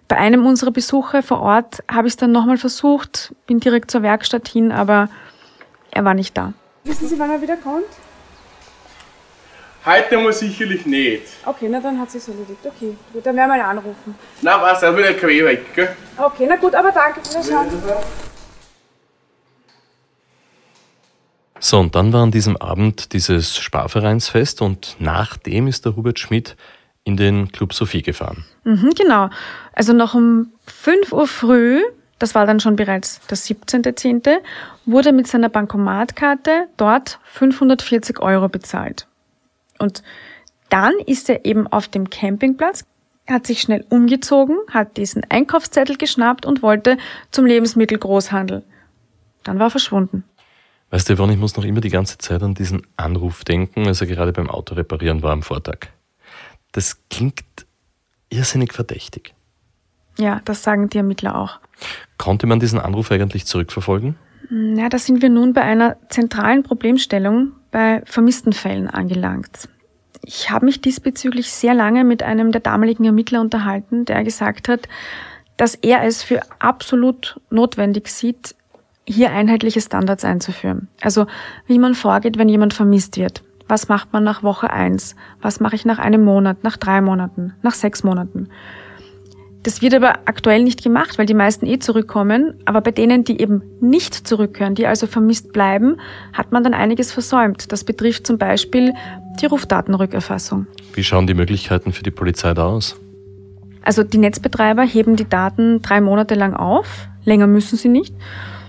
Bei 0.07 0.15
einem 0.15 0.45
unserer 0.45 0.71
Besuche 0.71 1.23
vor 1.23 1.41
Ort 1.41 1.83
habe 1.91 2.07
ich 2.07 2.13
es 2.13 2.17
dann 2.17 2.31
nochmal 2.31 2.55
versucht, 2.55 3.35
bin 3.47 3.59
direkt 3.59 3.91
zur 3.91 4.01
Werkstatt 4.01 4.47
hin, 4.47 4.71
aber 4.71 5.09
er 5.91 6.05
war 6.05 6.13
nicht 6.13 6.37
da. 6.37 6.53
Wissen 6.85 7.09
Sie, 7.09 7.19
wann 7.19 7.31
er 7.31 7.41
wieder 7.41 7.57
kommt? 7.57 7.83
Heute 9.83 10.17
muss 10.19 10.39
sicherlich 10.39 10.85
nicht. 10.85 11.23
Okay, 11.43 11.67
na 11.67 11.79
dann 11.79 11.99
hat 11.99 12.11
sie 12.11 12.19
es 12.19 12.27
erledigt. 12.27 12.59
Okay, 12.63 12.95
gut, 13.11 13.25
dann 13.25 13.35
werden 13.35 13.49
wir 13.49 13.55
ihn 13.57 13.61
anrufen. 13.61 14.15
Na 14.41 14.61
was, 14.61 14.83
er 14.83 14.95
will 14.95 15.03
der 15.03 15.15
KW 15.15 15.43
weg, 15.43 15.73
gell? 15.73 15.95
Okay, 16.17 16.45
na 16.47 16.55
gut, 16.55 16.75
aber 16.75 16.91
danke 16.91 17.19
für 17.21 17.33
das 17.33 17.49
Schauen. 17.49 17.67
So, 21.59 21.79
und 21.79 21.95
dann 21.95 22.13
war 22.13 22.23
an 22.23 22.31
diesem 22.31 22.57
Abend 22.57 23.13
dieses 23.13 23.57
Sparvereinsfest 23.57 24.61
und 24.61 24.97
nachdem 24.99 25.67
ist 25.67 25.85
der 25.85 25.95
Hubert 25.95 26.19
Schmidt 26.19 26.55
in 27.03 27.17
den 27.17 27.51
Club 27.51 27.73
Sophie 27.73 28.03
gefahren. 28.03 28.45
Mhm, 28.63 28.93
genau. 28.95 29.29
Also 29.73 29.93
noch 29.93 30.13
um 30.13 30.51
5 30.67 31.11
Uhr 31.11 31.27
früh, 31.27 31.81
das 32.19 32.35
war 32.35 32.45
dann 32.45 32.59
schon 32.59 32.75
bereits 32.75 33.19
der 33.27 33.37
17.10., 33.37 34.37
wurde 34.85 35.11
mit 35.11 35.27
seiner 35.27 35.49
Bankomatkarte 35.49 36.67
dort 36.77 37.19
540 37.25 38.19
Euro 38.19 38.47
bezahlt. 38.47 39.07
Und 39.81 40.03
dann 40.69 40.93
ist 41.05 41.29
er 41.29 41.45
eben 41.45 41.67
auf 41.67 41.87
dem 41.87 42.09
Campingplatz, 42.09 42.85
hat 43.27 43.47
sich 43.47 43.61
schnell 43.61 43.85
umgezogen, 43.89 44.57
hat 44.69 44.97
diesen 44.97 45.23
Einkaufszettel 45.29 45.97
geschnappt 45.97 46.45
und 46.45 46.61
wollte 46.61 46.97
zum 47.31 47.45
Lebensmittelgroßhandel. 47.45 48.63
Dann 49.43 49.59
war 49.59 49.67
er 49.67 49.71
verschwunden. 49.71 50.23
Weißt 50.91 51.09
du, 51.09 51.15
Yvonne, 51.15 51.33
ich 51.33 51.39
muss 51.39 51.55
noch 51.55 51.63
immer 51.63 51.81
die 51.81 51.89
ganze 51.89 52.17
Zeit 52.17 52.43
an 52.43 52.53
diesen 52.53 52.85
Anruf 52.97 53.43
denken, 53.43 53.87
als 53.87 54.01
er 54.01 54.07
gerade 54.07 54.33
beim 54.33 54.49
Auto 54.49 54.75
reparieren 54.75 55.23
war 55.23 55.31
am 55.31 55.41
Vortag. 55.41 55.87
Das 56.73 56.97
klingt 57.09 57.43
irrsinnig 58.29 58.73
verdächtig. 58.73 59.33
Ja, 60.19 60.41
das 60.45 60.63
sagen 60.63 60.89
die 60.89 60.97
Ermittler 60.97 61.37
auch. 61.37 61.59
Konnte 62.17 62.45
man 62.45 62.59
diesen 62.59 62.79
Anruf 62.79 63.11
eigentlich 63.11 63.45
zurückverfolgen? 63.45 64.15
Ja, 64.49 64.89
da 64.89 64.99
sind 64.99 65.21
wir 65.21 65.29
nun 65.29 65.53
bei 65.53 65.61
einer 65.61 65.95
zentralen 66.09 66.63
Problemstellung 66.63 67.53
bei 67.71 68.01
vermissten 68.05 68.53
Fällen 68.53 68.89
angelangt. 68.89 69.69
Ich 70.23 70.51
habe 70.51 70.65
mich 70.65 70.81
diesbezüglich 70.81 71.51
sehr 71.51 71.73
lange 71.73 72.03
mit 72.03 72.21
einem 72.21 72.51
der 72.51 72.61
damaligen 72.61 73.05
Ermittler 73.05 73.41
unterhalten, 73.41 74.05
der 74.05 74.23
gesagt 74.23 74.67
hat, 74.69 74.87
dass 75.57 75.75
er 75.75 76.03
es 76.03 76.23
für 76.23 76.41
absolut 76.59 77.39
notwendig 77.49 78.07
sieht, 78.07 78.55
hier 79.05 79.31
einheitliche 79.31 79.81
Standards 79.81 80.23
einzuführen. 80.23 80.87
Also 81.01 81.25
wie 81.67 81.79
man 81.79 81.95
vorgeht, 81.95 82.37
wenn 82.37 82.49
jemand 82.49 82.73
vermisst 82.73 83.17
wird. 83.17 83.43
Was 83.67 83.87
macht 83.87 84.13
man 84.13 84.23
nach 84.23 84.43
Woche 84.43 84.69
eins? 84.69 85.15
Was 85.41 85.59
mache 85.59 85.75
ich 85.75 85.85
nach 85.85 85.97
einem 85.97 86.23
Monat, 86.23 86.63
nach 86.63 86.77
drei 86.77 87.01
Monaten, 87.01 87.53
nach 87.61 87.73
sechs 87.73 88.03
Monaten? 88.03 88.49
Das 89.63 89.83
wird 89.83 89.93
aber 89.93 90.19
aktuell 90.25 90.63
nicht 90.63 90.81
gemacht, 90.81 91.19
weil 91.19 91.27
die 91.27 91.35
meisten 91.35 91.67
eh 91.67 91.77
zurückkommen. 91.77 92.55
Aber 92.65 92.81
bei 92.81 92.91
denen, 92.91 93.23
die 93.23 93.39
eben 93.39 93.61
nicht 93.79 94.27
zurückkehren, 94.27 94.73
die 94.73 94.87
also 94.87 95.05
vermisst 95.05 95.53
bleiben, 95.53 95.97
hat 96.33 96.51
man 96.51 96.63
dann 96.63 96.73
einiges 96.73 97.11
versäumt. 97.11 97.71
Das 97.71 97.83
betrifft 97.83 98.25
zum 98.25 98.39
Beispiel 98.39 98.93
die 99.39 99.45
Rufdatenrückerfassung. 99.45 100.65
Wie 100.93 101.03
schauen 101.03 101.27
die 101.27 101.35
Möglichkeiten 101.35 101.93
für 101.93 102.01
die 102.01 102.11
Polizei 102.11 102.53
da 102.55 102.65
aus? 102.65 102.95
Also 103.83 104.03
die 104.03 104.17
Netzbetreiber 104.17 104.83
heben 104.83 105.15
die 105.15 105.29
Daten 105.29 105.81
drei 105.81 106.01
Monate 106.01 106.33
lang 106.33 106.55
auf. 106.55 107.07
Länger 107.23 107.47
müssen 107.47 107.77
sie 107.77 107.89
nicht. 107.89 108.15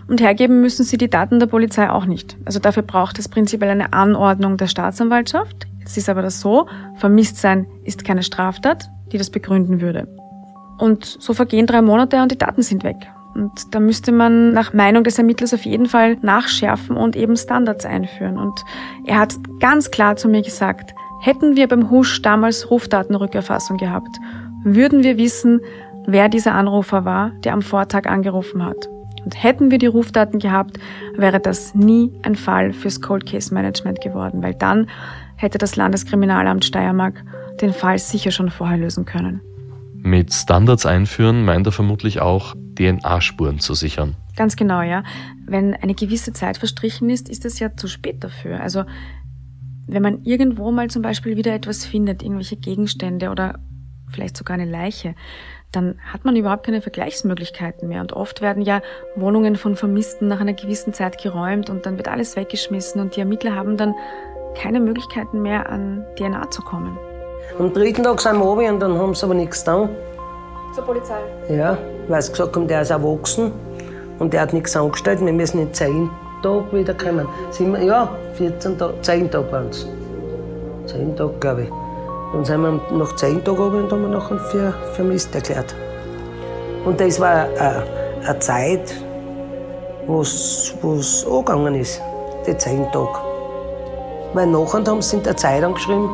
Und 0.08 0.20
hergeben 0.20 0.60
müssen 0.60 0.84
sie 0.84 0.98
die 0.98 1.08
Daten 1.08 1.38
der 1.38 1.46
Polizei 1.46 1.88
auch 1.88 2.04
nicht. 2.04 2.36
Also 2.44 2.58
dafür 2.58 2.82
braucht 2.82 3.18
es 3.18 3.28
prinzipiell 3.28 3.70
eine 3.70 3.94
Anordnung 3.94 4.58
der 4.58 4.66
Staatsanwaltschaft. 4.66 5.66
Jetzt 5.80 5.96
ist 5.96 6.10
aber 6.10 6.20
das 6.20 6.40
so, 6.40 6.66
vermisst 6.96 7.38
sein 7.38 7.66
ist 7.84 8.04
keine 8.04 8.22
Straftat, 8.22 8.90
die 9.10 9.18
das 9.18 9.30
begründen 9.30 9.80
würde. 9.80 10.06
Und 10.78 11.04
so 11.04 11.34
vergehen 11.34 11.66
drei 11.66 11.82
Monate 11.82 12.22
und 12.22 12.32
die 12.32 12.38
Daten 12.38 12.62
sind 12.62 12.84
weg. 12.84 12.96
Und 13.34 13.74
da 13.74 13.80
müsste 13.80 14.12
man 14.12 14.52
nach 14.52 14.72
Meinung 14.72 15.04
des 15.04 15.18
Ermittlers 15.18 15.54
auf 15.54 15.64
jeden 15.64 15.86
Fall 15.86 16.18
nachschärfen 16.20 16.96
und 16.96 17.16
eben 17.16 17.36
Standards 17.36 17.86
einführen. 17.86 18.36
Und 18.36 18.64
er 19.06 19.18
hat 19.18 19.34
ganz 19.60 19.90
klar 19.90 20.16
zu 20.16 20.28
mir 20.28 20.42
gesagt, 20.42 20.94
hätten 21.20 21.56
wir 21.56 21.68
beim 21.68 21.90
Husch 21.90 22.20
damals 22.20 22.70
Rufdatenrückerfassung 22.70 23.78
gehabt, 23.78 24.18
würden 24.64 25.02
wir 25.02 25.16
wissen, 25.16 25.60
wer 26.06 26.28
dieser 26.28 26.54
Anrufer 26.54 27.04
war, 27.04 27.30
der 27.44 27.54
am 27.54 27.62
Vortag 27.62 28.06
angerufen 28.06 28.64
hat. 28.64 28.88
Und 29.24 29.42
hätten 29.42 29.70
wir 29.70 29.78
die 29.78 29.86
Rufdaten 29.86 30.40
gehabt, 30.40 30.78
wäre 31.16 31.38
das 31.38 31.74
nie 31.74 32.12
ein 32.22 32.34
Fall 32.34 32.72
fürs 32.72 33.00
Cold 33.00 33.24
Case 33.24 33.54
Management 33.54 34.00
geworden, 34.00 34.42
weil 34.42 34.54
dann 34.54 34.88
hätte 35.36 35.58
das 35.58 35.76
Landeskriminalamt 35.76 36.64
Steiermark 36.64 37.22
den 37.60 37.72
Fall 37.72 37.98
sicher 37.98 38.32
schon 38.32 38.50
vorher 38.50 38.78
lösen 38.78 39.04
können. 39.04 39.40
Mit 40.04 40.32
Standards 40.32 40.84
einführen 40.84 41.44
meint 41.44 41.66
er 41.66 41.72
vermutlich 41.72 42.20
auch, 42.20 42.54
DNA-Spuren 42.74 43.60
zu 43.60 43.74
sichern. 43.74 44.16
Ganz 44.36 44.56
genau, 44.56 44.82
ja. 44.82 45.04
Wenn 45.46 45.74
eine 45.74 45.94
gewisse 45.94 46.32
Zeit 46.32 46.58
verstrichen 46.58 47.08
ist, 47.08 47.28
ist 47.28 47.44
es 47.44 47.60
ja 47.60 47.76
zu 47.76 47.86
spät 47.86 48.24
dafür. 48.24 48.60
Also 48.60 48.84
wenn 49.86 50.02
man 50.02 50.24
irgendwo 50.24 50.72
mal 50.72 50.88
zum 50.88 51.02
Beispiel 51.02 51.36
wieder 51.36 51.54
etwas 51.54 51.84
findet, 51.84 52.22
irgendwelche 52.22 52.56
Gegenstände 52.56 53.30
oder 53.30 53.60
vielleicht 54.10 54.36
sogar 54.36 54.54
eine 54.54 54.70
Leiche, 54.70 55.14
dann 55.70 55.98
hat 56.12 56.24
man 56.24 56.36
überhaupt 56.36 56.66
keine 56.66 56.82
Vergleichsmöglichkeiten 56.82 57.88
mehr. 57.88 58.00
Und 58.00 58.12
oft 58.12 58.40
werden 58.40 58.62
ja 58.62 58.82
Wohnungen 59.14 59.56
von 59.56 59.76
Vermissten 59.76 60.28
nach 60.28 60.40
einer 60.40 60.52
gewissen 60.52 60.92
Zeit 60.92 61.22
geräumt 61.22 61.70
und 61.70 61.86
dann 61.86 61.96
wird 61.96 62.08
alles 62.08 62.36
weggeschmissen 62.36 63.00
und 63.00 63.16
die 63.16 63.20
Ermittler 63.20 63.54
haben 63.54 63.76
dann 63.76 63.94
keine 64.54 64.80
Möglichkeiten 64.80 65.42
mehr 65.42 65.70
an 65.70 66.04
DNA 66.16 66.50
zu 66.50 66.62
kommen. 66.62 66.98
Am 67.58 67.72
dritten 67.72 68.02
Tag 68.02 68.20
sind 68.20 68.38
wir 68.38 68.44
runter 68.44 68.72
und 68.72 68.80
dann 68.80 68.98
haben 68.98 69.14
sie 69.14 69.24
aber 69.24 69.34
nichts 69.34 69.60
getan. 69.62 69.90
Zur 70.74 70.84
Polizei? 70.84 71.18
Ja, 71.50 71.76
weil 72.08 72.22
sie 72.22 72.32
gesagt 72.32 72.56
haben, 72.56 72.66
der 72.66 72.80
ist 72.80 72.90
erwachsen 72.90 73.52
und 74.18 74.32
der 74.32 74.40
hat 74.40 74.54
nichts 74.54 74.74
angestellt. 74.74 75.20
Wir 75.20 75.32
müssen 75.34 75.60
in 75.60 75.72
zehn 75.74 76.08
Tagen 76.42 76.72
wiederkommen. 76.72 77.28
Sind 77.50 77.72
wir, 77.72 77.82
ja, 77.82 78.08
14 78.34 78.78
Tage, 78.78 78.94
10 79.02 79.30
Tage 79.30 79.52
waren 79.52 79.68
es. 79.68 79.86
10 80.86 81.14
Tage, 81.14 81.32
glaube 81.40 81.62
ich. 81.64 81.68
Dann 82.32 82.44
sind 82.44 82.62
wir 82.62 82.80
nach 82.90 83.16
10 83.16 83.44
Tagen 83.44 83.58
runter 83.58 83.78
und 83.78 83.92
haben 83.92 84.02
wir 84.02 84.08
nachher 84.08 84.38
für 84.38 84.72
vermisst 84.94 85.34
erklärt. 85.34 85.74
Und 86.86 86.98
das 87.00 87.20
war 87.20 87.48
eine, 87.58 87.82
eine 88.26 88.38
Zeit, 88.38 88.94
wo 90.06 90.22
es 90.22 90.74
angegangen 91.30 91.74
ist, 91.74 92.00
die 92.46 92.56
10 92.56 92.90
Tage. 92.92 93.18
Weil 94.32 94.46
nachher 94.46 94.82
haben 94.86 95.02
sie 95.02 95.18
in 95.18 95.22
der 95.22 95.36
Zeitung 95.36 95.74
geschrieben, 95.74 96.08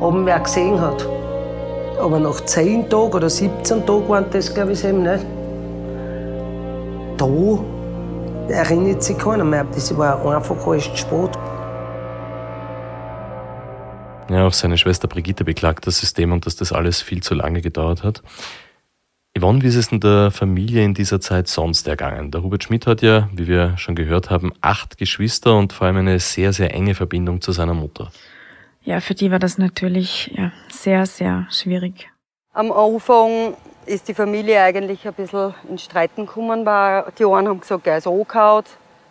ob 0.00 0.14
ihn 0.14 0.26
wer 0.26 0.40
gesehen 0.40 0.80
hat. 0.80 1.06
Aber 2.00 2.18
nach 2.18 2.40
10 2.40 2.88
Tagen 2.88 3.12
oder 3.12 3.28
17 3.28 3.86
Tagen 3.86 4.08
waren 4.08 4.24
das, 4.30 4.52
glaube 4.54 4.72
ich, 4.72 4.84
eben 4.84 5.02
nicht. 5.02 5.24
Da 7.18 7.28
erinnert 8.48 9.02
sich 9.02 9.18
keiner 9.18 9.44
mehr. 9.44 9.64
Das 9.64 9.96
war 9.96 10.24
einfach 10.34 10.66
alles 10.66 10.84
Sport. 10.98 11.38
Ja, 14.30 14.46
auch 14.46 14.52
seine 14.52 14.78
Schwester 14.78 15.08
Brigitte 15.08 15.44
beklagt 15.44 15.86
das 15.86 15.98
System 15.98 16.32
und 16.32 16.46
dass 16.46 16.56
das 16.56 16.72
alles 16.72 17.02
viel 17.02 17.22
zu 17.22 17.34
lange 17.34 17.60
gedauert 17.60 18.04
hat. 18.04 18.22
Yvonne, 19.36 19.62
wie 19.62 19.66
ist 19.66 19.76
es 19.76 19.88
denn 19.90 20.00
der 20.00 20.30
Familie 20.30 20.84
in 20.84 20.94
dieser 20.94 21.20
Zeit 21.20 21.46
sonst 21.48 21.86
ergangen? 21.86 22.30
Der 22.30 22.42
Hubert 22.42 22.64
Schmidt 22.64 22.86
hat 22.86 23.02
ja, 23.02 23.28
wie 23.32 23.46
wir 23.46 23.76
schon 23.76 23.94
gehört 23.94 24.30
haben, 24.30 24.52
acht 24.60 24.98
Geschwister 24.98 25.56
und 25.56 25.72
vor 25.72 25.86
allem 25.86 25.98
eine 25.98 26.18
sehr, 26.18 26.52
sehr 26.52 26.74
enge 26.74 26.94
Verbindung 26.94 27.40
zu 27.40 27.52
seiner 27.52 27.74
Mutter. 27.74 28.10
Ja, 28.82 29.00
für 29.00 29.14
die 29.14 29.30
war 29.30 29.38
das 29.38 29.58
natürlich 29.58 30.32
ja, 30.34 30.52
sehr, 30.70 31.06
sehr 31.06 31.46
schwierig. 31.50 32.10
Am 32.52 32.72
Anfang 32.72 33.54
ist 33.86 34.08
die 34.08 34.14
Familie 34.14 34.62
eigentlich 34.62 35.06
ein 35.06 35.14
bisschen 35.14 35.54
in 35.68 35.78
Streiten 35.78 36.26
gekommen. 36.26 36.64
Weil 36.64 37.04
die 37.18 37.24
einen 37.24 37.48
haben 37.48 37.60
gesagt, 37.60 37.86
er 37.86 37.98
ist 37.98 38.06
angehauen, 38.06 38.64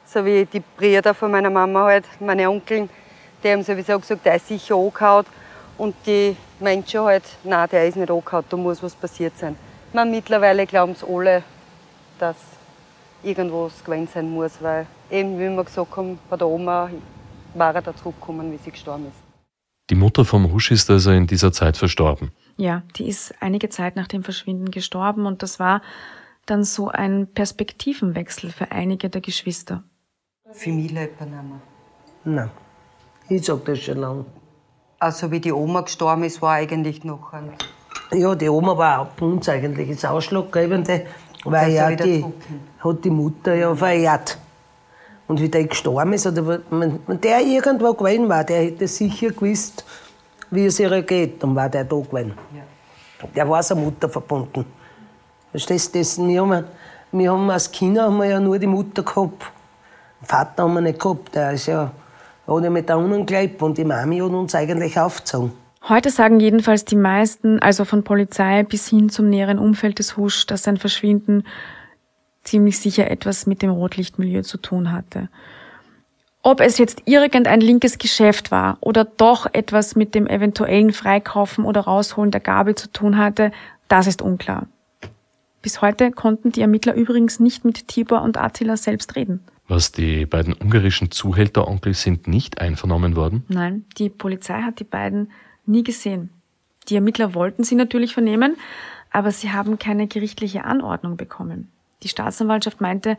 so 0.06 0.26
wie 0.26 0.46
die 0.46 0.62
Brüder 0.78 1.14
von 1.14 1.32
meiner 1.32 1.50
Mama 1.50 1.86
halt, 1.86 2.06
meine 2.20 2.50
Onkel, 2.50 2.90
die 3.44 3.50
haben 3.50 3.64
sowieso 3.64 4.00
gesagt, 4.00 4.26
er 4.26 4.36
ist 4.36 4.48
sicher 4.48 4.76
angehauen. 4.76 5.26
Und 5.78 5.96
die 6.06 6.36
Menschen 6.60 7.02
halt, 7.02 7.24
nein, 7.44 7.70
der 7.72 7.88
ist 7.88 7.96
nicht 7.96 8.12
angehauen, 8.12 8.46
da 8.50 8.58
muss 8.58 8.84
was 8.84 8.96
passiert 8.96 9.38
sein. 9.38 9.56
Man, 9.94 10.12
mittlerweile 10.12 10.66
glauben 10.66 10.92
es 10.92 11.04
alle, 11.04 11.44
dass 12.20 12.36
irgendwas 13.24 13.84
gewesen 13.84 14.08
sein 14.14 14.30
muss, 14.30 14.62
weil 14.62 14.86
eben, 15.10 15.40
wie 15.40 15.50
wir 15.50 15.64
gesagt 15.64 15.96
haben, 15.96 16.20
bei 16.30 16.38
der 16.38 16.48
Oma 16.48 16.90
war 17.54 17.76
er 17.76 17.82
da 17.82 17.96
zurückgekommen, 17.96 18.52
wie 18.52 18.58
sie 18.58 18.72
gestorben 18.72 19.08
ist. 19.08 19.29
Die 19.90 19.96
Mutter 19.96 20.24
vom 20.24 20.52
Husch 20.54 20.72
ist 20.72 20.90
also 20.90 21.12
in 21.12 21.26
dieser 21.26 21.52
Zeit 21.52 21.76
verstorben. 21.76 22.32
Ja, 22.58 22.84
die 22.96 23.08
ist 23.08 23.34
einige 23.40 23.70
Zeit 23.70 23.96
nach 23.96 24.08
dem 24.08 24.24
Verschwinden 24.24 24.70
gestorben 24.70 25.26
und 25.26 25.42
das 25.42 25.60
war 25.60 25.82
dann 26.46 26.64
so 26.64 26.90
ein 26.90 27.28
Perspektivenwechsel 27.34 28.52
für 28.52 28.72
einige 28.72 29.10
der 29.10 29.22
Geschwister. 29.22 29.84
Für 30.52 30.72
mich 30.72 30.92
lebt 30.92 31.20
er 31.20 31.28
nicht 31.28 31.44
mehr. 31.44 31.62
Nein, 32.26 32.52
ich 33.30 33.46
sag 33.46 33.66
das 33.66 33.80
schon 33.80 33.98
lange. 33.98 34.26
Also 35.00 35.32
wie 35.32 35.40
die 35.40 35.54
Oma 35.54 35.82
gestorben 35.82 36.24
ist, 36.24 36.42
war 36.42 36.56
eigentlich 36.56 37.04
noch 37.04 37.34
ein 37.34 37.52
Ja, 38.12 38.36
die 38.36 38.50
Oma 38.50 38.78
war 38.78 39.00
auch 39.00 39.08
bei 39.08 39.26
uns 39.26 39.48
eigentlich 39.48 39.90
das 39.90 40.06
Ausschlaggebende, 40.06 41.06
weil 41.46 41.72
ja 41.72 41.96
die, 41.96 42.26
hat 42.80 43.06
die 43.06 43.10
Mutter 43.10 43.56
ja 43.56 43.76
verehrt. 43.76 44.38
Und 45.30 45.40
wie 45.40 45.48
der 45.48 45.66
gestorben 45.66 46.12
ist, 46.14 46.26
oder 46.26 46.60
wenn 46.72 47.22
der 47.22 47.42
irgendwo 47.42 47.94
gewesen 47.94 48.28
war, 48.28 48.44
der 48.44 48.64
hätte 48.64 48.88
sicher 48.88 49.30
gewusst, 49.30 49.86
wie 50.50 50.66
es 50.66 50.80
ihr 50.80 51.04
geht, 51.04 51.44
dann 51.44 51.56
war 51.56 51.70
der 51.70 51.84
da 51.84 51.98
gewesen. 51.98 52.34
Der 53.36 53.48
war 53.48 53.62
seiner 53.62 53.82
Mutter 53.82 54.10
verbunden. 54.10 54.66
Verstehst 55.52 55.94
du 55.94 56.00
das? 56.00 56.18
Wir 56.18 56.42
haben, 56.42 56.66
wir 57.12 57.32
haben 57.32 57.48
als 57.52 57.72
Kinder 57.72 58.06
haben 58.06 58.18
wir 58.18 58.26
ja 58.26 58.40
nur 58.40 58.58
die 58.58 58.66
Mutter 58.66 59.04
gehabt. 59.04 59.44
Den 60.20 60.26
Vater 60.26 60.64
haben 60.64 60.74
wir 60.74 60.82
nicht 60.82 61.00
gehabt, 61.00 61.36
der 61.36 61.52
ist 61.52 61.68
ja, 61.68 61.92
hat 62.48 62.64
ja 62.64 62.70
mit 62.72 62.90
da 62.90 62.96
unten 62.96 63.24
gelebt 63.28 63.62
und 63.62 63.78
die 63.78 63.86
Mami 63.86 64.18
hat 64.18 64.32
uns 64.32 64.56
eigentlich 64.56 65.00
aufgezogen. 65.00 65.52
Heute 65.88 66.10
sagen 66.10 66.40
jedenfalls 66.40 66.86
die 66.86 66.96
meisten, 66.96 67.60
also 67.60 67.86
von 67.86 68.04
Polizei 68.04 68.64
bis 68.64 68.88
hin 68.88 69.10
zum 69.10 69.30
näheren 69.30 69.60
Umfeld 69.60 70.00
des 70.00 70.18
Husch, 70.18 70.48
dass 70.48 70.64
sein 70.64 70.78
Verschwinden 70.78 71.44
ziemlich 72.50 72.80
sicher 72.80 73.10
etwas 73.10 73.46
mit 73.46 73.62
dem 73.62 73.70
Rotlichtmilieu 73.70 74.42
zu 74.42 74.58
tun 74.58 74.92
hatte. 74.92 75.30
Ob 76.42 76.62
es 76.62 76.78
jetzt 76.78 77.04
irgendein 77.06 77.62
linkes 77.62 77.98
Geschäft 77.98 78.50
war 78.50 78.78
oder 78.82 79.06
doch 79.06 79.46
etwas 79.54 79.96
mit 79.96 80.16
dem 80.16 80.26
eventuellen 80.26 80.94
Freikaufen 80.94 81.66
oder 81.66 81.82
Rausholen 81.82 82.32
der 82.32 82.42
Gabel 82.42 82.76
zu 82.76 82.92
tun 82.92 83.18
hatte, 83.18 83.52
das 83.88 84.08
ist 84.08 84.22
unklar. 84.22 84.68
Bis 85.62 85.82
heute 85.82 86.12
konnten 86.12 86.52
die 86.52 86.62
Ermittler 86.62 86.94
übrigens 86.94 87.40
nicht 87.40 87.66
mit 87.66 87.90
Tibor 87.90 88.22
und 88.22 88.38
Attila 88.38 88.78
selbst 88.78 89.16
reden. 89.18 89.42
Was 89.68 89.92
die 89.92 90.26
beiden 90.26 90.54
ungarischen 90.54 91.12
Zuhälteronkel 91.12 91.94
sind 91.94 92.28
nicht 92.28 92.62
einvernommen 92.62 93.16
worden. 93.16 93.44
Nein, 93.50 93.86
die 93.98 94.10
Polizei 94.10 94.62
hat 94.62 94.80
die 94.80 94.86
beiden 94.86 95.32
nie 95.66 95.84
gesehen. 95.84 96.30
Die 96.88 96.96
Ermittler 96.96 97.36
wollten 97.36 97.64
sie 97.64 97.76
natürlich 97.76 98.14
vernehmen, 98.14 98.56
aber 99.12 99.32
sie 99.32 99.52
haben 99.52 99.78
keine 99.78 100.08
gerichtliche 100.08 100.64
Anordnung 100.64 101.18
bekommen. 101.18 101.70
Die 102.04 102.08
Staatsanwaltschaft 102.08 102.82
meinte, 102.82 103.18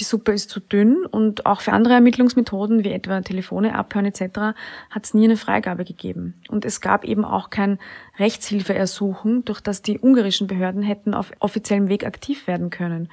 die 0.00 0.04
Suppe 0.04 0.32
ist 0.32 0.50
zu 0.50 0.58
dünn 0.58 1.06
und 1.06 1.46
auch 1.46 1.60
für 1.60 1.72
andere 1.72 1.94
Ermittlungsmethoden 1.94 2.82
wie 2.82 2.90
etwa 2.90 3.20
Telefone 3.20 3.76
abhören 3.76 4.06
etc. 4.06 4.56
hat 4.90 5.04
es 5.04 5.14
nie 5.14 5.24
eine 5.24 5.36
Freigabe 5.36 5.84
gegeben. 5.84 6.34
Und 6.48 6.64
es 6.64 6.80
gab 6.80 7.04
eben 7.04 7.24
auch 7.24 7.50
kein 7.50 7.78
Rechtshilfeersuchen, 8.18 9.44
durch 9.44 9.60
das 9.60 9.82
die 9.82 10.00
ungarischen 10.00 10.48
Behörden 10.48 10.82
hätten 10.82 11.14
auf 11.14 11.30
offiziellem 11.38 11.88
Weg 11.88 12.04
aktiv 12.04 12.48
werden 12.48 12.70
können. 12.70 13.08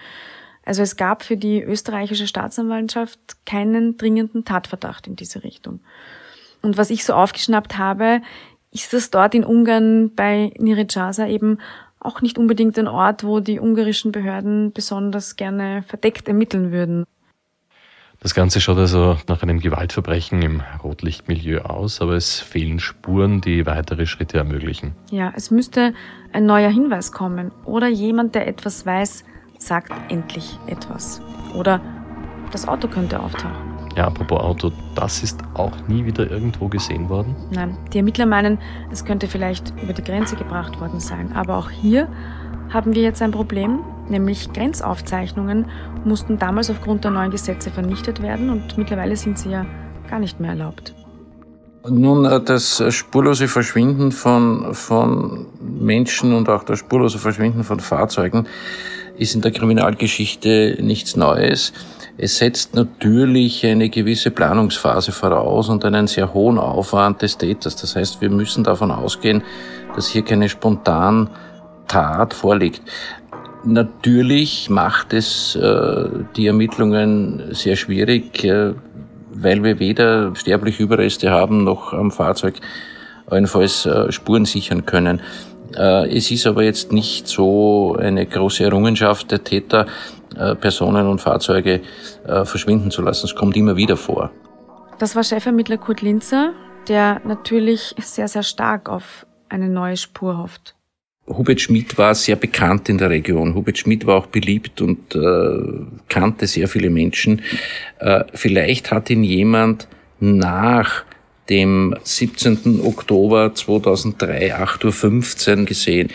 Also 0.65 0.81
es 0.81 0.95
gab 0.95 1.23
für 1.23 1.37
die 1.37 1.61
österreichische 1.61 2.27
Staatsanwaltschaft 2.27 3.19
keinen 3.45 3.97
dringenden 3.97 4.43
Tatverdacht 4.43 5.05
in 5.05 5.15
diese 5.15 5.43
Richtung. 5.43 5.81
Und 6.63 6.77
was 6.77 6.89
ich 6.89 7.05
so 7.05 7.13
aufgeschnappt 7.13 7.77
habe, 7.77 8.21
ist 8.71 8.93
das 8.93 9.11
dort 9.11 9.35
in 9.35 9.43
Ungarn 9.43 10.13
bei 10.15 10.51
Niricaza 10.57 11.27
eben 11.27 11.59
auch 12.01 12.21
nicht 12.21 12.37
unbedingt 12.37 12.77
ein 12.77 12.87
Ort, 12.87 13.23
wo 13.23 13.39
die 13.39 13.59
ungarischen 13.59 14.11
Behörden 14.11 14.73
besonders 14.73 15.35
gerne 15.35 15.83
verdeckt 15.87 16.27
ermitteln 16.27 16.71
würden. 16.71 17.05
Das 18.19 18.35
Ganze 18.35 18.61
schaut 18.61 18.77
also 18.77 19.17
nach 19.27 19.41
einem 19.41 19.59
Gewaltverbrechen 19.59 20.43
im 20.43 20.61
Rotlichtmilieu 20.83 21.61
aus, 21.61 22.01
aber 22.01 22.13
es 22.13 22.39
fehlen 22.39 22.79
Spuren, 22.79 23.41
die 23.41 23.65
weitere 23.65 24.05
Schritte 24.05 24.37
ermöglichen. 24.37 24.93
Ja, 25.09 25.33
es 25.35 25.49
müsste 25.49 25.95
ein 26.31 26.45
neuer 26.45 26.69
Hinweis 26.69 27.11
kommen 27.11 27.51
oder 27.65 27.87
jemand, 27.87 28.35
der 28.35 28.47
etwas 28.47 28.85
weiß, 28.85 29.23
sagt 29.57 29.91
endlich 30.09 30.57
etwas. 30.67 31.19
Oder 31.55 31.81
das 32.51 32.67
Auto 32.67 32.87
könnte 32.87 33.19
auftauchen. 33.19 33.70
Ja, 33.95 34.07
apropos 34.07 34.39
Auto, 34.39 34.71
das 34.95 35.21
ist 35.21 35.39
auch 35.53 35.73
nie 35.87 36.05
wieder 36.05 36.29
irgendwo 36.29 36.67
gesehen 36.67 37.09
worden. 37.09 37.35
Nein, 37.51 37.77
die 37.93 37.97
Ermittler 37.97 38.25
meinen, 38.25 38.57
es 38.91 39.03
könnte 39.03 39.27
vielleicht 39.27 39.73
über 39.83 39.93
die 39.93 40.03
Grenze 40.03 40.35
gebracht 40.35 40.79
worden 40.79 40.99
sein. 40.99 41.33
Aber 41.33 41.57
auch 41.57 41.69
hier 41.69 42.07
haben 42.69 42.95
wir 42.95 43.01
jetzt 43.01 43.21
ein 43.21 43.31
Problem, 43.31 43.79
nämlich 44.09 44.53
Grenzaufzeichnungen 44.53 45.65
mussten 46.05 46.37
damals 46.39 46.69
aufgrund 46.69 47.03
der 47.03 47.11
neuen 47.11 47.31
Gesetze 47.31 47.69
vernichtet 47.69 48.21
werden 48.21 48.49
und 48.49 48.77
mittlerweile 48.77 49.15
sind 49.17 49.37
sie 49.37 49.49
ja 49.49 49.65
gar 50.09 50.19
nicht 50.19 50.39
mehr 50.39 50.51
erlaubt. 50.51 50.93
Nun, 51.89 52.25
äh, 52.25 52.39
das 52.41 52.83
spurlose 52.93 53.47
Verschwinden 53.47 54.11
von, 54.11 54.73
von 54.73 55.47
Menschen 55.59 56.33
und 56.33 56.47
auch 56.47 56.63
das 56.63 56.79
spurlose 56.79 57.17
Verschwinden 57.17 57.63
von 57.63 57.79
Fahrzeugen 57.79 58.47
ist 59.21 59.35
in 59.35 59.41
der 59.41 59.51
Kriminalgeschichte 59.51 60.77
nichts 60.81 61.15
Neues. 61.15 61.73
Es 62.17 62.37
setzt 62.37 62.75
natürlich 62.75 63.63
eine 63.63 63.89
gewisse 63.89 64.31
Planungsphase 64.31 65.11
voraus 65.11 65.69
und 65.69 65.85
einen 65.85 66.07
sehr 66.07 66.33
hohen 66.33 66.57
Aufwand 66.57 67.21
des 67.21 67.37
Täters. 67.37 67.75
Das 67.75 67.95
heißt, 67.95 68.19
wir 68.19 68.31
müssen 68.31 68.63
davon 68.63 68.89
ausgehen, 68.91 69.43
dass 69.95 70.07
hier 70.07 70.23
keine 70.23 70.49
spontan 70.49 71.29
Tat 71.87 72.33
vorliegt. 72.33 72.81
Natürlich 73.63 74.71
macht 74.71 75.13
es 75.13 75.55
äh, 75.55 76.09
die 76.35 76.47
Ermittlungen 76.47 77.43
sehr 77.51 77.75
schwierig, 77.75 78.43
äh, 78.43 78.73
weil 79.33 79.63
wir 79.63 79.79
weder 79.79 80.35
sterbliche 80.35 80.81
Überreste 80.81 81.29
haben 81.29 81.63
noch 81.63 81.93
am 81.93 82.09
Fahrzeug 82.09 82.55
allenfalls 83.27 83.85
äh, 83.85 84.11
Spuren 84.11 84.45
sichern 84.45 84.85
können. 84.87 85.21
Äh, 85.75 86.17
es 86.17 86.31
ist 86.31 86.47
aber 86.47 86.63
jetzt 86.63 86.91
nicht 86.91 87.27
so 87.27 87.95
eine 87.99 88.25
große 88.25 88.63
Errungenschaft 88.63 89.31
der 89.31 89.43
Täter, 89.43 89.87
äh, 90.37 90.55
Personen 90.55 91.07
und 91.07 91.19
Fahrzeuge 91.21 91.81
äh, 92.25 92.45
verschwinden 92.45 92.91
zu 92.91 93.01
lassen. 93.01 93.25
Es 93.25 93.35
kommt 93.35 93.55
immer 93.57 93.75
wieder 93.75 93.97
vor. 93.97 94.31
Das 94.99 95.15
war 95.15 95.23
Chefermittler 95.23 95.77
Kurt 95.77 96.01
Linzer, 96.01 96.53
der 96.87 97.21
natürlich 97.25 97.95
sehr, 97.99 98.27
sehr 98.27 98.43
stark 98.43 98.89
auf 98.89 99.25
eine 99.49 99.67
neue 99.67 99.97
Spur 99.97 100.37
hofft. 100.37 100.75
Hubert 101.27 101.61
Schmidt 101.61 101.97
war 101.97 102.15
sehr 102.15 102.35
bekannt 102.35 102.89
in 102.89 102.97
der 102.97 103.09
Region. 103.09 103.53
Hubert 103.53 103.77
Schmidt 103.77 104.05
war 104.05 104.17
auch 104.17 104.27
beliebt 104.27 104.81
und 104.81 105.15
äh, 105.15 105.85
kannte 106.09 106.47
sehr 106.47 106.67
viele 106.67 106.89
Menschen. 106.89 107.41
Äh, 107.99 108.23
vielleicht 108.33 108.91
hat 108.91 109.09
ihn 109.09 109.23
jemand 109.23 109.87
nach 110.19 111.03
dem 111.49 111.95
17. 112.03 112.81
Oktober 112.83 113.53
2003, 113.53 114.55
8.15 114.55 115.59
Uhr 115.59 115.65
gesehen. 115.65 116.09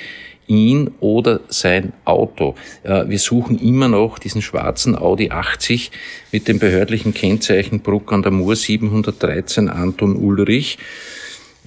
Ihn 0.48 0.92
oder 1.00 1.40
sein 1.48 1.92
Auto. 2.04 2.54
Äh, 2.84 3.08
wir 3.08 3.18
suchen 3.18 3.58
immer 3.58 3.88
noch 3.88 4.20
diesen 4.20 4.42
schwarzen 4.42 4.96
Audi 4.96 5.30
80 5.30 5.90
mit 6.30 6.46
dem 6.46 6.60
behördlichen 6.60 7.12
Kennzeichen 7.12 7.80
Bruck 7.80 8.12
an 8.12 8.22
der 8.22 8.30
Mur 8.30 8.54
713 8.54 9.68
Anton 9.68 10.14
Ulrich. 10.14 10.78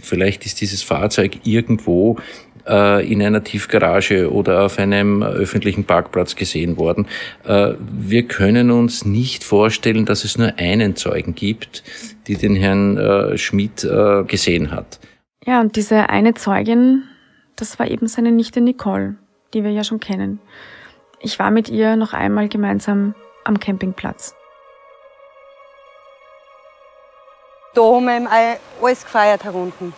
Vielleicht 0.02 0.46
ist 0.46 0.62
dieses 0.62 0.82
Fahrzeug 0.82 1.40
irgendwo 1.44 2.18
äh, 2.70 3.12
in 3.12 3.22
einer 3.22 3.44
Tiefgarage 3.44 4.32
oder 4.32 4.64
auf 4.66 4.78
einem 4.78 5.24
öffentlichen 5.24 5.84
Parkplatz 5.84 6.36
gesehen 6.36 6.78
worden. 6.78 7.08
Äh, 7.46 7.74
wir 7.80 8.24
können 8.28 8.72
uns 8.72 9.06
nicht 9.06 9.44
vorstellen, 9.44 10.06
dass 10.06 10.24
es 10.24 10.38
nur 10.38 10.54
einen 10.58 10.96
Zeugen 10.96 11.36
gibt, 11.36 11.84
die 12.28 12.36
den 12.36 12.56
Herrn 12.56 12.98
äh, 12.98 13.38
Schmidt 13.38 13.84
äh, 13.84 14.24
gesehen 14.24 14.72
hat. 14.72 15.00
Ja, 15.46 15.62
und 15.62 15.76
diese 15.76 16.10
eine 16.10 16.36
Zeugin, 16.36 17.04
das 17.56 17.80
war 17.80 17.90
eben 17.90 18.08
seine 18.08 18.32
Nichte 18.32 18.62
Nicole, 18.62 19.16
die 19.54 19.64
wir 19.64 19.72
ja 19.72 19.84
schon 19.84 20.00
kennen. 20.00 20.40
Ich 21.22 21.40
war 21.40 21.52
mit 21.52 21.70
ihr 21.70 21.96
noch 21.96 22.14
einmal 22.14 22.48
gemeinsam 22.48 23.16
am 23.44 23.60
Campingplatz. 23.60 24.36
Da 27.74 27.82
haben 27.82 28.06
wir 28.06 28.28
alles 28.82 29.04
gefeiert 29.04 29.44
herunten. 29.44 29.94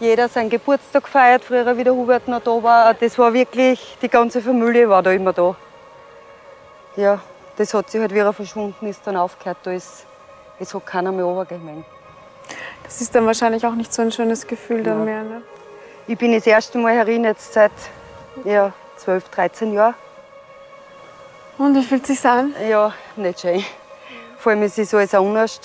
Jeder 0.00 0.28
seinen 0.28 0.50
Geburtstag 0.50 1.08
feiert, 1.08 1.44
früher 1.44 1.76
wie 1.76 1.84
der 1.84 1.94
Hubert 1.94 2.28
noch 2.28 2.42
da 2.42 2.62
war. 2.62 2.94
Das 2.94 3.18
war 3.18 3.32
wirklich, 3.32 3.96
die 4.02 4.08
ganze 4.08 4.40
Familie 4.40 4.88
war 4.88 5.02
da 5.02 5.10
immer 5.12 5.32
da. 5.32 5.56
Ja, 6.96 7.20
das 7.56 7.72
hat 7.74 7.90
sich 7.90 8.00
halt, 8.00 8.12
wie 8.14 8.18
er 8.18 8.32
verschwunden 8.32 8.86
ist, 8.86 9.06
dann 9.06 9.16
aufgehört. 9.16 9.58
Da 9.62 9.72
ist, 9.72 10.06
es 10.58 10.74
hat 10.74 10.86
keiner 10.86 11.12
mehr 11.12 11.24
runtergegangen. 11.24 11.84
Das 12.84 13.00
ist 13.00 13.14
dann 13.14 13.26
wahrscheinlich 13.26 13.66
auch 13.66 13.74
nicht 13.74 13.92
so 13.92 14.02
ein 14.02 14.12
schönes 14.12 14.46
Gefühl 14.46 14.82
dann 14.82 14.98
Ja. 15.00 15.04
mehr. 15.04 15.22
Ne? 15.22 15.42
Ich 16.06 16.16
bin 16.16 16.32
das 16.32 16.46
erste 16.46 16.78
Mal 16.78 16.94
herin 16.94 17.24
jetzt 17.24 17.52
seit 17.52 17.72
ja, 18.44 18.72
12, 18.96 19.28
13 19.30 19.72
Jahren. 19.72 19.94
Und 21.58 21.74
wie 21.74 21.82
fühlt 21.82 22.02
es 22.02 22.20
sich 22.20 22.24
an? 22.30 22.54
Ja, 22.68 22.92
nicht 23.16 23.40
schön. 23.40 23.64
Vor 24.38 24.52
allem 24.52 24.62
es 24.62 24.76
ist 24.78 24.94
alles 24.94 25.14
anders. 25.14 25.58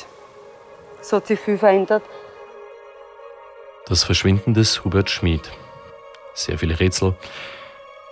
Es 1.01 1.11
hat 1.11 1.27
sich 1.27 1.39
viel 1.39 1.57
verändert. 1.57 2.03
Das 3.91 4.05
Verschwinden 4.05 4.53
des 4.53 4.85
Hubert 4.85 5.09
Schmid. 5.09 5.51
Sehr 6.33 6.57
viele 6.57 6.79
Rätsel. 6.79 7.13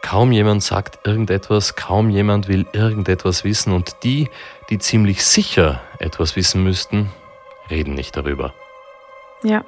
Kaum 0.02 0.34
jemand 0.34 0.62
sagt 0.62 1.08
irgendetwas, 1.08 1.78
kaum 1.78 2.10
jemand 2.10 2.50
will 2.50 2.66
irgendetwas 2.74 3.46
wissen 3.46 3.72
und 3.72 3.96
die, 4.04 4.28
die 4.70 4.78
ziemlich 4.78 5.24
sicher 5.24 5.80
etwas 6.00 6.36
wissen 6.36 6.66
müssten, 6.66 7.14
reden 7.70 7.94
nicht 7.94 8.18
darüber. 8.18 8.54
Ja. 9.42 9.64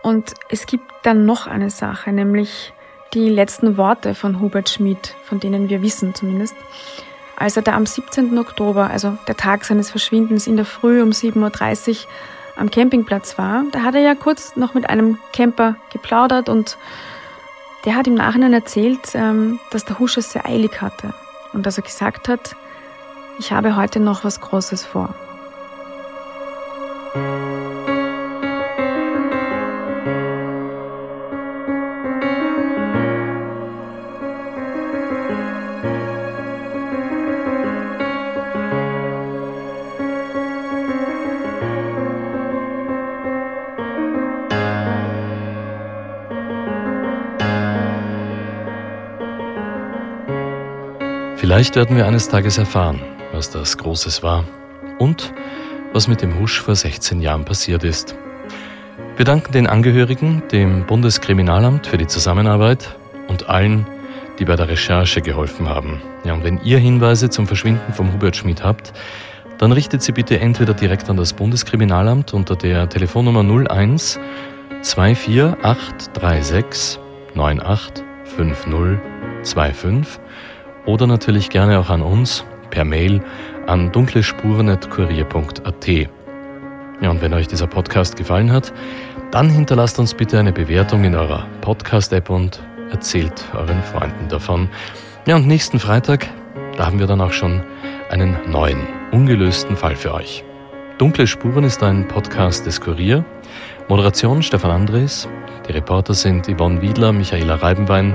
Und 0.00 0.32
es 0.48 0.64
gibt 0.64 0.90
dann 1.02 1.26
noch 1.26 1.46
eine 1.46 1.68
Sache, 1.68 2.10
nämlich 2.10 2.72
die 3.12 3.28
letzten 3.28 3.76
Worte 3.76 4.14
von 4.14 4.40
Hubert 4.40 4.70
Schmid, 4.70 5.14
von 5.24 5.40
denen 5.40 5.68
wir 5.68 5.82
wissen 5.82 6.14
zumindest. 6.14 6.56
Als 7.36 7.54
er 7.54 7.62
da 7.62 7.74
am 7.74 7.84
17. 7.84 8.38
Oktober, 8.38 8.88
also 8.88 9.18
der 9.28 9.36
Tag 9.36 9.66
seines 9.66 9.90
Verschwindens 9.90 10.46
in 10.46 10.56
der 10.56 10.64
Früh 10.64 11.02
um 11.02 11.10
7.30 11.10 11.90
Uhr 11.90 12.08
am 12.58 12.70
Campingplatz 12.70 13.38
war, 13.38 13.64
da 13.72 13.82
hat 13.82 13.94
er 13.94 14.00
ja 14.00 14.14
kurz 14.14 14.56
noch 14.56 14.74
mit 14.74 14.88
einem 14.88 15.18
Camper 15.32 15.76
geplaudert 15.92 16.48
und 16.48 16.76
der 17.84 17.94
hat 17.94 18.06
im 18.06 18.14
Nachhinein 18.14 18.52
erzählt, 18.52 19.14
ähm, 19.14 19.60
dass 19.70 19.84
der 19.84 19.98
Husch 19.98 20.16
es 20.16 20.32
sehr 20.32 20.46
eilig 20.46 20.80
hatte 20.82 21.14
und 21.52 21.64
dass 21.66 21.78
er 21.78 21.84
gesagt 21.84 22.28
hat, 22.28 22.56
ich 23.38 23.52
habe 23.52 23.76
heute 23.76 24.00
noch 24.00 24.24
was 24.24 24.40
Großes 24.40 24.84
vor. 24.84 25.14
Vielleicht 51.48 51.76
werden 51.76 51.96
wir 51.96 52.06
eines 52.06 52.28
Tages 52.28 52.58
erfahren, 52.58 53.00
was 53.32 53.48
das 53.48 53.78
Großes 53.78 54.22
war 54.22 54.44
und 54.98 55.32
was 55.94 56.06
mit 56.06 56.20
dem 56.20 56.38
Husch 56.38 56.60
vor 56.60 56.74
16 56.74 57.22
Jahren 57.22 57.46
passiert 57.46 57.84
ist. 57.84 58.14
Wir 59.16 59.24
danken 59.24 59.52
den 59.52 59.66
Angehörigen, 59.66 60.42
dem 60.52 60.84
Bundeskriminalamt 60.84 61.86
für 61.86 61.96
die 61.96 62.06
Zusammenarbeit 62.06 62.98
und 63.28 63.48
allen, 63.48 63.86
die 64.38 64.44
bei 64.44 64.56
der 64.56 64.68
Recherche 64.68 65.22
geholfen 65.22 65.70
haben. 65.70 66.02
Ja, 66.22 66.34
und 66.34 66.44
wenn 66.44 66.60
ihr 66.64 66.76
Hinweise 66.76 67.30
zum 67.30 67.46
Verschwinden 67.46 67.94
vom 67.94 68.12
Hubert 68.12 68.36
Schmid 68.36 68.62
habt, 68.62 68.92
dann 69.56 69.72
richtet 69.72 70.02
sie 70.02 70.12
bitte 70.12 70.40
entweder 70.40 70.74
direkt 70.74 71.08
an 71.08 71.16
das 71.16 71.32
Bundeskriminalamt 71.32 72.34
unter 72.34 72.56
der 72.56 72.90
Telefonnummer 72.90 73.42
01 73.70 74.20
24836 74.82 76.98
985025 77.34 80.20
oder 80.88 81.06
natürlich 81.06 81.50
gerne 81.50 81.78
auch 81.78 81.90
an 81.90 82.00
uns 82.00 82.44
per 82.70 82.86
Mail 82.86 83.20
an 83.66 83.92
dunklespuren.kurier.at. 83.92 85.88
Ja, 87.00 87.10
und 87.10 87.20
wenn 87.20 87.34
euch 87.34 87.46
dieser 87.46 87.66
Podcast 87.66 88.16
gefallen 88.16 88.50
hat, 88.50 88.72
dann 89.30 89.50
hinterlasst 89.50 89.98
uns 89.98 90.14
bitte 90.14 90.38
eine 90.38 90.52
Bewertung 90.52 91.04
in 91.04 91.14
eurer 91.14 91.46
Podcast-App 91.60 92.30
und 92.30 92.62
erzählt 92.90 93.44
euren 93.54 93.82
Freunden 93.82 94.28
davon. 94.30 94.70
Ja, 95.26 95.36
und 95.36 95.46
nächsten 95.46 95.78
Freitag, 95.78 96.26
da 96.78 96.86
haben 96.86 96.98
wir 96.98 97.06
dann 97.06 97.20
auch 97.20 97.32
schon 97.32 97.62
einen 98.08 98.38
neuen, 98.50 98.80
ungelösten 99.12 99.76
Fall 99.76 99.94
für 99.94 100.14
euch. 100.14 100.42
Dunkle 100.96 101.26
Spuren 101.26 101.64
ist 101.64 101.82
ein 101.82 102.08
Podcast 102.08 102.64
des 102.64 102.80
Kurier. 102.80 103.26
Moderation 103.88 104.42
Stefan 104.42 104.70
Andres. 104.70 105.28
Die 105.68 105.72
Reporter 105.72 106.14
sind 106.14 106.48
Yvonne 106.48 106.80
Wiedler, 106.80 107.12
Michaela 107.12 107.56
Reibenwein, 107.56 108.14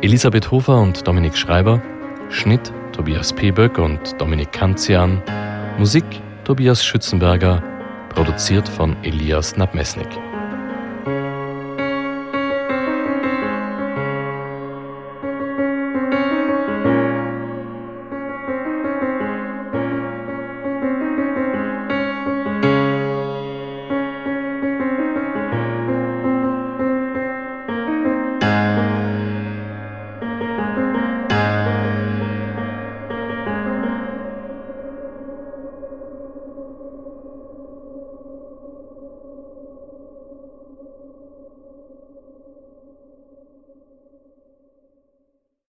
Elisabeth 0.00 0.50
Hofer 0.50 0.80
und 0.80 1.06
Dominik 1.06 1.36
Schreiber. 1.36 1.82
Schnitt 2.34 2.72
Tobias 2.92 3.32
Peböck 3.32 3.78
und 3.78 4.20
Dominik 4.20 4.50
Kanzian. 4.50 5.22
Musik 5.78 6.04
Tobias 6.42 6.84
Schützenberger. 6.84 7.62
Produziert 8.08 8.68
von 8.68 8.96
Elias 9.04 9.56
Nabmesnik. 9.56 10.08